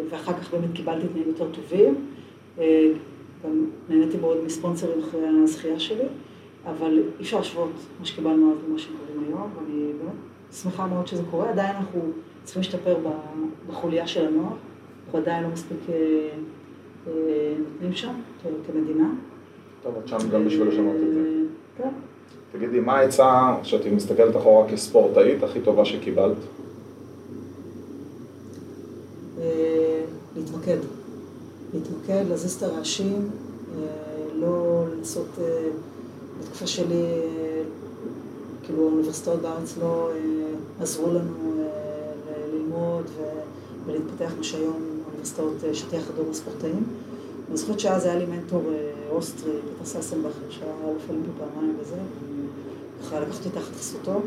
ואחר 0.10 0.34
כך 0.34 0.53
באמת 0.53 0.73
קיבלתי 0.73 1.08
תנאים 1.08 1.27
יותר 1.27 1.45
טובים, 1.51 1.95
גם 3.45 3.65
נהניתי 3.89 4.17
מאוד 4.17 4.38
מספונסרים 4.45 4.99
אחרי 4.99 5.21
הזכייה 5.43 5.79
שלי, 5.79 6.03
אבל 6.65 7.03
אי 7.19 7.23
אפשר 7.23 7.38
להשוות 7.38 7.71
מה 7.99 8.06
שקיבלנו 8.06 8.51
אז 8.51 8.58
למה 8.69 8.79
שקוראים 8.79 9.23
היום, 9.27 9.49
ואני 9.56 9.93
באמת 9.97 10.15
שמחה 10.62 10.88
מאוד 10.88 11.08
שזה 11.08 11.23
קורה, 11.32 11.49
עדיין 11.49 11.75
אנחנו 11.75 12.01
צריכים 12.43 12.62
להשתפר 12.62 12.95
בחוליה 13.69 14.08
של 14.08 14.27
הנוער, 14.27 14.53
אנחנו 15.06 15.19
עדיין 15.19 15.43
לא 15.43 15.49
מספיק 15.49 15.77
נותנים 17.06 17.93
שם 17.93 18.13
כמדינה. 18.67 19.10
טוב, 19.84 19.93
את 20.03 20.08
שם 20.08 20.29
גם 20.32 20.45
בשביל 20.45 20.67
לשנות 20.67 20.95
את 20.95 21.13
זה. 21.13 21.21
כן. 21.77 21.89
תגידי, 22.54 22.80
מה 22.80 22.98
העצה 22.98 23.56
שאת 23.63 23.86
מסתכלת 23.86 24.36
אחורה 24.36 24.70
כספורטאית 24.70 25.44
הכי 25.44 25.62
טובה 25.62 25.86
שקיבלת? 25.86 26.38
להתמקד. 30.36 30.78
להתמקד, 31.74 32.24
להזיז 32.30 32.54
את 32.54 32.63
הרעשים, 32.63 33.30
לא 34.36 34.86
לנסות, 34.98 35.30
בתקופה 36.39 36.68
שלי, 36.68 37.06
כאילו 38.63 38.84
האוניברסיטאות 38.84 39.42
בארץ 39.42 39.78
לא 39.78 40.10
עזרו 40.80 41.08
לנו 41.13 41.63
ללמוד 42.54 43.06
ולהתפתח 43.86 44.32
מה 44.38 44.44
שהיום 44.44 44.82
אוניברסיטאות 45.08 45.54
שטיח 45.74 46.10
אדום 46.10 46.30
לספורטאים. 46.30 46.84
אני 47.50 47.58
זוכרת 47.58 47.80
שאז 47.80 48.06
היה 48.06 48.16
לי 48.16 48.26
מנטור 48.26 48.63
אוסטרי, 49.12 49.52
פטר 49.52 49.86
ססנבכר, 49.86 50.50
שהיה 50.50 50.72
אלוף 50.89 51.02
אולימפי 51.10 51.30
פעמיים 51.39 51.78
וזה, 51.80 51.96
ככה 53.04 53.20
לקחתי 53.20 53.50
תחת 53.50 53.76
חסותו, 53.76 54.22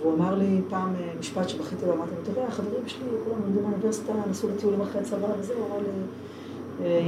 והוא 0.00 0.14
אמר 0.14 0.34
לי 0.34 0.60
פעם 0.68 0.94
משפט 1.20 1.48
שבכיתי 1.48 1.86
לו, 1.86 1.92
אמרתי 1.92 2.10
לו, 2.10 2.34
תראה, 2.34 2.46
החברים 2.46 2.88
שלי, 2.88 3.00
כולם 3.24 3.36
למדו 3.46 3.60
באוניברסיטה, 3.60 4.12
נסעו 4.30 4.48
לטיולים 4.48 4.80
אחרי 4.80 5.00
הצבא 5.00 5.26
וזה, 5.38 5.54
הוא 5.54 5.66
אמר 5.66 5.78
לי, 5.78 5.88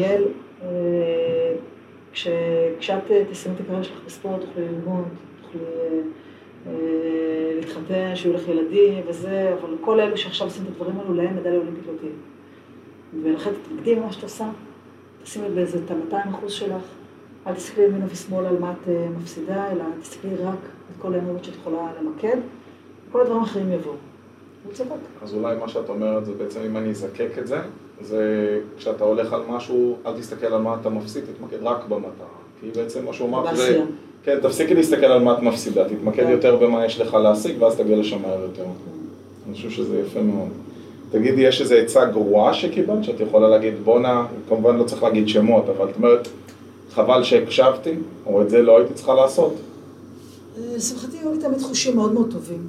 יעל, 0.03 0.25
כשאת 2.79 3.03
תסיימי 3.31 3.57
את 3.57 3.61
הקריירה 3.61 3.85
שלך 3.85 3.99
בספורט, 4.07 4.41
תוכלי 4.41 4.65
ללמוד, 4.65 5.05
תוכלי 5.43 5.61
להתחתן, 7.55 8.13
שיהיו 8.15 8.35
לך 8.35 8.49
ילדים 8.49 9.03
וזה, 9.07 9.55
אבל 9.61 9.77
כל 9.81 10.01
אלו 10.01 10.17
שעכשיו 10.17 10.47
עושים 10.47 10.63
את 10.63 10.69
הדברים 10.69 10.99
האלו, 10.99 11.15
להם 11.15 11.37
מדליה 11.37 11.59
אולימפית 11.59 11.87
לא 11.87 11.93
תהיה. 12.01 12.13
ולכן 13.23 13.51
תתמקדי 13.63 13.95
במה 13.95 14.13
שאת 14.13 14.23
עושה. 14.23 14.49
תשימי 15.23 15.49
באיזה 15.55 15.79
את 15.85 15.91
ה-200 15.91 16.31
אחוז 16.31 16.53
שלך, 16.53 16.83
אל 17.47 17.55
תסתכלי 17.55 17.85
ימינה 17.85 18.05
ושמאלה 18.13 18.49
על 18.49 18.59
מה 18.59 18.73
את 18.73 18.89
מפסידה, 19.19 19.73
אלא 19.73 19.85
תסתכלי 20.03 20.31
רק 20.37 20.59
את 20.91 21.03
כל 21.03 21.15
האנרגיות 21.15 21.45
שאת 21.45 21.55
יכולה 21.55 21.89
למקד, 22.01 22.37
כל 23.13 23.21
הדברים 23.21 23.41
האחרים 23.41 23.73
יבואו. 23.73 23.95
הוא 24.65 24.73
צודק. 24.73 24.91
אז 25.23 25.35
אולי 25.35 25.57
מה 25.57 25.69
שאת 25.69 25.89
אומרת 25.89 26.25
זה 26.25 26.33
בעצם 26.33 26.61
אם 26.67 26.77
אני 26.77 26.91
אזקק 26.91 27.39
את 27.39 27.47
זה, 27.47 27.59
זה 28.01 28.61
כשאתה 28.77 29.05
הולך 29.05 29.33
על 29.33 29.41
משהו, 29.49 29.97
אל 30.07 30.13
תסתכל 30.19 30.47
על 30.47 30.63
מה 30.63 30.77
אתה 30.81 30.89
מפסיד, 30.89 31.25
תתמקד 31.25 31.63
רק 31.63 31.85
במטרה. 31.89 32.27
כי 32.61 32.67
בעצם 32.77 33.05
מה 33.05 33.13
שהוא 33.13 33.29
אמר 33.29 33.57
זה, 33.57 33.81
כן, 34.25 34.39
תפסיקי 34.43 34.75
להסתכל 34.75 35.07
על 35.07 35.23
מה 35.23 35.33
את 35.33 35.43
מפסידה, 35.43 35.89
תתמקד 35.89 36.27
יותר 36.29 36.57
במה 36.57 36.87
יש 36.87 37.01
לך 37.01 37.15
להשיג, 37.15 37.63
ואז 37.63 37.77
תגיע 37.77 37.97
לשם 37.97 38.23
מהר 38.23 38.41
יותר. 38.41 38.65
אני 39.47 39.55
חושב 39.55 39.71
שזה 39.71 39.99
יפה 39.99 40.21
מאוד. 40.21 40.49
תגידי, 41.11 41.41
יש 41.41 41.61
איזו 41.61 41.75
עצה 41.75 42.05
גרועה 42.05 42.55
שקיבלת, 42.55 43.05
שאת 43.05 43.21
יכולה 43.21 43.49
להגיד, 43.49 43.75
בואנה, 43.85 44.27
כמובן 44.49 44.77
לא 44.77 44.85
צריך 44.85 45.03
להגיד 45.03 45.29
שמות, 45.29 45.69
אבל 45.69 45.89
את 45.89 45.97
אומרת, 45.97 46.29
חבל 46.95 47.23
שהקשבתי, 47.23 47.95
או 48.27 48.43
את 48.43 48.51
זה 48.51 48.63
לא 48.63 48.79
הייתי 48.79 48.95
צריכה 48.95 49.15
לעשות. 49.15 49.55
לשמחתי 50.75 51.19
היו 51.19 51.33
לי 51.33 51.39
תמיד 51.39 51.61
חושים 51.61 51.97
מאוד 51.97 52.13
מאוד 52.13 52.33
טובים. 52.33 52.69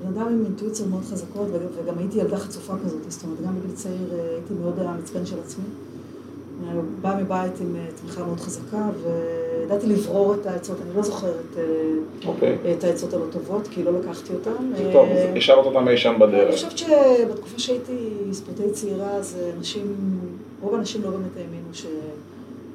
בן 0.00 0.08
אדם 0.08 0.28
עם 0.28 0.44
אינטואיציות 0.44 0.88
מאוד 0.88 1.02
חזקות, 1.04 1.46
וגם 1.76 1.98
הייתי 1.98 2.18
ילדה 2.18 2.36
חצופה 2.36 2.72
כזאת, 2.84 3.00
זאת 3.08 3.22
אומרת, 3.22 3.38
גם 3.46 3.54
בגיל 3.60 3.76
צעיר 3.76 4.08
הייתי 4.10 4.54
מאוד 4.62 4.78
המצפן 4.78 5.26
של 5.26 5.36
עצמי. 5.44 5.64
באה 7.00 7.22
מבית 7.22 7.60
עם 7.60 7.76
תמיכה 8.00 8.24
מאוד 8.24 8.40
חזקה, 8.40 8.88
וידעתי 9.02 9.86
לברור 9.86 10.34
את 10.34 10.46
העצות, 10.46 10.76
אני 10.86 10.96
לא 10.96 11.02
זוכרת 11.02 11.56
okay. 11.56 12.26
אוקיי. 12.26 12.58
את 12.78 12.84
העצות 12.84 13.14
הלא 13.14 13.24
טובות, 13.32 13.68
כי 13.70 13.82
לא 13.82 13.92
לקחתי 14.00 14.32
אותן. 14.34 14.72
זה 14.76 14.90
טוב, 14.92 15.08
השארת 15.36 15.66
אותן 15.66 15.88
אי 15.88 15.96
שם 15.96 16.14
בדרך. 16.20 16.46
אני 16.46 16.52
חושבת 16.52 16.78
שבתקופה 16.78 17.58
שהייתי 17.58 17.96
ספורטאית 18.32 18.72
צעירה, 18.72 19.10
אז 19.10 19.36
אנשים, 19.58 19.96
רוב 20.60 20.74
האנשים 20.74 21.02
לא 21.02 21.10
באמת 21.10 21.36
האמינו 21.36 21.68
ש... 21.72 21.86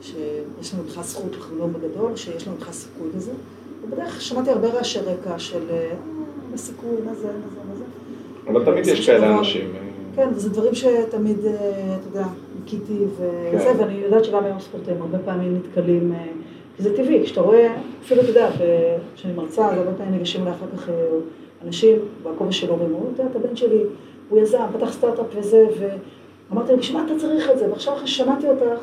שיש 0.01 0.73
לנו 0.73 0.83
בכלל 0.83 1.03
זכות 1.03 1.35
לחלום 1.35 1.73
בגדול, 1.73 2.15
שיש 2.15 2.47
לנו 2.47 2.57
בכלל 2.57 2.73
סיכוי 2.73 3.09
לזה. 3.15 3.31
ובדרך 3.83 4.21
שמעתי 4.21 4.49
הרבה 4.49 4.67
רעשי 4.67 4.99
רקע 4.99 5.39
של 5.39 5.69
אה, 5.69 5.93
סיכוי, 6.55 6.89
מה 7.05 7.13
זה, 7.15 7.27
מה 7.27 7.47
זה, 7.53 7.59
מה 7.69 7.75
זה. 7.75 7.83
אבל 8.51 8.65
תמיד 8.65 8.87
יש 8.87 9.09
כאלה 9.09 9.39
אנשים. 9.39 9.71
אה. 9.75 9.81
כן, 10.15 10.29
וזה 10.35 10.49
דברים 10.49 10.75
שתמיד, 10.75 11.45
אה, 11.45 11.51
אתה 11.95 12.19
יודע, 12.19 12.27
ניקיתי 12.59 13.05
וזה, 13.15 13.63
כן. 13.63 13.73
ואני 13.79 13.93
יודעת 13.93 14.25
שגם 14.25 14.43
היום 14.43 14.59
ספורטאים 14.59 15.01
הרבה 15.01 15.19
פעמים 15.19 15.55
נתקלים, 15.55 16.13
כי 16.77 16.83
זה 16.83 16.97
טבעי, 16.97 17.23
כשאתה 17.23 17.41
רואה, 17.41 17.75
אפילו 18.03 18.21
אתה 18.21 18.29
יודע, 18.29 18.49
כשאני 19.15 19.33
מרצה, 19.33 19.67
אז 19.67 19.77
הרבה 19.77 19.91
פעמים 19.97 20.13
ניגשים 20.13 20.41
אליי 20.41 20.53
אחר 20.53 20.65
כך 20.77 20.89
אנשים, 21.65 21.97
בכובע 22.23 22.51
שלו, 22.51 22.79
והם 22.79 22.93
אומרים, 22.93 23.13
אתה 23.13 23.23
יודע, 23.23 23.31
את 23.31 23.45
הבן 23.45 23.55
שלי, 23.55 23.83
הוא 24.29 24.39
יזם, 24.39 24.63
פתח 24.73 24.91
סטארט-אפ 24.91 25.25
וזה, 25.35 25.65
ואמרתי 26.49 26.71
לו, 26.71 26.77
בשביל 26.77 26.97
מה 26.97 27.05
אתה 27.05 27.19
צריך 27.19 27.49
את 27.49 27.59
זה? 27.59 27.69
ועכשיו 27.69 27.93
אחרי 27.93 28.07
ששמעתי 28.07 28.49
אותך, 28.49 28.79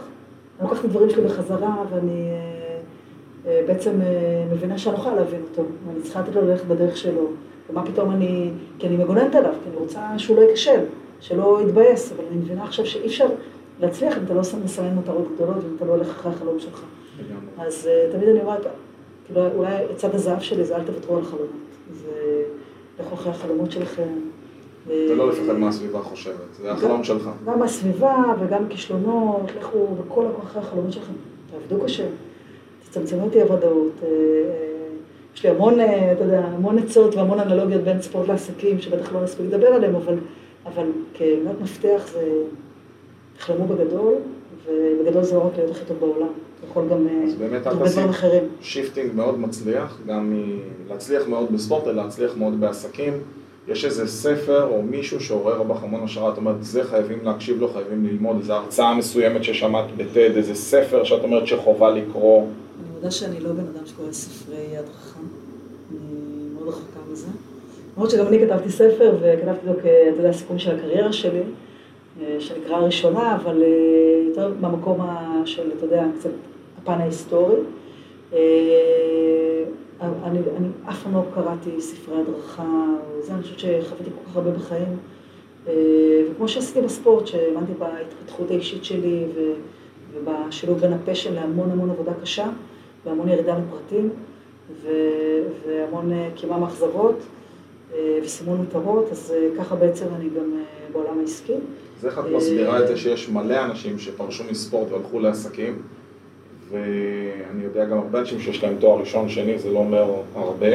אני 0.61 0.68
לוקחת 0.68 0.80
את 0.80 0.84
הדברים 0.84 1.11
שלי 1.11 1.22
בחזרה, 1.22 1.84
ואני 1.90 2.30
בעצם 3.44 4.00
מבינה 4.52 4.78
שאני 4.78 4.94
לא 4.94 4.98
יכולה 4.98 5.16
להבין 5.16 5.42
אותו, 5.50 5.62
ואני 5.88 6.02
צריכה 6.02 6.20
לתת 6.20 6.34
לו 6.34 6.42
ללכת 6.42 6.64
בדרך 6.64 6.96
שלו, 6.96 7.26
ומה 7.70 7.86
פתאום 7.86 8.11
אני, 8.11 8.50
כי 8.78 8.86
אני 8.86 8.96
מגוננת 8.96 9.34
עליו, 9.34 9.52
כי 9.64 9.68
אני 9.70 9.76
רוצה 9.76 10.18
שהוא 10.18 10.36
לא 10.36 10.42
ייכשל, 10.42 10.80
שלא 11.20 11.61
יתבאס, 11.62 12.12
אבל 12.12 12.24
אני 12.30 12.36
מבינה 12.36 12.64
עכשיו 12.64 12.86
שאי 12.86 13.07
אפשר 13.07 13.26
להצליח 13.80 14.18
אם 14.18 14.24
אתה 14.24 14.34
לא 14.34 14.40
מסמן 14.64 14.96
מטרות 14.98 15.28
גדולות, 15.34 15.57
אם 15.57 15.76
אתה 15.76 15.84
לא 15.84 15.92
הולך 15.92 16.11
אחרי 16.11 16.32
החלום 16.32 16.59
שלך. 16.59 16.84
אז 17.59 17.88
תמיד 18.12 18.28
אני 18.28 18.40
אומרת, 18.40 18.66
כאילו, 19.26 19.46
אולי 19.57 19.74
צד 19.96 20.14
הזהב 20.14 20.40
שלי 20.40 20.64
זה 20.64 20.76
אל 20.76 20.82
תוותרו 20.84 21.16
על 21.16 21.22
החלומות. 21.22 21.48
זה 21.92 22.42
לכו 23.00 23.14
אחרי 23.14 23.32
החלומות 23.32 23.70
שלכם. 23.70 24.09
ולא 24.87 25.28
לפחד 25.28 25.53
מה 25.53 25.68
הסביבה 25.68 26.01
חושבת, 26.01 26.55
זה 26.62 26.72
החלום 26.72 27.05
שלך. 27.05 27.30
גם 27.47 27.59
מהסביבה 27.59 28.16
וגם 28.41 28.68
כישלונות, 28.68 29.51
לכו 29.59 29.87
בכל 29.87 30.26
הכוח 30.26 30.57
החלומות 30.57 30.93
שלכם. 30.93 31.12
תעבדו 31.51 31.85
קשה, 31.85 32.07
תצמצמו 32.85 33.26
את 33.28 33.35
אי 33.35 33.43
הוודאות. 33.43 34.01
יש 35.35 35.45
לי 35.45 35.51
המון, 35.51 35.74
אתה 36.12 36.24
יודע, 36.24 36.41
המון 36.45 36.78
עצות 36.78 37.14
והמון 37.14 37.41
אנלוגיות 37.41 37.82
בין 37.82 38.03
ספורט 38.03 38.28
לעסקים, 38.28 38.80
שבטח 38.80 39.12
לא 39.12 39.22
נספיק 39.22 39.47
לדבר 39.47 39.66
עליהם, 39.66 39.95
אבל, 39.95 40.14
אבל 40.66 40.87
כמעט 41.14 41.57
מפתח 41.62 42.03
זה, 42.12 42.32
תחלמו 43.39 43.66
בגדול, 43.66 44.14
ובגדול 44.66 45.22
זה 45.22 45.35
לא 45.35 45.47
רק 45.47 45.53
להיות 45.57 45.70
הכי 45.70 45.85
טוב 45.85 45.97
בעולם, 46.01 46.28
זה 46.61 46.66
יכול 46.70 46.85
גם 46.91 47.07
הרבה 47.64 47.89
דברים 47.89 48.09
אחרים. 48.09 48.45
shifting 48.61 49.14
מאוד 49.14 49.39
מצליח, 49.39 49.99
גם 50.07 50.35
להצליח 50.89 51.28
מאוד 51.28 51.53
בספורט, 51.53 51.85
אלא 51.85 52.03
להצליח 52.03 52.37
מאוד 52.37 52.61
בעסקים. 52.61 53.12
יש 53.68 53.84
איזה 53.84 54.06
ספר 54.06 54.64
או 54.64 54.82
מישהו 54.82 55.20
שעורר 55.20 55.62
בך 55.62 55.82
המון 55.82 56.02
השראה, 56.04 56.32
את 56.32 56.36
אומרת, 56.36 56.64
זה 56.64 56.84
חייבים 56.84 57.18
להקשיב 57.24 57.60
לו, 57.60 57.68
חייבים 57.68 58.06
ללמוד, 58.06 58.36
איזו 58.36 58.52
הרצאה 58.52 58.94
מסוימת 58.94 59.44
ששמעת 59.44 59.96
ב 59.97 60.03
TED, 60.03 60.30
איזה 60.36 60.54
ספר 60.54 61.04
שאת 61.04 61.22
אומרת 61.22 61.46
שחובה 61.46 61.90
לקרוא. 61.90 62.40
אני 62.40 62.94
מודה 62.94 63.10
שאני 63.10 63.40
לא 63.40 63.52
בן 63.52 63.64
אדם 63.76 63.86
שקורא 63.86 64.12
ספרי 64.12 64.76
הדרכה, 64.76 65.18
אני 65.90 65.98
מאוד 66.54 66.68
רחוקה 66.68 67.00
מזה. 67.12 67.26
למרות 67.96 68.10
שגם 68.10 68.26
אני 68.26 68.38
כתבתי 68.38 68.70
ספר 68.70 69.16
וכתבתי 69.20 69.68
אותו 69.68 69.80
אתה 69.80 69.88
יודע, 70.18 70.32
סיכום 70.32 70.58
של 70.58 70.76
הקריירה 70.76 71.12
שלי, 71.12 71.42
שנקרא 72.38 72.76
הראשונה, 72.76 73.36
אבל 73.36 73.62
יותר 74.28 74.52
במקום 74.60 75.00
של, 75.44 75.70
אתה 75.78 75.84
יודע, 75.84 76.04
קצת 76.18 76.30
הפן 76.82 77.00
ההיסטורי. 77.00 77.56
אני, 80.01 80.38
אני 80.57 80.68
אף 80.88 81.03
פעם 81.03 81.14
לא 81.14 81.22
קראתי 81.34 81.80
ספרי 81.80 82.20
הדרכה, 82.20 82.84
זה, 83.20 83.34
אני 83.34 83.42
חושבת 83.42 83.59
שחוויתי 83.59 84.11
כל 84.11 84.30
כך 84.30 84.36
הרבה 84.36 84.51
בחיים. 84.51 84.97
וכמו 86.30 86.49
שעשיתי 86.49 86.80
בספורט, 86.80 87.26
שהאמנתי 87.26 87.72
בהתפתחות 87.78 88.51
האישית 88.51 88.84
שלי 88.84 89.24
ובשילוב 90.14 90.78
בין 90.78 90.92
הפשן 90.92 91.34
להמון 91.34 91.70
המון 91.70 91.90
עבודה 91.90 92.12
קשה, 92.22 92.49
והמון 93.05 93.28
ירידה 93.28 93.59
לפרטים, 93.59 94.11
והמון 95.66 96.12
קימה 96.34 96.59
מאכזבות 96.59 97.18
וסימון 98.22 98.61
מטרות, 98.61 99.09
אז 99.11 99.34
ככה 99.59 99.76
בעצם 99.76 100.07
אני 100.16 100.28
גם 100.28 100.62
בעולם 100.92 101.18
העסקי. 101.18 101.55
אז 101.99 102.07
איך 102.07 102.18
את 102.18 102.24
מסבירה 102.36 102.82
את 102.82 102.88
זה 102.88 102.97
שיש 102.97 103.28
מלא 103.28 103.64
אנשים 103.64 103.99
שפרשו 103.99 104.45
מספורט 104.51 104.92
והלכו 104.92 105.20
לעסקים? 105.20 105.82
ואני 106.75 107.64
יודע 107.64 107.85
גם 107.85 107.99
הרבה 107.99 108.20
אנשים 108.20 108.41
שיש 108.41 108.64
להם 108.64 108.75
תואר 108.79 109.01
ראשון, 109.01 109.29
שני, 109.29 109.59
זה 109.59 109.70
לא 109.70 109.79
אומר 109.79 110.14
הרבה. 110.35 110.66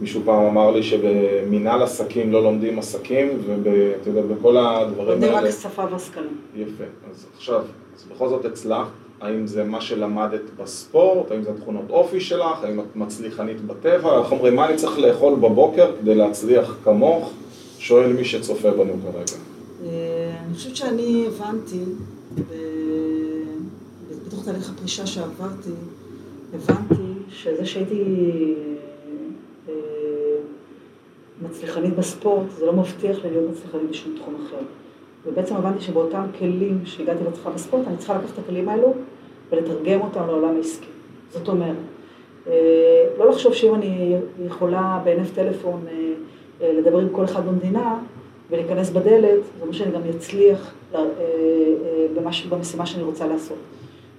מישהו 0.00 0.22
פעם 0.24 0.44
אמר 0.44 0.70
לי 0.70 0.82
שבמנהל 0.82 1.82
עסקים 1.82 2.32
לא 2.32 2.42
לומדים 2.42 2.78
עסקים, 2.78 3.28
ואתה 3.46 4.10
יודע, 4.10 4.22
בכל 4.22 4.56
הדברים 4.56 5.22
האלה... 5.22 5.32
לומדים 5.32 5.34
רק 5.34 5.50
שפה 5.50 5.84
והשכלה. 5.92 6.22
יפה. 6.56 6.84
אז 7.10 7.26
עכשיו, 7.36 7.62
אז 7.96 8.04
בכל 8.14 8.28
זאת 8.28 8.44
הצלחת, 8.44 8.90
האם 9.20 9.46
זה 9.46 9.64
מה 9.64 9.80
שלמדת 9.80 10.40
בספורט, 10.62 11.30
האם 11.30 11.42
זה 11.42 11.50
תכונות 11.60 11.90
אופי 11.90 12.20
שלך, 12.20 12.64
האם 12.64 12.80
את 12.80 12.96
מצליחנית 12.96 13.60
בטבע, 13.60 14.18
איך 14.18 14.32
אומרים, 14.32 14.56
מה 14.56 14.68
אני 14.68 14.76
צריך 14.76 14.98
לאכול 14.98 15.34
בבוקר 15.34 15.90
כדי 16.00 16.14
להצליח 16.14 16.76
כמוך? 16.84 17.32
שואל 17.78 18.12
מי 18.12 18.24
שצופה 18.24 18.70
בנו 18.70 18.92
כרגע. 19.02 19.38
אני 20.46 20.54
חושבת 20.54 20.76
שאני 20.76 21.26
הבנתי, 21.26 21.78
בתוך 24.42 24.52
תהליך 24.52 24.70
הפרישה 24.70 25.06
שעברתי, 25.06 25.70
הבנתי 26.54 27.02
שזה 27.28 27.66
שהייתי 27.66 28.04
מצליחנית 31.42 31.96
בספורט, 31.96 32.46
זה 32.58 32.66
לא 32.66 32.72
מבטיח 32.72 33.24
לי 33.24 33.30
להיות 33.30 33.50
מצליחנית 33.50 33.90
בשום 33.90 34.14
תחום 34.16 34.34
אחר. 34.46 34.56
ובעצם 35.26 35.56
הבנתי 35.56 35.80
שבאותם 35.80 36.22
כלים 36.38 36.80
שהגעתי 36.84 37.24
להצלחה 37.24 37.50
בספורט, 37.50 37.88
אני 37.88 37.96
צריכה 37.96 38.14
לקחת 38.14 38.32
את 38.34 38.38
הכלים 38.38 38.68
האלו 38.68 38.94
ולתרגם 39.50 40.00
אותם 40.00 40.26
לעולם 40.26 40.56
העסקי. 40.56 40.86
זאת 41.30 41.48
אומרת, 41.48 41.76
לא 43.18 43.30
לחשוב 43.30 43.54
שאם 43.54 43.74
אני 43.74 44.16
יכולה 44.46 45.00
בהינף 45.04 45.34
טלפון 45.34 45.84
לדבר 46.60 46.98
עם 46.98 47.08
כל 47.12 47.24
אחד 47.24 47.46
במדינה 47.46 47.98
ולהיכנס 48.50 48.90
בדלת, 48.90 49.40
זה 49.58 49.62
אומר 49.62 49.72
שאני 49.72 49.90
גם 49.92 50.00
אצליח 50.16 50.74
במשימה 52.48 52.86
שאני 52.86 53.02
רוצה 53.02 53.26
לעשות. 53.26 53.58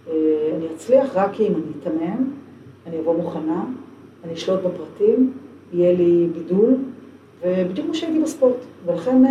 אני 0.08 0.66
אצליח 0.76 1.16
רק 1.16 1.40
אם 1.40 1.54
אני 1.56 1.72
אתאמן, 1.82 2.24
אני 2.88 3.00
אבוא 3.00 3.16
מוכנה, 3.16 3.66
אני 4.24 4.34
אשלוט 4.34 4.60
בפרטים, 4.60 5.34
יהיה 5.74 5.94
לי 5.94 6.28
בידול, 6.34 6.76
ובדיוק 7.42 7.86
כמו 7.86 7.96
שהייתי 7.96 8.20
בספורט. 8.20 8.56
ולכן 8.86 9.24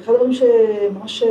אחד 0.00 0.12
הדברים 0.12 0.32
שממש 0.32 1.22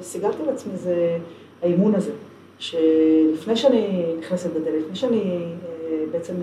סיגלתי 0.00 0.42
לעצמי 0.46 0.76
זה 0.76 1.18
האימון 1.62 1.94
הזה, 1.94 2.12
שלפני 2.58 3.56
שאני 3.56 4.04
נכנסת 4.18 4.50
בדלת, 4.50 4.82
לפני 4.84 4.96
שאני 4.96 5.44
בעצם 6.12 6.34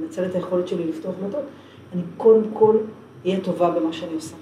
מנצלת 0.00 0.30
את 0.30 0.34
היכולת 0.34 0.68
שלי 0.68 0.84
לפתוח 0.84 1.14
דלתות, 1.22 1.44
אני 1.94 2.02
קודם 2.16 2.42
כל 2.52 2.76
אהיה 3.24 3.40
טובה 3.40 3.70
במה 3.70 3.92
שאני 3.92 4.14
עושה. 4.14 4.36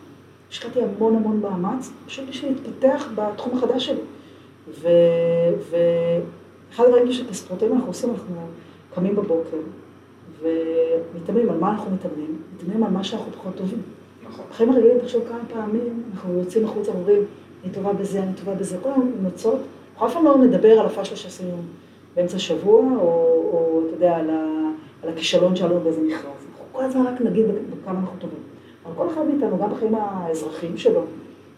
השקעתי 0.50 0.80
המון 0.82 1.16
המון 1.16 1.40
מאמץ, 1.40 1.92
פשוט 2.06 2.28
בשביל 2.28 2.52
להתפתח 2.52 3.08
בתחום 3.14 3.58
החדש 3.58 3.86
שלי. 3.86 4.00
ואחד 6.76 6.88
הדברים 6.88 7.12
שכספורטאים 7.12 7.72
אנחנו 7.72 7.88
עושים, 7.88 8.10
אנחנו 8.10 8.34
קמים 8.94 9.16
בבוקר 9.16 9.56
ומתאמנים 10.42 11.50
על 11.50 11.58
מה 11.58 11.70
אנחנו 11.70 11.90
מתאמנים, 11.90 12.42
מתאמנים 12.54 12.84
על 12.84 12.90
מה 12.90 13.04
שאנחנו 13.04 13.32
פחות 13.32 13.54
טובים. 13.56 13.82
נכון. 14.28 14.44
בחיים 14.50 14.70
הרגילים, 14.70 14.98
תחשוב 14.98 15.24
כמה 15.28 15.38
פעמים 15.52 16.02
אנחנו 16.14 16.38
יוצאים 16.38 16.64
החוצה 16.64 16.90
ואומרים, 16.90 17.22
אני 17.64 17.72
טובה 17.72 17.92
בזה, 17.92 18.22
אני 18.22 18.32
טובה 18.34 18.54
בזה, 18.54 18.76
כל 18.82 18.88
הזמן 18.88 19.10
נוצרות, 19.22 19.60
אנחנו 19.92 20.06
אף 20.06 20.12
פעם 20.12 20.24
לא 20.24 20.38
נדבר 20.38 20.80
על 20.80 20.86
הפאשלה 20.86 21.16
שעשינו 21.16 21.56
באמצע 22.16 22.36
השבוע, 22.36 22.82
או, 22.96 23.02
או 23.52 23.82
אתה 23.86 23.96
יודע, 23.96 24.16
על, 24.16 24.30
ה, 24.30 24.70
על 25.02 25.08
הכישלון 25.08 25.56
שלנו 25.56 25.80
באיזה 25.80 26.00
מכרז. 26.00 26.24
אנחנו 26.24 26.64
כל 26.72 26.84
הזמן 26.84 27.06
רק 27.06 27.20
נגיד 27.20 27.46
בכמה 27.46 27.98
אנחנו 28.00 28.18
טובים. 28.18 28.38
אבל 28.86 28.94
כל 28.96 29.08
אחד 29.08 29.22
מאיתנו, 29.26 29.58
גם 29.58 29.70
בחיים 29.70 29.94
האזרחיים 29.94 30.76
שלו, 30.76 31.02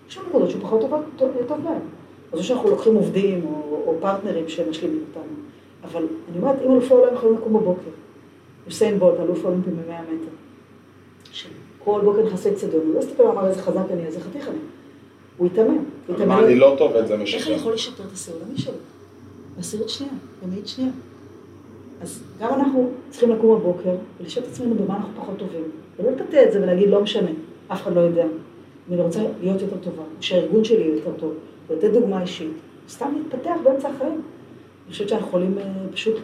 יש 0.09 0.19
לנו 0.19 0.29
נקודות 0.29 0.51
שהוא 0.51 0.63
פחות 0.63 0.81
טוב, 0.81 0.93
טוב, 1.17 1.31
טוב 1.49 1.59
בהם. 1.65 1.98
אז 2.33 2.39
או 2.39 2.45
שאנחנו 2.45 2.71
לוקחים 2.71 2.95
עובדים 2.95 3.45
או, 3.45 3.83
או 3.87 3.95
פרטנרים 4.01 4.49
שמשלימים 4.49 5.05
אותנו. 5.09 5.33
אבל 5.85 6.07
אני 6.31 6.39
אומרת, 6.39 6.57
אם 6.65 6.73
אלופי 6.73 6.95
העולם 6.95 7.15
יכולים 7.15 7.37
לקום 7.37 7.55
בבוקר, 7.55 7.91
יוסיין 8.67 8.99
בולט, 8.99 9.21
אלוף 9.21 9.45
אולימפי 9.45 9.71
במאה 9.71 10.03
מטר, 10.03 10.33
שכל 11.33 12.01
בוקר 12.05 12.23
נכנס 12.23 12.47
לאצטדיון, 12.47 12.87
הוא 12.87 12.95
לא 12.95 12.99
הסתכל 12.99 13.23
ואמר 13.23 13.49
איזה 13.49 13.63
חזק 13.63 13.85
אני, 13.91 14.07
איזה 14.07 14.21
חתיך 14.21 14.49
אני. 14.49 14.59
הוא 15.37 15.47
התאמן. 15.47 15.77
מה 16.27 16.45
אני 16.45 16.59
לא 16.59 16.75
טוב 16.79 16.97
את 16.97 17.09
זה 17.09 17.17
משקר. 17.17 17.39
איך 17.39 17.47
אני 17.47 17.57
יכול 17.57 17.73
לשפר 17.73 18.05
את 18.05 18.13
הסעודמי 18.13 18.59
שלו? 18.59 18.73
בעשירית 19.57 19.89
שנייה, 19.89 20.13
במאית 20.43 20.69
שנייה. 20.69 20.91
אז 22.01 22.23
גם 22.41 22.55
אנחנו 22.55 22.91
צריכים 23.11 23.31
לקום 23.31 23.61
בבוקר 23.61 23.95
ולשאול 24.21 24.45
את 24.45 24.51
עצמנו 24.51 24.75
במה 24.75 24.97
אנחנו 24.97 25.11
פחות 25.17 25.39
טובים. 25.39 25.63
ולא 25.99 26.11
לטאטא 26.11 26.45
את 26.47 26.53
זה 26.53 26.63
ולהגיד, 26.63 26.89
לא 26.89 27.03
משנה, 27.03 27.31
אף 27.69 27.83
אחד 27.83 27.95
לא 27.95 28.01
יודע. 28.01 28.27
אני 28.91 29.01
רוצה 29.01 29.21
להיות 29.41 29.61
יותר 29.61 29.77
טובה, 29.77 30.03
שהארגון 30.21 30.65
שלי 30.65 30.77
יהיה 30.77 30.95
יותר 30.95 31.11
טוב, 31.19 31.35
ולתת 31.71 31.93
דוגמה 31.93 32.23
אישית, 32.23 32.53
סתם 32.89 33.15
להתפתח 33.17 33.55
באמצע 33.65 33.89
החיים. 33.89 34.11
אני 34.13 34.93
חושבת 34.93 35.09
שאנחנו 35.09 35.29
יכולים 35.29 35.59
אה, 35.59 35.65
פשוט 35.93 36.15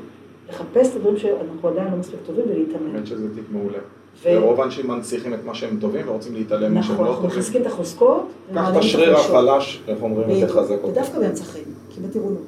לחפש 0.49 0.91
את 0.91 0.97
הדברים 0.97 1.17
שאנחנו 1.17 1.69
עדיין 1.69 1.91
לא 1.91 1.97
מספיק 1.97 2.21
טובים 2.27 2.45
ולהתאמן. 2.49 2.95
האמת 2.95 3.07
שזה 3.07 3.35
טיפ 3.35 3.45
מעולה. 3.51 3.79
ורוב 4.23 4.61
האנשים 4.61 4.89
מנציחים 4.89 5.35
את 5.35 5.45
מה 5.45 5.55
שהם 5.55 5.79
טובים 5.81 6.09
ורוצים 6.09 6.35
להתעלם 6.35 6.73
ממה 6.73 6.83
שהם 6.83 6.93
נכון, 6.93 7.05
לא 7.07 7.11
אנחנו 7.11 7.23
טובים. 7.23 7.39
מחזקים 7.39 7.63
את 7.63 7.67
החוזקות. 7.67 8.27
קח 8.55 8.69
את 8.73 8.77
השריר. 8.77 9.17
החלש, 9.17 9.83
איך 9.89 10.03
אומרים, 10.03 10.43
ותחזק 10.45 10.71
אותו. 10.71 10.89
ודווקא 10.89 11.19
באמצע 11.19 11.43
החיים, 11.43 11.65
כי 11.91 12.01
בטירונות, 12.01 12.43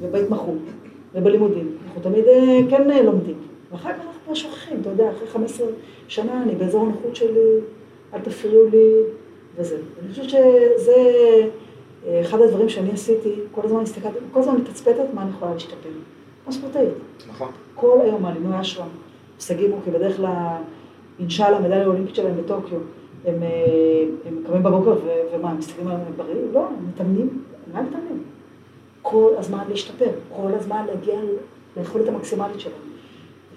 ובהתמחות, 0.00 0.58
ובלימודים, 1.14 1.76
אנחנו 1.86 2.02
תמיד 2.02 2.24
אה, 2.24 2.58
כן 2.70 2.90
אה, 2.90 3.02
לומדים. 3.02 3.34
ואחר 3.72 3.92
כך 3.92 3.98
אנחנו 3.98 4.20
כבר 4.24 4.34
שוכחים, 4.34 4.80
אתה 4.80 4.90
יודע, 4.90 5.10
אחרי 5.16 5.28
15 5.28 5.66
שנה 6.08 6.42
אני 6.42 6.54
באזור 6.54 6.82
הנוחות 6.82 7.16
שלי, 7.16 7.60
אל 8.14 8.20
תפריעו 8.20 8.64
לי, 8.72 8.92
וזה. 9.56 9.76
אני 10.02 10.10
חושבת 10.10 10.30
שזה 10.30 10.94
אחד 12.20 12.40
הדברים 12.40 12.68
שאני 12.68 12.90
עשיתי, 12.92 13.34
כל 13.52 13.60
הזמן 13.64 13.80
הסתכלתי, 13.80 14.18
כל 14.32 14.40
הזמן 14.40 14.56
מתצפתת 14.56 15.14
מה 15.14 15.22
אני 15.22 15.30
יכולה 15.30 15.52
להשתפר. 15.52 15.88
כמו 16.44 16.52
ספורטאית. 16.52 16.88
נכון. 17.28 17.48
כל 17.74 17.98
היום 18.02 18.22
מעלימי 18.22 18.60
אשרם, 18.60 18.88
הישגים 19.36 19.72
כי 19.84 19.90
בדרך 19.90 20.16
כלל, 20.16 20.28
אינשאללה, 21.20 21.56
המדליה 21.56 21.82
האולימפית 21.82 22.14
שלהם 22.14 22.36
בטוקיו, 22.36 22.78
הם, 23.24 23.42
אה, 23.42 24.04
הם 24.26 24.42
קמים 24.46 24.62
בבוקר 24.62 24.90
ו- 24.90 25.20
ומה, 25.32 25.50
הם 25.50 25.58
מסתכלים 25.58 25.88
על 25.88 25.96
בריא? 26.16 26.34
לא, 26.52 26.66
הם 26.66 26.88
מתאמנים, 26.88 27.42
מה 27.72 27.78
הם 27.78 27.86
מתאמנים? 27.86 28.22
כל 29.02 29.32
הזמן 29.38 29.64
להשתפר, 29.68 30.10
כל 30.36 30.54
הזמן 30.54 30.86
להגיע 30.86 31.14
ליכולת 31.76 32.08
המקסימלית 32.08 32.60
שלהם. 32.60 32.76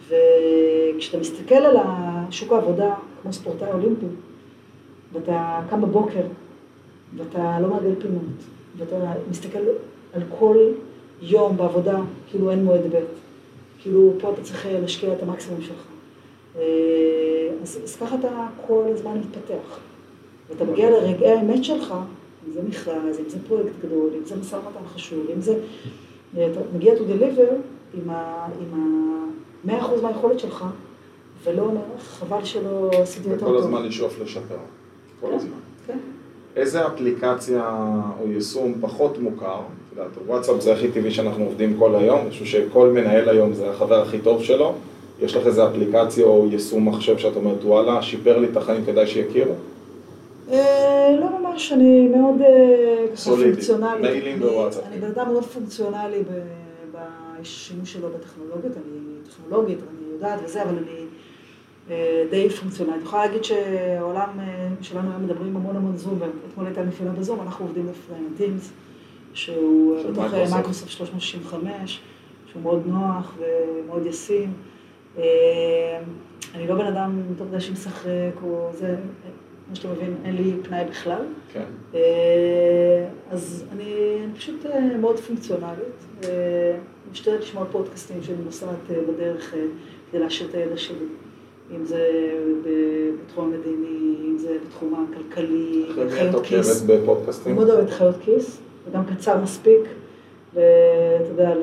וכשאתה 0.08 1.18
מסתכל 1.18 1.56
על 1.56 1.78
שוק 2.32 2.52
העבודה 2.52 2.94
כמו 3.22 3.34
ספורטאי 3.34 3.72
אולימפי, 3.72 4.06
ואתה 5.14 5.60
קם 5.70 5.82
בבוקר, 5.82 6.22
ואתה 7.16 7.60
לא 7.60 7.68
מעגל 7.68 7.96
פינות, 8.02 8.24
ואתה 8.78 9.14
מסתכל 9.30 9.60
על 10.14 10.22
כל 10.40 10.58
יום 11.22 11.58
בעבודה, 11.58 12.00
כאילו 12.30 12.52
אין 12.52 12.64
מועד 12.64 12.96
ב', 12.96 13.00
כאילו 13.80 14.14
פה 14.20 14.34
אתה 14.34 14.42
צריך 14.42 14.68
להשקיע 14.72 15.14
את 15.14 15.24
המקסימום 15.24 15.62
שלך. 15.62 15.84
אה, 16.56 16.64
אז, 17.62 17.80
אז 17.84 17.96
ככה 17.96 18.16
אתה 18.20 18.48
כל 18.68 18.84
הזמן 18.88 19.18
מתפתח. 19.18 19.80
ואתה 20.50 20.66
מגיע 20.66 20.90
לרגעי 20.90 21.32
האמת 21.32 21.64
שלך, 21.64 21.94
אם 22.48 22.54
זה 22.54 22.62
מכרז, 22.70 23.20
אם 23.20 23.30
זה 23.30 23.38
פרויקט 23.48 23.76
גדול, 23.86 24.10
אם 24.18 24.26
זה 24.26 24.36
משא 24.36 24.56
ומתן 24.56 24.88
חשוב, 24.88 25.26
אם 25.36 25.42
זה... 25.42 25.60
אתה 26.34 26.60
מגיע 26.76 26.94
to 26.94 26.98
deliver 26.98 27.54
עם 27.94 28.10
ה... 28.10 28.48
עם 28.62 28.74
ה... 28.74 29.08
100% 29.66 29.70
מהיכולת 30.04 30.40
שלך, 30.40 30.66
ולא 31.44 31.62
אומר, 31.62 31.82
חבל 32.00 32.46
שלא 32.46 32.90
עשיתי 32.94 33.30
יותר 33.30 33.40
טוב. 33.40 33.50
וכל 33.50 33.58
הזמן 33.58 33.84
לשאוף 33.84 34.20
לשפר. 34.20 34.58
כל 35.20 35.28
כן, 35.28 35.34
הזמן. 35.34 35.58
כן. 35.88 35.98
איזה 36.58 36.88
אפליקציה 36.88 37.64
או 38.22 38.32
יישום 38.32 38.74
פחות 38.82 39.18
מוכר? 39.20 39.56
את 39.60 39.98
יודעת, 39.98 40.12
וואטסאפ 40.28 40.62
זה 40.62 40.74
הכי 40.74 40.92
טבעי 40.92 41.12
שאנחנו 41.12 41.44
עובדים 41.46 41.76
כל 41.80 41.96
היום, 41.96 42.20
אני 42.22 42.30
חושב 42.30 42.46
שכל 42.46 42.88
מנהל 42.88 43.30
היום 43.30 43.54
זה 43.54 43.70
החבר 43.72 44.02
הכי 44.02 44.20
טוב 44.20 44.44
שלו. 44.44 44.74
יש 45.22 45.36
לך 45.36 45.48
איזה 45.48 45.68
אפליקציה 45.68 46.26
או 46.26 46.48
יישום 46.52 46.88
מחשב 46.90 47.18
שאת 47.18 47.36
אומרת, 47.36 47.64
וואלה, 47.64 48.02
שיפר 48.02 48.38
לי 48.38 48.48
את 48.52 48.58
החיים, 48.58 48.86
כדאי 48.86 49.08
שיכירו? 49.08 49.54
אה, 50.52 51.16
לא 51.20 51.40
ממש, 51.40 51.72
אני 51.74 52.08
מאוד 52.08 52.42
אה, 52.42 53.06
ככה. 53.16 53.32
פונקציונלית. 53.32 54.02
מיילים 54.02 54.38
אני- 54.38 54.46
בוואטסאפ. 54.46 54.84
אני 54.92 55.00
בן 55.00 55.08
אדם 55.08 55.32
מאוד 55.32 55.44
פונקציונלי 55.44 56.24
בשימוש 57.42 57.94
שלו 57.94 58.08
בטכנולוגיות, 58.10 58.74
אני 58.78 59.00
טכנולוגית, 59.30 59.78
אני 59.80 60.14
יודעת 60.14 60.40
וזה, 60.46 60.64
אבל 60.64 60.72
אני 60.78 61.06
די 62.30 62.50
פונקציונלית. 62.50 62.96
אני 62.98 63.04
יכולה 63.06 63.26
להגיד 63.26 63.44
שהעולם 63.44 64.30
אה, 64.40 64.68
שלנו 64.82 65.12
היום 65.12 65.24
מדברים 65.24 65.56
המון 65.56 65.76
המון 65.76 65.98
זום, 65.98 66.20
ואתמול 66.20 66.66
הייתה 66.66 66.84
נפילה 66.84 67.12
בזום, 67.12 67.42
אנחנו 67.42 67.66
עובדים 67.66 67.88
ב 68.34 68.39
Teams, 68.39 68.72
שהוא 69.34 69.98
אה, 69.98 70.04
בתוך 70.04 70.18
Microsoft. 70.18 70.54
Microsoft 70.54 70.92
365, 70.92 72.00
שהוא 72.52 72.62
מאוד 72.62 72.84
נוח 72.88 73.38
ומאוד 73.38 74.06
ישים. 74.06 74.54
אה, 75.18 75.24
אני 76.56 76.68
לא 76.68 76.76
בן 76.76 76.86
אדם, 76.86 77.22
אתה 77.36 77.44
יודע, 77.44 77.60
שמשחק 77.60 78.44
או 78.44 78.70
זה, 78.74 78.96
כמו 79.68 79.76
שאתה 79.76 79.88
מבין, 79.88 80.16
אין 80.24 80.36
לי 80.36 80.54
פנאי 80.64 80.86
בכלל. 80.90 81.22
כן. 81.54 81.64
אה, 81.96 83.08
אז 83.32 83.66
אני 83.72 83.94
פשוט 84.38 84.66
אה, 84.66 84.98
מאוד 84.98 85.20
פונקציונלית. 85.20 86.24
אה, 86.24 86.78
משתדלת 87.12 87.42
לשמוע 87.42 87.66
פודקאסטים 87.72 88.24
שאני 88.24 88.44
נוסעת 88.46 88.70
אה, 88.90 88.96
בדרך 89.08 89.54
אה, 89.54 89.60
כדי 90.12 90.20
להשאיר 90.20 90.50
את 90.50 90.56
הידע 90.56 90.78
שלי. 90.78 91.06
אם 91.76 91.86
זה 91.86 92.32
בתחום 92.64 93.54
המדיני, 93.54 93.98
אם 94.26 94.38
זה 94.38 94.58
בתחום 94.68 95.06
הכלכלי, 95.12 95.86
אחרי 95.92 96.04
מי 96.04 96.10
את 96.12 96.16
חיות 96.18 96.34
עוקבת 96.36 96.48
כיס. 96.48 96.82
בפודקאסטים? 96.82 97.56
מאוד 97.56 97.70
אוהבת 97.70 97.90
חיות 97.90 98.16
כיס, 98.22 98.62
וגם 98.90 99.02
קצר 99.06 99.42
מספיק, 99.44 99.80
ואתה 100.54 100.64
יודע, 101.30 101.54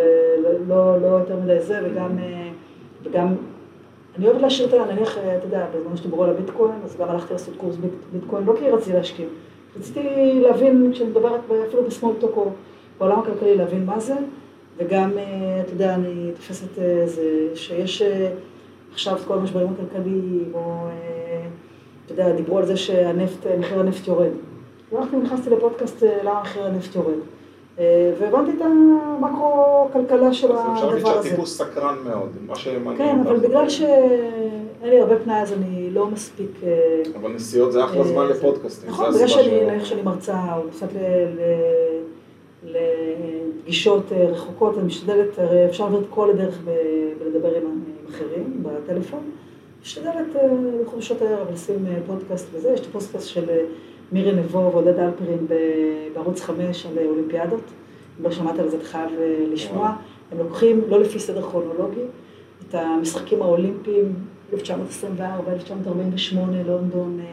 לא, 0.68 1.00
לא 1.00 1.06
יותר 1.06 1.36
מדי 1.36 1.60
זה, 1.60 1.80
וגם, 1.84 2.18
אה, 2.18 2.48
וגם, 3.02 3.34
אני 4.18 4.26
אוהבת 4.26 4.40
להשאיר 4.42 4.68
את 4.68 4.74
ה... 4.74 4.92
נניח, 4.94 5.18
אה, 5.18 5.36
אתה 5.36 5.46
יודע, 5.46 5.66
בזמן 5.76 5.96
שדיברו 5.96 6.24
על 6.24 6.30
הביטקוין, 6.30 6.74
אז 6.84 6.96
גם 6.96 7.08
הלכתי 7.08 7.32
לעשות 7.32 7.54
קורס 7.56 7.76
ביט- 7.76 8.12
ביטקוין, 8.20 8.44
לא 8.44 8.54
כי 8.58 8.70
רציתי 8.70 8.92
להשקיע, 8.96 9.26
רציתי 9.78 10.00
להבין, 10.42 10.90
כשאני 10.92 11.10
מדברת 11.10 11.40
אפילו 11.68 11.82
בסמולטוק 11.84 12.36
או 12.36 12.50
בעולם 13.00 13.18
הכלכלי, 13.20 13.56
להבין 13.56 13.84
מה 13.84 14.00
זה, 14.00 14.14
וגם, 14.76 15.10
אה, 15.18 15.24
אתה 15.64 15.72
יודע, 15.72 15.94
אני 15.94 16.30
תופסת 16.34 16.78
אה, 16.78 17.02
זה, 17.06 17.22
שיש 17.54 18.02
עכשיו 18.94 19.18
כל 19.26 19.34
המשברים 19.38 19.66
הכלכליים, 19.74 20.50
או, 20.54 20.60
אה, 20.60 21.46
אתה 22.06 22.12
יודע, 22.12 22.32
דיברו 22.32 22.58
על 22.58 22.66
זה 22.66 22.76
שהנפט, 22.76 23.46
אה, 23.46 23.56
מחיר 23.58 23.80
הנפט 23.80 24.06
יורד. 24.08 24.30
הלכתי 24.92 25.16
ונכנסתי 25.16 25.50
לפודקאסט 25.50 26.02
אה, 26.02 26.18
למה 26.22 26.40
מחיר 26.42 26.64
הנפט 26.64 26.94
יורד. 26.96 27.14
אה, 27.78 28.12
והבנתי 28.20 28.50
את 28.56 28.62
המקרו-כלכלה 28.62 30.32
של 30.32 30.52
אז 30.52 30.60
אפשר 30.74 30.86
להגיד 30.86 31.06
הדבר 31.06 31.18
הזה. 31.18 31.28
שהטיפוס 31.28 31.58
סקרן 31.58 31.94
מאוד, 32.04 32.28
מה 32.46 32.56
שמעניין. 32.56 32.96
כן, 32.98 33.20
אבל. 33.20 33.36
בגלל 33.36 33.68
שאין 33.68 33.90
לי 34.90 35.00
הרבה 35.00 35.18
פנאי 35.18 35.40
אז 35.42 35.52
אני 35.52 35.90
לא 35.90 36.06
מספיק... 36.06 36.60
אבל 37.20 37.30
נסיעות 37.32 37.72
זה 37.72 37.84
אחלה 37.84 38.04
זמן 38.04 38.26
לפודקאסטים. 38.26 38.90
נכון, 38.90 39.14
בגלל 39.14 39.28
שאני, 39.84 40.02
מרצה, 40.02 40.38
או 40.56 40.62
נוסעת 40.66 40.88
ל- 40.92 41.38
לפגישות 42.64 44.12
אה, 44.12 44.26
רחוקות, 44.26 44.78
אני 44.78 44.86
משתדלת, 44.86 45.38
הרי 45.38 45.66
אפשר 45.66 45.84
לעבור 45.84 46.00
את 46.00 46.06
כל 46.10 46.30
הדרך 46.30 46.58
ולדבר 46.64 47.56
עם 47.56 47.82
אחרים 48.08 48.62
בטלפון. 48.62 49.30
משתדלת 49.82 50.36
אה, 50.36 50.48
בחודשות 50.84 51.22
הערב 51.22 51.52
לשים 51.52 51.86
אה, 51.86 51.98
פודקאסט 52.06 52.46
וזה, 52.52 52.72
יש 52.72 52.80
את 52.80 52.86
הפודקאסט 52.86 53.28
של 53.28 53.50
אה, 53.50 53.64
מירי 54.12 54.32
נבו 54.32 54.70
ועודד 54.72 54.98
אלפרין 54.98 55.46
בערוץ 56.14 56.40
5 56.40 56.86
על 56.86 56.98
אה, 56.98 57.06
אולימפיאדות. 57.06 57.60
אם 58.18 58.24
לא 58.24 58.30
שמעת 58.30 58.58
על 58.58 58.68
זה, 58.68 58.76
אתה 58.76 58.84
חייב 58.84 59.10
אה, 59.18 59.44
לשמוע. 59.52 59.96
הם 60.32 60.38
לוקחים, 60.38 60.80
לא 60.88 61.00
לפי 61.00 61.18
סדר 61.18 61.42
כרונולוגי, 61.42 62.00
את 62.68 62.74
המשחקים 62.74 63.42
האולימפיים, 63.42 64.14
1924, 64.52 65.52
1948, 65.52 66.62
לונדון, 66.62 67.20
אה, 67.20 67.26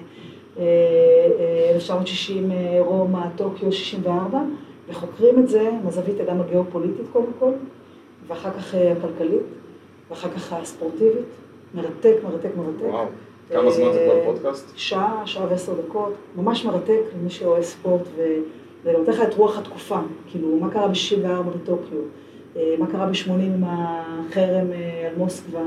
אה, 0.59 1.71
1960, 1.75 2.51
אה, 2.51 2.77
רומא, 2.79 3.25
טוקיו, 3.35 3.71
64, 3.71 4.39
וחוקרים 4.91 5.39
את 5.39 5.49
זה 5.49 5.71
מהזווית 5.83 6.15
גם 6.27 6.41
הגיאופוליטית 6.41 7.05
קודם 7.13 7.31
כל, 7.39 7.51
ואחר 8.27 8.51
כך 8.51 8.75
אה, 8.75 8.91
הכלכלית, 8.91 9.41
ואחר 10.09 10.29
כך 10.29 10.53
הספורטיבית. 10.53 11.25
מרתק, 11.73 12.15
מרתק, 12.23 12.49
מרתק. 12.57 12.81
וואו, 12.81 13.05
כמה 13.49 13.71
זמן 13.71 13.93
זה 13.93 13.99
אה, 13.99 14.25
כל 14.25 14.31
פודקאסט? 14.31 14.73
שעה, 14.75 15.21
שעה 15.25 15.45
ועשר 15.49 15.73
דקות, 15.73 16.13
ממש 16.35 16.65
מרתק 16.65 17.01
למי 17.19 17.29
שאוהב 17.29 17.63
ספורט, 17.63 18.01
וזה 18.15 18.97
נותן 18.97 19.11
לך 19.11 19.21
את 19.21 19.33
רוח 19.33 19.57
התקופה, 19.57 19.99
כאילו, 20.31 20.57
מה 20.59 20.69
קרה 20.69 20.87
ב-64 20.87 21.49
בטוקיו, 21.55 21.97
אה, 22.55 22.75
מה 22.79 22.87
קרה 22.87 23.05
ב-80 23.05 23.31
עם 23.31 23.63
החרם 23.63 24.71
אה, 24.71 25.07
על 25.07 25.15
מוסקבה, 25.17 25.63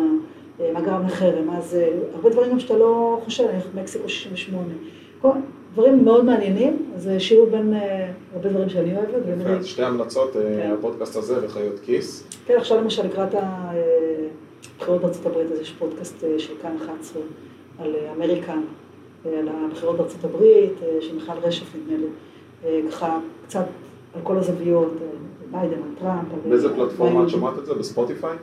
אה, 0.60 0.70
מה 0.72 0.80
גרם 0.80 1.06
לחרם, 1.06 1.50
אז 1.50 1.74
אה, 1.74 1.88
הרבה 2.14 2.30
דברים 2.30 2.50
גם 2.50 2.60
שאתה 2.60 2.78
לא 2.78 3.20
חושב, 3.24 3.48
מקסיקו 3.74 4.08
68, 4.08 4.66
כל 5.20 5.28
דברים 5.74 6.04
מאוד 6.04 6.24
מעניינים, 6.24 6.92
זה 6.96 7.20
שילוב 7.20 7.48
בין 7.48 7.74
אה, 7.74 8.10
הרבה 8.34 8.48
דברים 8.48 8.68
שאני 8.68 8.96
אוהבת, 8.96 9.08
יפה, 9.40 9.64
שתי 9.64 9.82
המלצות, 9.82 10.36
אה, 10.36 10.42
כן. 10.42 10.70
הפודקאסט 10.78 11.16
הזה 11.16 11.46
וחיות 11.46 11.80
כיס. 11.82 12.24
כן, 12.46 12.54
עכשיו 12.56 12.80
למשל 12.80 13.06
לקראת 13.06 13.34
הבחירות 13.34 15.00
בארצות 15.00 15.26
הברית, 15.26 15.52
אז 15.52 15.60
יש 15.60 15.72
פודקאסט 15.78 16.24
אה, 16.24 16.38
של 16.38 16.52
כאן 16.62 16.76
11 16.84 17.22
על 17.78 17.94
אה, 17.94 18.12
אמריקן, 18.16 18.60
אה, 19.26 19.38
על 19.38 19.48
הבחירות 19.48 19.96
בארצות 19.96 20.24
הברית, 20.24 20.72
אה, 20.82 20.98
של 21.00 21.14
מיכל 21.14 21.32
רשף 21.42 21.66
נדמה 21.76 21.98
לי, 21.98 22.06
אה, 22.64 22.80
ככה 22.90 23.18
קצת 23.46 23.64
על 24.14 24.20
כל 24.22 24.38
הזוויות, 24.38 24.92
אה, 25.02 25.06
ביידן, 25.50 25.82
על 25.82 25.94
טראמפ. 26.00 26.28
באיזה 26.48 26.68
אה, 26.68 26.74
פלטפורמה 26.74 27.24
את. 27.24 27.28
שומעת 27.28 27.58
את 27.58 27.66
זה? 27.66 27.74
בספוטיפיי? 27.74 28.36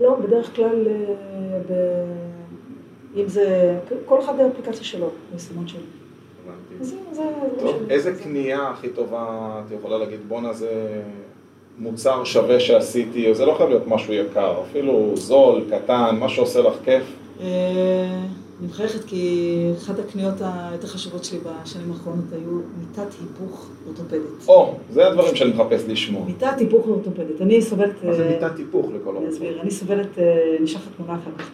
לא, 0.00 0.14
בדרך 0.14 0.56
כלל, 0.56 0.86
אה, 0.88 1.60
ב... 1.70 1.72
אם 3.16 3.28
זה, 3.28 3.78
כל 4.06 4.20
אחד 4.20 4.40
האפליקציה 4.40 4.84
שלו, 4.84 5.10
היישומות 5.32 5.68
שלו. 5.68 5.80
הבנתי. 6.46 6.94
איזה 7.90 8.14
זה- 8.14 8.22
קנייה 8.22 8.68
הכי 8.70 8.88
טובה 8.88 9.26
את 9.66 9.72
יכולה 9.78 9.98
להגיד, 9.98 10.20
בואנה 10.28 10.52
זה 10.52 11.02
מוצר 11.78 12.24
שווה 12.24 12.60
שעשיתי, 12.60 13.34
זה 13.34 13.46
לא 13.46 13.54
חייב 13.54 13.68
להיות 13.68 13.86
משהו 13.88 14.12
יקר, 14.12 14.54
אפילו 14.70 15.10
זול, 15.16 15.62
קטן, 15.70 16.16
מה 16.20 16.28
שעושה 16.28 16.60
לך 16.60 16.74
כיף. 16.84 17.02
אה, 17.40 17.46
אני 18.60 18.68
מחייכת 18.68 19.04
כי 19.04 19.46
אחת 19.78 19.98
הקניות 19.98 20.34
היותר 20.40 20.86
חשובות 20.86 21.24
שלי 21.24 21.38
בשנים 21.38 21.92
האחרונות 21.92 22.24
היו 22.32 22.60
מיטת 22.78 23.12
היפוך 23.20 23.70
אורתופדית. 23.86 24.20
או, 24.48 24.74
זה 24.90 25.06
הדברים 25.06 25.36
שאני 25.36 25.50
מחפש 25.50 25.84
לשמוע. 25.88 26.24
מיטת 26.26 26.58
היפוך 26.58 26.86
אורתופדית. 26.86 27.40
אני 27.40 27.62
סובלת... 27.62 28.04
מה 28.04 28.12
זה 28.14 28.24
אה, 28.26 28.30
מיטת 28.30 28.58
היפוך 28.58 28.86
לכל 29.00 29.16
אני? 29.16 29.28
אסביר. 29.28 29.60
אני 29.60 29.70
סובלת, 29.70 30.18
אה, 30.18 30.56
אשלח 30.64 30.80
לך 30.80 30.88
תמונה 30.96 31.14
אחר 31.14 31.30
כך. 31.38 31.50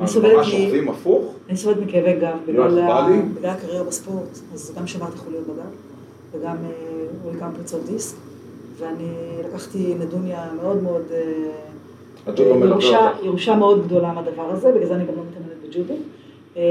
אני 0.00 0.08
סובלת 0.08 0.46
מ- 0.84 0.88
הפוך? 0.88 1.34
אני 1.48 1.56
סובלת 1.56 1.76
מכאבי 1.86 2.12
גב, 2.12 2.36
לא 2.48 2.66
בגלל 2.68 3.50
הקריירה 3.50 3.84
בספורט, 3.84 4.38
אז 4.54 4.74
גם 4.78 4.86
שמרתי 4.86 5.16
חוליות 5.18 5.44
בגב, 5.44 5.70
וגם 6.32 6.56
אה, 6.64 6.70
היו 7.24 7.32
לי 7.32 7.38
כמה 7.40 7.50
פריצות 7.54 7.80
דיסק, 7.86 8.16
ואני 8.78 9.08
לקחתי 9.44 9.94
נדוניה 10.00 10.44
מאוד 10.62 10.82
מאוד, 10.82 11.02
אה, 11.12 11.16
מלווה 12.56 13.12
ירושה, 13.22 13.56
מאוד 13.56 13.84
גדולה 13.86 14.12
מהדדבר 14.12 14.50
הזה, 14.50 14.72
בגלל 14.72 14.86
זה 14.86 14.94
אני 14.94 15.04
גם 15.04 15.14
לא 15.16 15.22
מתאמנת 15.30 15.68
בג'ודו. 15.68 15.94
אה, 16.56 16.62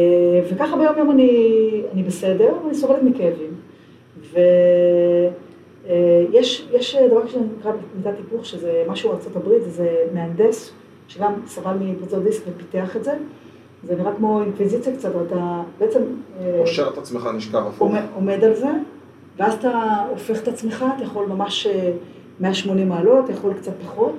וככה 0.52 0.78
ביום 0.78 0.98
יום 0.98 1.12
אני, 1.12 1.82
אני 1.94 2.04
בסדר, 2.04 2.54
ואני 2.64 2.76
סובלת 2.76 3.04
מכאבים. 3.04 3.54
ויש 5.88 6.68
יש 6.74 6.96
דבר 6.96 7.28
שנקרא 7.28 7.72
מיטת 7.98 8.18
היפוך, 8.18 8.46
שזה 8.46 8.84
משהו 8.88 9.12
הברית, 9.36 9.62
זה 9.68 9.96
מהנדס, 10.14 10.72
שגם 11.10 11.34
סבל 11.48 11.74
מפריצות 11.82 12.24
דיסק 12.24 12.42
ופיתח 12.48 12.96
את 12.96 13.04
זה. 13.04 13.12
זה 13.84 13.96
נראה 13.96 14.16
כמו 14.16 14.42
אינקוויזיציה 14.42 14.96
קצת, 14.98 15.12
אתה 15.28 15.62
בעצם 15.80 16.00
אה, 16.40 16.58
קושר 16.62 16.90
את 16.94 16.98
עצמך 16.98 17.30
נשכב 17.36 17.64
הפוך. 17.68 17.92
עומד, 18.16 18.44
על 18.44 18.56
זה, 18.56 18.70
ואז 19.38 19.54
אתה 19.54 20.06
הופך 20.10 20.44
את 20.44 20.48
עצמך, 20.48 20.86
אתה 20.96 21.04
יכול 21.04 21.26
ממש 21.26 21.68
אה, 21.68 21.92
180 22.40 22.90
מעלות, 22.90 23.26
אתה 23.26 23.34
יכול 23.34 23.54
קצת 23.54 23.72
פחות, 23.86 24.16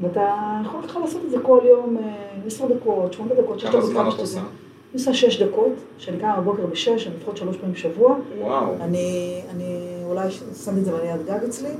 ואתה 0.00 0.34
יכול 0.66 0.82
ככה 0.82 1.00
לעשות 1.00 1.22
את 1.24 1.30
זה 1.30 1.36
כל 1.42 1.58
יום, 1.64 1.96
אה, 1.96 2.46
10 2.46 2.66
דקות, 2.68 3.12
8 3.12 3.34
דקות, 3.34 3.60
6 3.60 3.66
כמה 3.66 3.80
דקות, 3.80 3.92
כמה 3.92 4.08
את 4.08 4.12
שאתה 4.12 4.22
עושה? 4.22 4.38
אני 4.38 4.48
עושה 4.94 5.14
6 5.14 5.42
דקות, 5.42 5.72
שאני 5.98 6.18
קמה 6.18 6.40
בבוקר 6.40 6.66
ב-6, 6.66 6.88
אני 7.06 7.16
לפחות 7.16 7.36
3 7.36 7.56
פעמים 7.56 7.72
בשבוע. 7.72 8.16
וואו. 8.40 8.74
אני, 8.80 9.40
אני 9.50 9.98
אולי 10.04 10.30
שמתי 10.64 10.80
את 10.80 10.84
זה 10.84 10.92
בניית 10.92 11.24
גג 11.26 11.44
אצלי, 11.44 11.70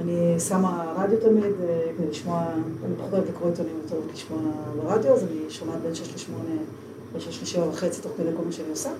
אני 0.00 0.40
שמה 0.40 0.94
רדיו 0.96 1.18
תמיד 1.20 1.44
אה, 1.44 1.80
כדי 1.98 2.06
לשמוע, 2.10 2.42
אני 2.84 2.94
פחות 2.98 3.12
אוהבת 3.12 3.28
לקרוא 3.28 3.50
עיתונים, 3.50 3.72
יותר 3.82 3.96
אוהבת 3.96 4.12
לשמוע 4.14 4.38
ברדיו, 4.76 5.14
אז 5.14 5.22
אני 5.22 5.50
שומעת 5.50 5.80
בין 5.82 5.94
6 5.94 6.28
ל-8, 6.28 6.32
בין 7.12 7.20
6 7.20 7.56
ל-7 7.56 7.60
וחצי, 7.68 8.02
תוך 8.02 8.12
כדי 8.16 8.28
כל 8.36 8.42
מה 8.46 8.52
שאני 8.52 8.70
עושה. 8.70 8.90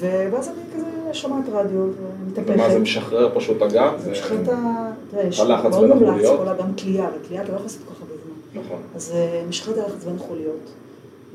ואז 0.00 0.48
אני 0.48 0.56
כזה 0.74 1.14
שומעת 1.14 1.44
רדיו 1.52 1.80
ומתהפכת. 1.80 2.54
ומה 2.54 2.70
זה 2.70 2.78
משחרר 2.78 3.30
פשוט 3.34 3.62
הגב? 3.62 3.92
זה 3.98 4.10
משחרר 4.10 4.42
את 4.42 4.48
ה... 4.48 4.90
תראה, 5.10 5.26
יש 5.26 5.40
מאוד 5.40 5.86
מומלץ, 5.86 6.08
החוליות? 6.08 6.38
כל 6.38 6.48
האדם 6.48 6.72
תלייה, 6.76 7.08
ותלייה 7.20 7.42
אתה 7.42 7.50
לא 7.50 7.54
יכול 7.54 7.66
לעשות 7.66 7.82
כל 7.88 7.94
כך 7.94 8.00
הרבה 8.00 8.14
זמן. 8.14 8.62
נכון. 8.62 8.82
אז 8.94 9.12
אה, 9.14 9.42
משחרר 9.48 9.74
את 9.74 9.78
הלחץ 9.78 10.04
בין 10.04 10.16
החוליות. 10.16 10.70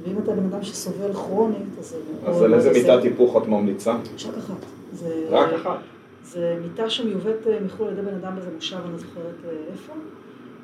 ואם 0.04 0.16
אתה 0.24 0.32
בן 0.32 0.46
אדם 0.46 0.64
שסובל 0.64 1.14
כרונית, 1.14 1.58
אז. 1.80 1.96
אז 2.26 2.42
על 2.42 2.54
איזה 2.54 2.72
מיטת. 2.72 3.04
היפוך 3.04 3.38
את 3.38 3.48
ממליצה? 3.48 3.92
רק 3.92 4.38
אחת. 4.38 4.56
רק 5.30 5.54
אחת. 5.54 5.80
זה 6.32 6.58
מיטה 6.64 6.90
שמיובאת 6.90 7.48
אה, 7.48 7.58
מחו"ל 7.66 7.88
על 7.88 7.94
ידי 7.94 8.02
בן 8.02 8.16
אדם 8.16 8.36
באיזה 8.36 8.50
מושב, 8.56 8.78
אני 8.84 8.92
לא 8.92 8.98
זוכרת 8.98 9.36
אה, 9.46 9.52
איפה, 9.72 9.94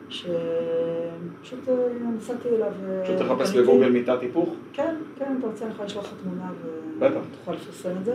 שפשוט 0.10 1.70
אה, 1.70 1.74
נסעתי 2.18 2.50
אליו. 2.50 2.72
פשוט 3.04 3.16
תחפש 3.18 3.56
בגוגל 3.56 3.90
מיטת 3.90 4.18
היפוך? 4.22 4.50
כן, 4.74 4.96
כן, 5.20 5.26
אם 5.32 5.38
אתה 5.40 5.48
רוצה, 5.48 5.66
אני 5.66 5.74
יכולה 5.74 5.88
לשלוח 5.88 6.04
לך 6.06 6.14
תמונה. 6.24 6.52
ותוכל 7.00 7.54
לפרסם 7.54 7.98
את 8.00 8.06
זה. 8.06 8.14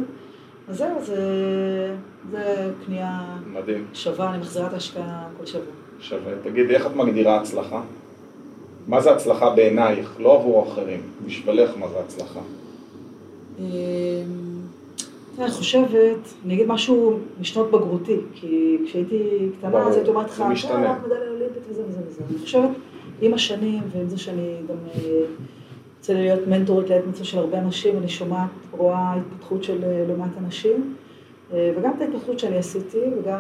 אז 0.69 0.77
זהו, 0.79 1.05
זה- 1.05 1.95
זה 2.31 2.71
קנייה 2.87 3.21
מדהים. 3.47 3.87
שווה, 3.95 4.31
אני 4.31 4.39
מחזירה 4.39 4.67
את 4.67 4.73
ההשקעה 4.73 5.29
כל 5.39 5.47
שבוע. 5.47 5.65
שווה. 6.01 6.33
תגידי, 6.43 6.75
איך 6.75 6.87
את 6.87 6.97
מגדירה 6.97 7.41
הצלחה? 7.41 7.83
מה 8.89 9.01
זה 9.01 9.11
הצלחה 9.13 9.51
בעינייך? 9.51 10.17
לא 10.19 10.35
עבור 10.39 10.69
אחרים. 10.73 11.01
בשבילך 11.27 11.71
מה 11.77 11.89
זה 11.89 11.99
הצלחה? 12.01 12.41
אני 15.41 15.51
חושבת, 15.51 16.17
אני 16.45 16.55
אגיד 16.55 16.69
משהו 16.69 17.19
משנות 17.41 17.71
בגרותי, 17.71 18.17
כי 18.35 18.79
כשהייתי 18.87 19.49
קטנה 19.59 19.79
אז 19.87 19.95
הייתי 19.97 20.11
אומרת 20.11 20.27
לך, 20.27 20.37
זה 20.37 20.45
משתנה. 20.45 20.87
"אה, 20.87 20.93
רק 20.93 20.99
מדליה 21.05 21.31
אולימפית 21.31 21.63
וזה 21.69 21.83
וזה 21.89 22.01
וזה. 22.07 22.23
אני 22.31 22.39
חושבת, 22.39 22.71
עם 23.21 23.35
השנים, 23.35 23.83
ועם 23.93 24.09
זה 24.09 24.19
שאני 24.19 24.55
גם 24.69 24.75
אה, 24.95 25.11
יוצא 25.99 26.13
לי 26.13 26.23
להיות 26.23 26.47
מנטורית 26.47 26.91
לעת 26.91 27.07
מצווה 27.07 27.25
של 27.25 27.39
הרבה 27.39 27.59
אנשים, 27.59 27.99
אני 27.99 28.09
שומעת, 28.09 28.49
רואה 28.71 29.15
התפתחות 29.15 29.65
של 29.65 29.85
אה, 29.85 30.05
לא 30.09 30.17
מעט 30.17 30.31
אנשים, 30.45 30.95
אה, 31.53 31.73
וגם 31.77 31.93
את 31.97 32.01
ההתפתחות 32.01 32.39
שאני 32.39 32.57
עשיתי, 32.59 33.01
וגם 33.19 33.39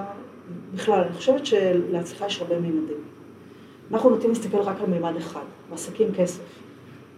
בכלל, 0.74 1.00
אני 1.00 1.12
חושבת 1.14 1.46
שלהצלחה 1.46 2.26
יש 2.26 2.40
הרבה 2.40 2.54
מימדים. 2.60 2.96
אנחנו 3.92 4.10
נוטים 4.10 4.30
להסתכל 4.30 4.56
רק 4.58 4.76
על 4.80 4.86
מימד 4.90 5.16
אחד, 5.16 5.40
בעסקים 5.70 6.08
כסף, 6.16 6.42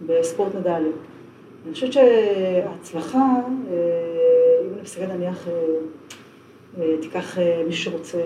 בספורט 0.05 0.55
מדליות. 0.55 0.95
אני 1.65 1.73
חושבת 1.73 1.93
שההצלחה, 1.93 3.39
אה, 4.83 5.03
אם 5.05 5.11
אני 5.11 5.27
מסתכל 5.29 5.45
נניח, 5.45 5.47
אה, 5.47 5.53
אה, 6.77 6.95
תיקח 7.01 7.37
אה, 7.37 7.63
מישהו 7.67 7.91
שרוצה 7.91 8.17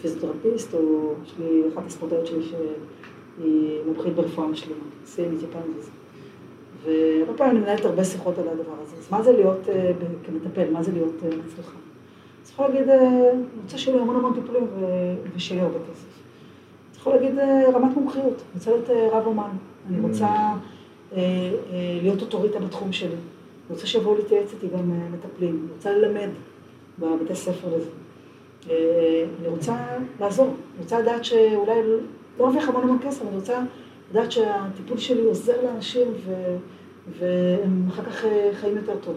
פיזיותרפיסט, 0.00 0.74
או 0.74 1.14
יש 1.24 1.34
לי 1.38 1.62
אחת 1.74 1.86
הספורטאיות 1.86 2.26
שלי 2.26 2.42
שהיא 2.42 3.80
מומחית 3.86 4.14
ברפואה 4.14 4.48
משלימה, 4.48 4.80
סינית, 5.06 5.42
יפנית 5.42 5.76
וזה. 5.78 5.90
והרבה 6.84 7.38
פעמים 7.38 7.56
אני 7.56 7.60
מנהלת 7.60 7.84
הרבה 7.84 8.04
שיחות 8.04 8.38
על 8.38 8.48
הדבר 8.48 8.74
הזה. 8.82 8.96
אז 8.96 9.10
מה 9.10 9.22
זה 9.22 9.32
להיות 9.32 9.68
כמטפל, 10.24 10.70
מה 10.70 10.82
זה 10.82 10.92
להיות 10.92 11.14
מצליחה? 11.14 11.76
אז 12.44 12.50
יכול 12.50 12.66
להגיד, 12.68 12.88
אני 12.88 13.42
רוצה 13.62 13.78
שיהיו 13.78 13.96
לי 13.96 14.02
המון 14.02 14.16
המון 14.16 14.34
טיפולים 14.34 14.66
ושיהיה 15.36 15.62
הרבה 15.62 15.78
כסף. 15.78 16.06
אז 16.92 16.96
יכול 16.96 17.12
להגיד 17.12 17.38
רמת 17.74 17.96
מומחיות, 17.96 18.24
אני 18.24 18.54
רוצה 18.54 18.70
להיות 18.70 19.12
רב 19.12 19.26
אומן, 19.26 19.50
אני 19.88 20.00
רוצה 20.00 20.28
להיות 22.02 22.22
אוטוריטה 22.22 22.58
בתחום 22.58 22.92
שלי, 22.92 23.16
אני 23.66 23.74
רוצה 23.74 23.86
שיבואו 23.86 24.16
להתייעץ 24.16 24.52
איתי 24.52 24.66
גם 24.68 24.90
אה, 24.92 25.08
מטפלים, 25.12 25.60
אני 25.64 25.72
רוצה 25.76 25.90
ללמד 25.92 26.28
בבתי 26.98 27.34
ספר 27.34 27.76
לזה. 27.76 27.90
אה, 28.70 29.24
אני 29.40 29.48
רוצה 29.48 29.74
לעזור, 30.20 30.46
אני 30.46 30.82
רוצה 30.82 31.00
לדעת 31.00 31.24
שאולי 31.24 31.80
לא 32.38 32.46
ארוויח 32.46 32.68
המון 32.68 32.82
המון 32.82 32.98
כסף, 33.02 33.22
אני 33.22 33.36
רוצה 33.36 33.60
לדעת 34.10 34.32
שהטיפול 34.32 34.98
שלי 34.98 35.22
עוזר 35.22 35.64
לאנשים 35.64 36.08
ו... 36.26 36.56
והם 37.18 37.88
אחר 37.88 38.02
כך 38.04 38.24
אה, 38.24 38.50
חיים 38.60 38.76
יותר 38.76 38.96
טוב. 39.04 39.16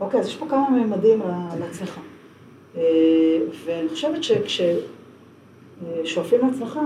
אוקיי, 0.00 0.20
אז 0.20 0.26
יש 0.28 0.36
פה 0.36 0.46
כמה 0.48 0.70
ממדים 0.70 1.20
לה- 1.20 1.48
להצלחה. 1.60 2.00
ואני 3.64 3.88
חושבת 3.88 4.20
שכששואפים 6.04 6.40
להצלחה, 6.46 6.80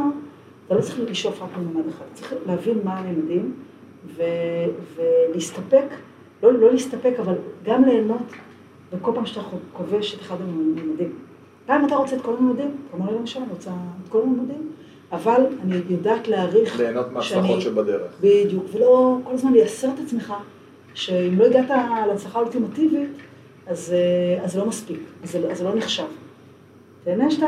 אתה 0.66 0.74
לא 0.74 0.80
צריך 0.80 1.00
לשאוף 1.10 1.42
רק 1.42 1.48
לממד 1.58 1.88
אחד, 1.88 2.04
צריך 2.14 2.34
להבין 2.46 2.78
מה 2.84 2.98
הממדים 2.98 3.54
ו... 4.06 4.22
ולהסתפק, 4.96 5.84
לא, 6.42 6.52
לא 6.52 6.72
להסתפק, 6.72 7.14
אבל 7.18 7.34
גם 7.64 7.84
ליהנות 7.84 8.22
בכל 8.92 9.10
פעם 9.14 9.26
שאתה 9.26 9.40
כובש 9.72 10.14
את 10.14 10.20
אחד 10.20 10.36
הממדים. 10.40 11.12
גם 11.68 11.80
אם 11.80 11.86
אתה 11.86 11.96
רוצה 11.96 12.16
את 12.16 12.20
כל 12.20 12.34
הממדים, 12.38 12.76
לי 12.94 13.16
למשל, 13.18 13.40
אני 13.40 13.50
רוצה 13.50 13.70
את 14.04 14.08
כל 14.08 14.22
הממדים, 14.22 14.70
אבל 15.12 15.46
אני 15.62 15.76
יודעת 15.88 16.28
להעריך 16.28 16.78
ליהנות 16.78 17.12
מההצלחות 17.12 17.60
שבדרך. 17.60 18.12
בדיוק, 18.20 18.64
ולא 18.72 19.18
כל 19.24 19.32
הזמן 19.32 19.52
לייסר 19.52 19.88
את 19.88 19.98
עצמך, 20.06 20.34
שאם 20.94 21.38
לא 21.38 21.44
הגעת 21.44 21.70
להצלחה 22.08 22.38
האולטימטיבית, 22.38 23.10
אז, 23.66 23.92
אה, 23.92 24.44
אז 24.44 24.58
לא 24.58 24.66
מספיק, 24.66 25.00
אז 25.22 25.32
זה, 25.32 25.50
אז 25.50 25.58
זה 25.58 25.64
לא 25.64 25.74
נחשב. 25.74 26.04
תהנה 27.10 27.30
שאתה 27.30 27.46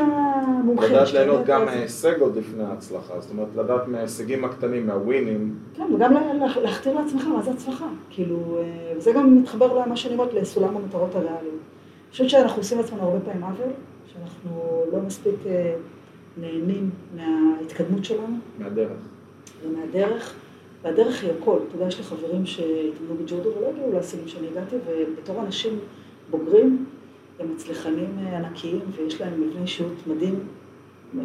מומחה. 0.63 0.87
לדעת 0.87 1.07
שאתה 1.07 1.19
ליהנות 1.19 1.39
יודע 1.39 1.53
גם 1.55 1.63
את 1.63 1.69
זה. 1.69 1.75
מההישג 1.75 2.19
עוד 2.21 2.35
לפני 2.37 2.63
ההצלחה, 2.63 3.19
זאת 3.19 3.31
אומרת, 3.31 3.47
לדעת 3.55 3.87
מההישגים 3.87 4.45
הקטנים, 4.45 4.87
מהווינים, 4.87 5.55
כן, 5.75 5.83
וגם 5.95 6.13
לה- 6.13 6.33
לה- 6.33 6.61
להכתיר 6.61 6.93
לעצמך 6.93 7.25
מה 7.27 7.41
זה 7.41 7.51
הצלחה. 7.51 7.85
כאילו, 8.09 8.57
אה, 8.57 8.63
וזה 8.97 9.11
גם 9.11 9.37
מתחבר 9.41 9.79
למה 9.85 9.95
שאני 9.97 10.13
אומרת, 10.13 10.33
לסולם 10.33 10.77
המטרות 10.77 11.15
הריאליות. 11.15 11.41
אני 11.43 12.11
חושבת 12.11 12.29
שאנחנו 12.29 12.57
עושים 12.61 12.77
לעצמנו 12.77 13.01
הרבה 13.01 13.19
פעמים 13.19 13.43
עוול, 13.43 13.67
שאנחנו 14.13 14.51
לא 14.93 14.99
מספיק 14.99 15.35
אה, 15.45 15.73
נהנים 16.37 16.89
מההתקדמות 17.15 18.05
שלנו. 18.05 18.35
מהדרך. 18.59 18.91
ומהדרך, 19.65 20.33
והדרך 20.83 21.23
היא 21.23 21.31
הכל. 21.41 21.57
אתה 21.67 21.75
יודע, 21.75 21.87
יש 21.87 21.97
לי 21.97 22.03
חברים 22.03 22.45
שהתאמנו 22.45 23.15
בג'ודו 23.23 23.49
ולא 23.57 23.67
הגיעו 23.69 23.91
להשיגים 23.93 24.27
שאני 24.27 24.47
הגעתי, 24.51 24.75
ובתור 24.87 25.41
אנשים 25.45 25.79
בוגרים, 26.31 26.85
הם 27.43 27.55
מצליחנים 27.55 28.09
אה, 28.19 28.37
ענקיים, 28.37 28.79
ויש 28.95 29.21
להם 29.21 29.41
מבנה 29.41 29.61
אישיות 29.61 29.93
מדהים, 30.07 30.39
אה, 31.19 31.23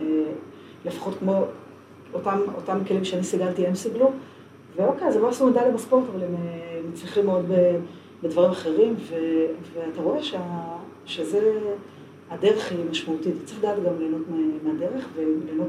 לפחות 0.84 1.14
כמו 1.18 1.44
אותם, 2.14 2.38
אותם 2.54 2.78
כלים 2.88 3.04
שאני 3.04 3.24
סיגלתי, 3.24 3.66
הם 3.66 3.74
סיגלו, 3.74 4.10
ואוקיי, 4.76 5.08
אז 5.08 5.16
הם 5.16 5.22
לא 5.22 5.28
עשו 5.28 5.46
מדליה 5.46 5.70
בספורט, 5.70 6.04
אבל 6.14 6.24
הם 6.24 6.34
אה, 6.34 6.80
מצליחים 6.92 7.26
מאוד 7.26 7.44
בדברים 8.22 8.50
אחרים, 8.50 8.94
ו, 9.08 9.14
ואתה 9.74 10.02
רואה 10.02 10.22
שה, 10.22 10.40
שזה, 11.06 11.58
הדרך 12.30 12.70
היא 12.72 12.78
משמעותית. 12.90 13.34
צריך 13.44 13.58
לדעת 13.58 13.76
גם 13.86 13.98
ליהנות 13.98 14.22
מה- 14.30 14.72
מהדרך, 14.72 15.08
וליהנות 15.16 15.68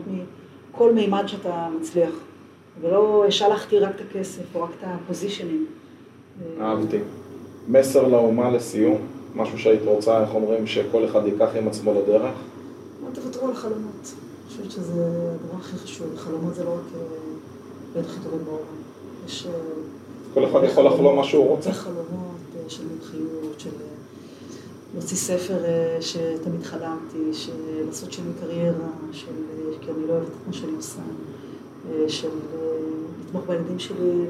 מכל 0.73 0.93
מימד 0.93 1.23
שאתה 1.27 1.67
מצליח. 1.79 2.13
ולא 2.81 3.25
להכתיר 3.47 3.85
רק 3.85 3.95
את 3.95 4.01
הכסף, 4.09 4.55
או 4.55 4.63
רק 4.63 4.69
את 4.79 4.83
הפוזישנים. 4.83 5.65
אה, 6.59 6.65
אהבתי. 6.65 6.97
מסר 7.67 8.07
לאומה 8.07 8.51
לסיום, 8.51 8.97
משהו 9.35 9.59
שהיית 9.59 9.81
רוצה, 9.85 10.21
איך 10.21 10.35
אומרים, 10.35 10.67
שכל 10.67 11.05
אחד 11.05 11.21
ייקח 11.25 11.49
עם 11.55 11.67
עצמו 11.67 11.93
לדרך? 11.93 12.33
אל 13.07 13.13
תוותרו 13.13 13.47
על 13.47 13.51
החלומות. 13.51 14.05
ש... 14.05 14.13
חושבת 14.49 14.71
שזה 14.71 15.03
הדבר 15.35 15.57
הכי 15.59 15.77
חשוב, 15.77 16.07
חלומות 16.17 16.55
זה 16.55 16.63
לא 16.63 16.69
רק 16.69 16.95
אה, 16.95 17.01
להיות 17.95 18.07
הכי 18.07 18.19
טובים 18.23 18.45
בעולם. 18.45 18.63
יש... 19.25 19.47
אה, 19.47 19.51
כל 20.33 20.45
אחד 20.45 20.59
יכול 20.63 20.85
לחלום 20.85 21.15
מה 21.15 21.23
שהוא 21.23 21.47
רוצה. 21.47 21.73
חלומות 21.73 22.35
אה, 22.55 22.69
של 22.69 22.83
מומחיות, 22.87 23.59
של 23.59 23.69
להוציא 24.93 25.17
ספר 25.17 25.57
שתמיד 26.01 26.63
חלמתי, 26.63 27.33
של 27.33 27.51
לעשות 27.85 28.11
שינוי 28.11 28.33
קריירה, 28.41 28.89
של, 29.11 29.31
כי 29.81 29.91
אני 29.91 30.07
לא 30.07 30.13
אוהבת 30.13 30.27
את 30.27 30.47
מה 30.47 30.53
שאני 30.53 30.71
עושה, 30.77 31.01
של 32.07 32.29
לתמוך 33.25 33.45
בילדים 33.47 33.79
שלי, 33.79 34.25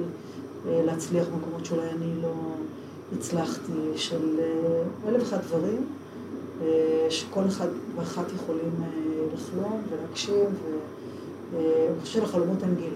להצליח 0.66 1.28
במקומות 1.28 1.66
שאולי 1.66 1.90
אני 1.90 2.22
לא 2.22 2.34
הצלחתי, 3.18 3.72
של 3.96 4.40
אלף 5.08 5.22
ואחד 5.22 5.38
דברים. 5.42 5.86
שכל 7.10 7.48
אחד 7.48 7.68
ואחת 7.96 8.26
יכולים 8.36 8.72
אה, 8.82 8.88
לחלום 9.34 9.82
ולהקשיב, 9.90 10.46
ואני 11.52 12.02
חושבת 12.02 12.24
שלחלומות 12.24 12.64
אין 12.64 12.76
גיל. 12.76 12.94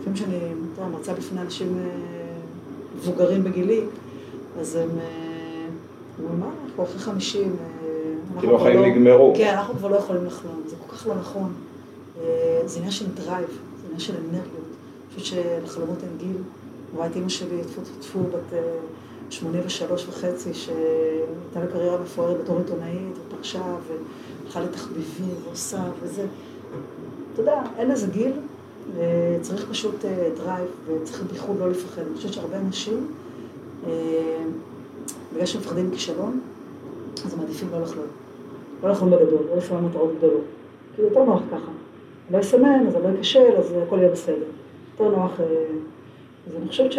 לפעמים 0.00 0.14
כשאני 0.14 0.88
מרצה 0.92 1.14
בפני 1.14 1.40
אנשים 1.40 1.78
אה, 1.78 1.84
מבוגרים 2.96 3.44
בגילי, 3.44 3.80
אז 4.60 4.76
הם 4.76 4.88
אומרים, 6.18 6.40
מה, 6.40 6.50
אנחנו 6.64 6.84
אחרי 6.84 6.98
חמישים, 6.98 7.56
אה, 7.60 8.40
כאילו 8.40 8.56
החיים 8.56 8.80
לא- 8.80 8.86
נגמרו. 8.86 9.34
כן, 9.36 9.54
אנחנו 9.54 9.74
כבר 9.74 9.88
לא 9.88 9.96
יכולים 9.96 10.24
לחלום, 10.24 10.62
זה 10.66 10.76
כל 10.86 10.96
כך 10.96 11.06
לא 11.06 11.14
נכון. 11.14 11.52
זה 12.64 12.76
עניין 12.76 12.90
של 12.90 13.06
drive, 13.14 13.48
זה 13.48 13.86
עניין 13.86 14.00
של 14.00 14.14
אנרגיות. 14.16 14.44
אני 15.14 15.22
חושבת 15.22 15.42
שלחלומות 15.64 15.98
אין 16.02 16.18
גיל. 16.18 16.42
רואה 16.94 17.06
את 17.06 17.16
אימא 17.16 17.28
שלי, 17.28 17.64
טפו 17.64 17.80
טפו 17.80 18.00
טפו, 18.00 18.18
בת 18.18 18.58
83 19.30 20.06
וחצי, 20.08 20.54
שהייתה 20.54 21.60
לה 21.60 21.66
קריירה 21.72 21.98
מפוארת 22.02 22.40
בתור 22.40 22.58
עיתונאית, 22.58 23.18
ופרשה, 23.26 23.62
והלכה 23.86 24.60
לתחביבים, 24.60 25.34
ועושה, 25.44 25.82
וזה. 26.00 26.26
אתה 27.32 27.42
יודע, 27.42 27.62
אין 27.78 27.90
לזה 27.90 28.06
גיל, 28.06 28.32
צריך 29.40 29.66
פשוט 29.70 30.04
drive, 30.36 30.66
אה, 30.88 30.94
וצריך 30.94 31.22
בייחוד 31.22 31.58
לא 31.58 31.70
לפחד. 31.70 32.02
אני 32.02 32.16
חושבת 32.16 32.32
שהרבה 32.32 32.58
אנשים, 32.58 33.06
אה, 33.86 33.90
בגלל 35.32 35.46
שהם 35.46 35.60
מפחדים 35.60 35.90
מכישלון, 35.90 36.40
אז 37.24 37.32
הם 37.32 37.38
מעדיפים 37.38 37.68
לא 37.72 37.80
לחלום. 37.80 38.06
לא 38.82 38.90
לחלום 38.90 39.10
בגדול, 39.10 39.46
לא 39.50 39.56
לסמן 39.56 39.84
מטרות 39.84 40.14
גדולות. 40.18 40.44
כי 40.96 41.02
זה 41.02 41.08
יותר 41.08 41.24
נוח 41.24 41.40
ככה. 41.50 41.70
אני 42.28 42.36
לא 42.36 42.40
אסמן, 42.40 42.86
אז 42.88 42.94
אני 42.94 43.02
לא 43.02 43.20
אכשל, 43.20 43.56
אז 43.58 43.74
הכל 43.86 43.98
יהיה 43.98 44.10
בסדר. 44.10 44.44
יותר 45.00 45.16
נוח. 45.16 45.40
אה, 45.40 45.46
אז 46.46 46.56
אני 46.56 46.68
חושבת 46.68 46.92
ש... 46.92 46.98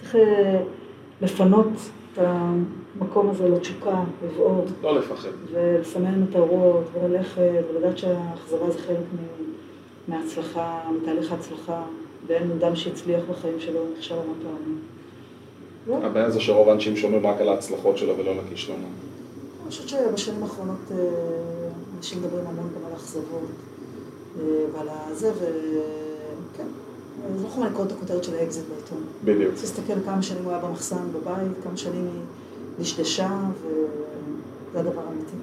צריך 0.00 0.16
אה, 0.16 0.62
לפנות 1.22 1.68
את 2.12 2.18
המקום 2.18 3.30
הזה 3.30 3.48
לתשוקה, 3.48 4.02
לבעור. 4.24 4.64
לא 4.82 4.98
לפחד. 4.98 5.28
ולסמן 5.52 6.22
מטרות, 6.22 6.84
וללכת, 6.94 7.62
ולדעת 7.70 7.98
שהאכזבה 7.98 8.70
זה 8.70 8.78
חלק 8.78 8.96
מההצלחה, 10.08 10.80
מתהליך 11.02 11.32
ההצלחה, 11.32 11.82
ואין 12.26 12.50
אדם 12.50 12.76
שהצליח 12.76 13.20
בחיים 13.30 13.60
שלו, 13.60 13.80
נכשל 13.96 14.14
המון 14.14 14.36
פעמים. 14.42 14.78
הבעיה 16.04 16.30
זה 16.30 16.40
שרוב 16.40 16.68
האנשים 16.68 16.96
שומעים 16.96 17.26
רק 17.26 17.40
על 17.40 17.48
ההצלחות 17.48 17.98
שלו 17.98 18.18
ולא 18.18 18.30
על 18.30 18.38
הכישלונות. 18.46 18.84
אני 19.62 19.70
חושבת 19.70 19.88
שבשנים 19.88 20.42
האחרונות 20.42 20.78
אה, 20.90 20.96
אנשים 21.96 22.18
מדברים 22.18 22.46
המון 22.46 22.70
גם 22.76 22.86
על 22.86 22.92
האכזבות 22.92 23.42
אה, 24.38 24.44
ועל 24.74 24.88
הזה, 24.90 25.32
וכן. 25.32 26.66
לא 27.42 27.48
יכולה 27.48 27.66
לקרוא 27.66 27.86
את 27.86 27.92
הכותרת 27.92 28.24
של 28.24 28.34
האקזיט 28.34 28.64
בעיתון. 28.74 28.98
בדיוק. 29.24 29.54
צריך 29.54 29.62
להסתכל 29.62 30.00
כמה 30.04 30.22
שנים 30.22 30.44
הוא 30.44 30.52
היה 30.52 30.60
במחסן 30.62 30.96
בבית, 31.12 31.64
כמה 31.64 31.76
שנים 31.76 32.08
היא 32.12 32.20
דשדשה, 32.78 33.30
וזה 33.62 34.80
הדבר 34.80 35.00
האמיתי. 35.08 35.36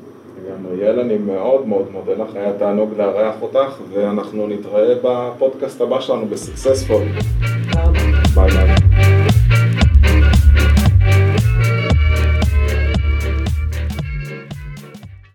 לגמרי. 0.46 0.78
יעל, 0.78 1.00
אני 1.00 1.18
מאוד 1.18 1.68
מאוד 1.68 1.92
מודה 1.92 2.14
לך, 2.14 2.36
היה 2.36 2.54
תענוג 2.54 2.90
לארח 2.98 3.36
אותך, 3.42 3.74
ואנחנו 3.94 4.48
נתראה 4.48 4.96
בפודקאסט 5.04 5.82
הבא 5.82 6.02
שלנו 6.02 6.28
ב 6.28 6.34
Successful. 6.34 7.04
ביי 8.36 8.52
ביי. 8.52 8.87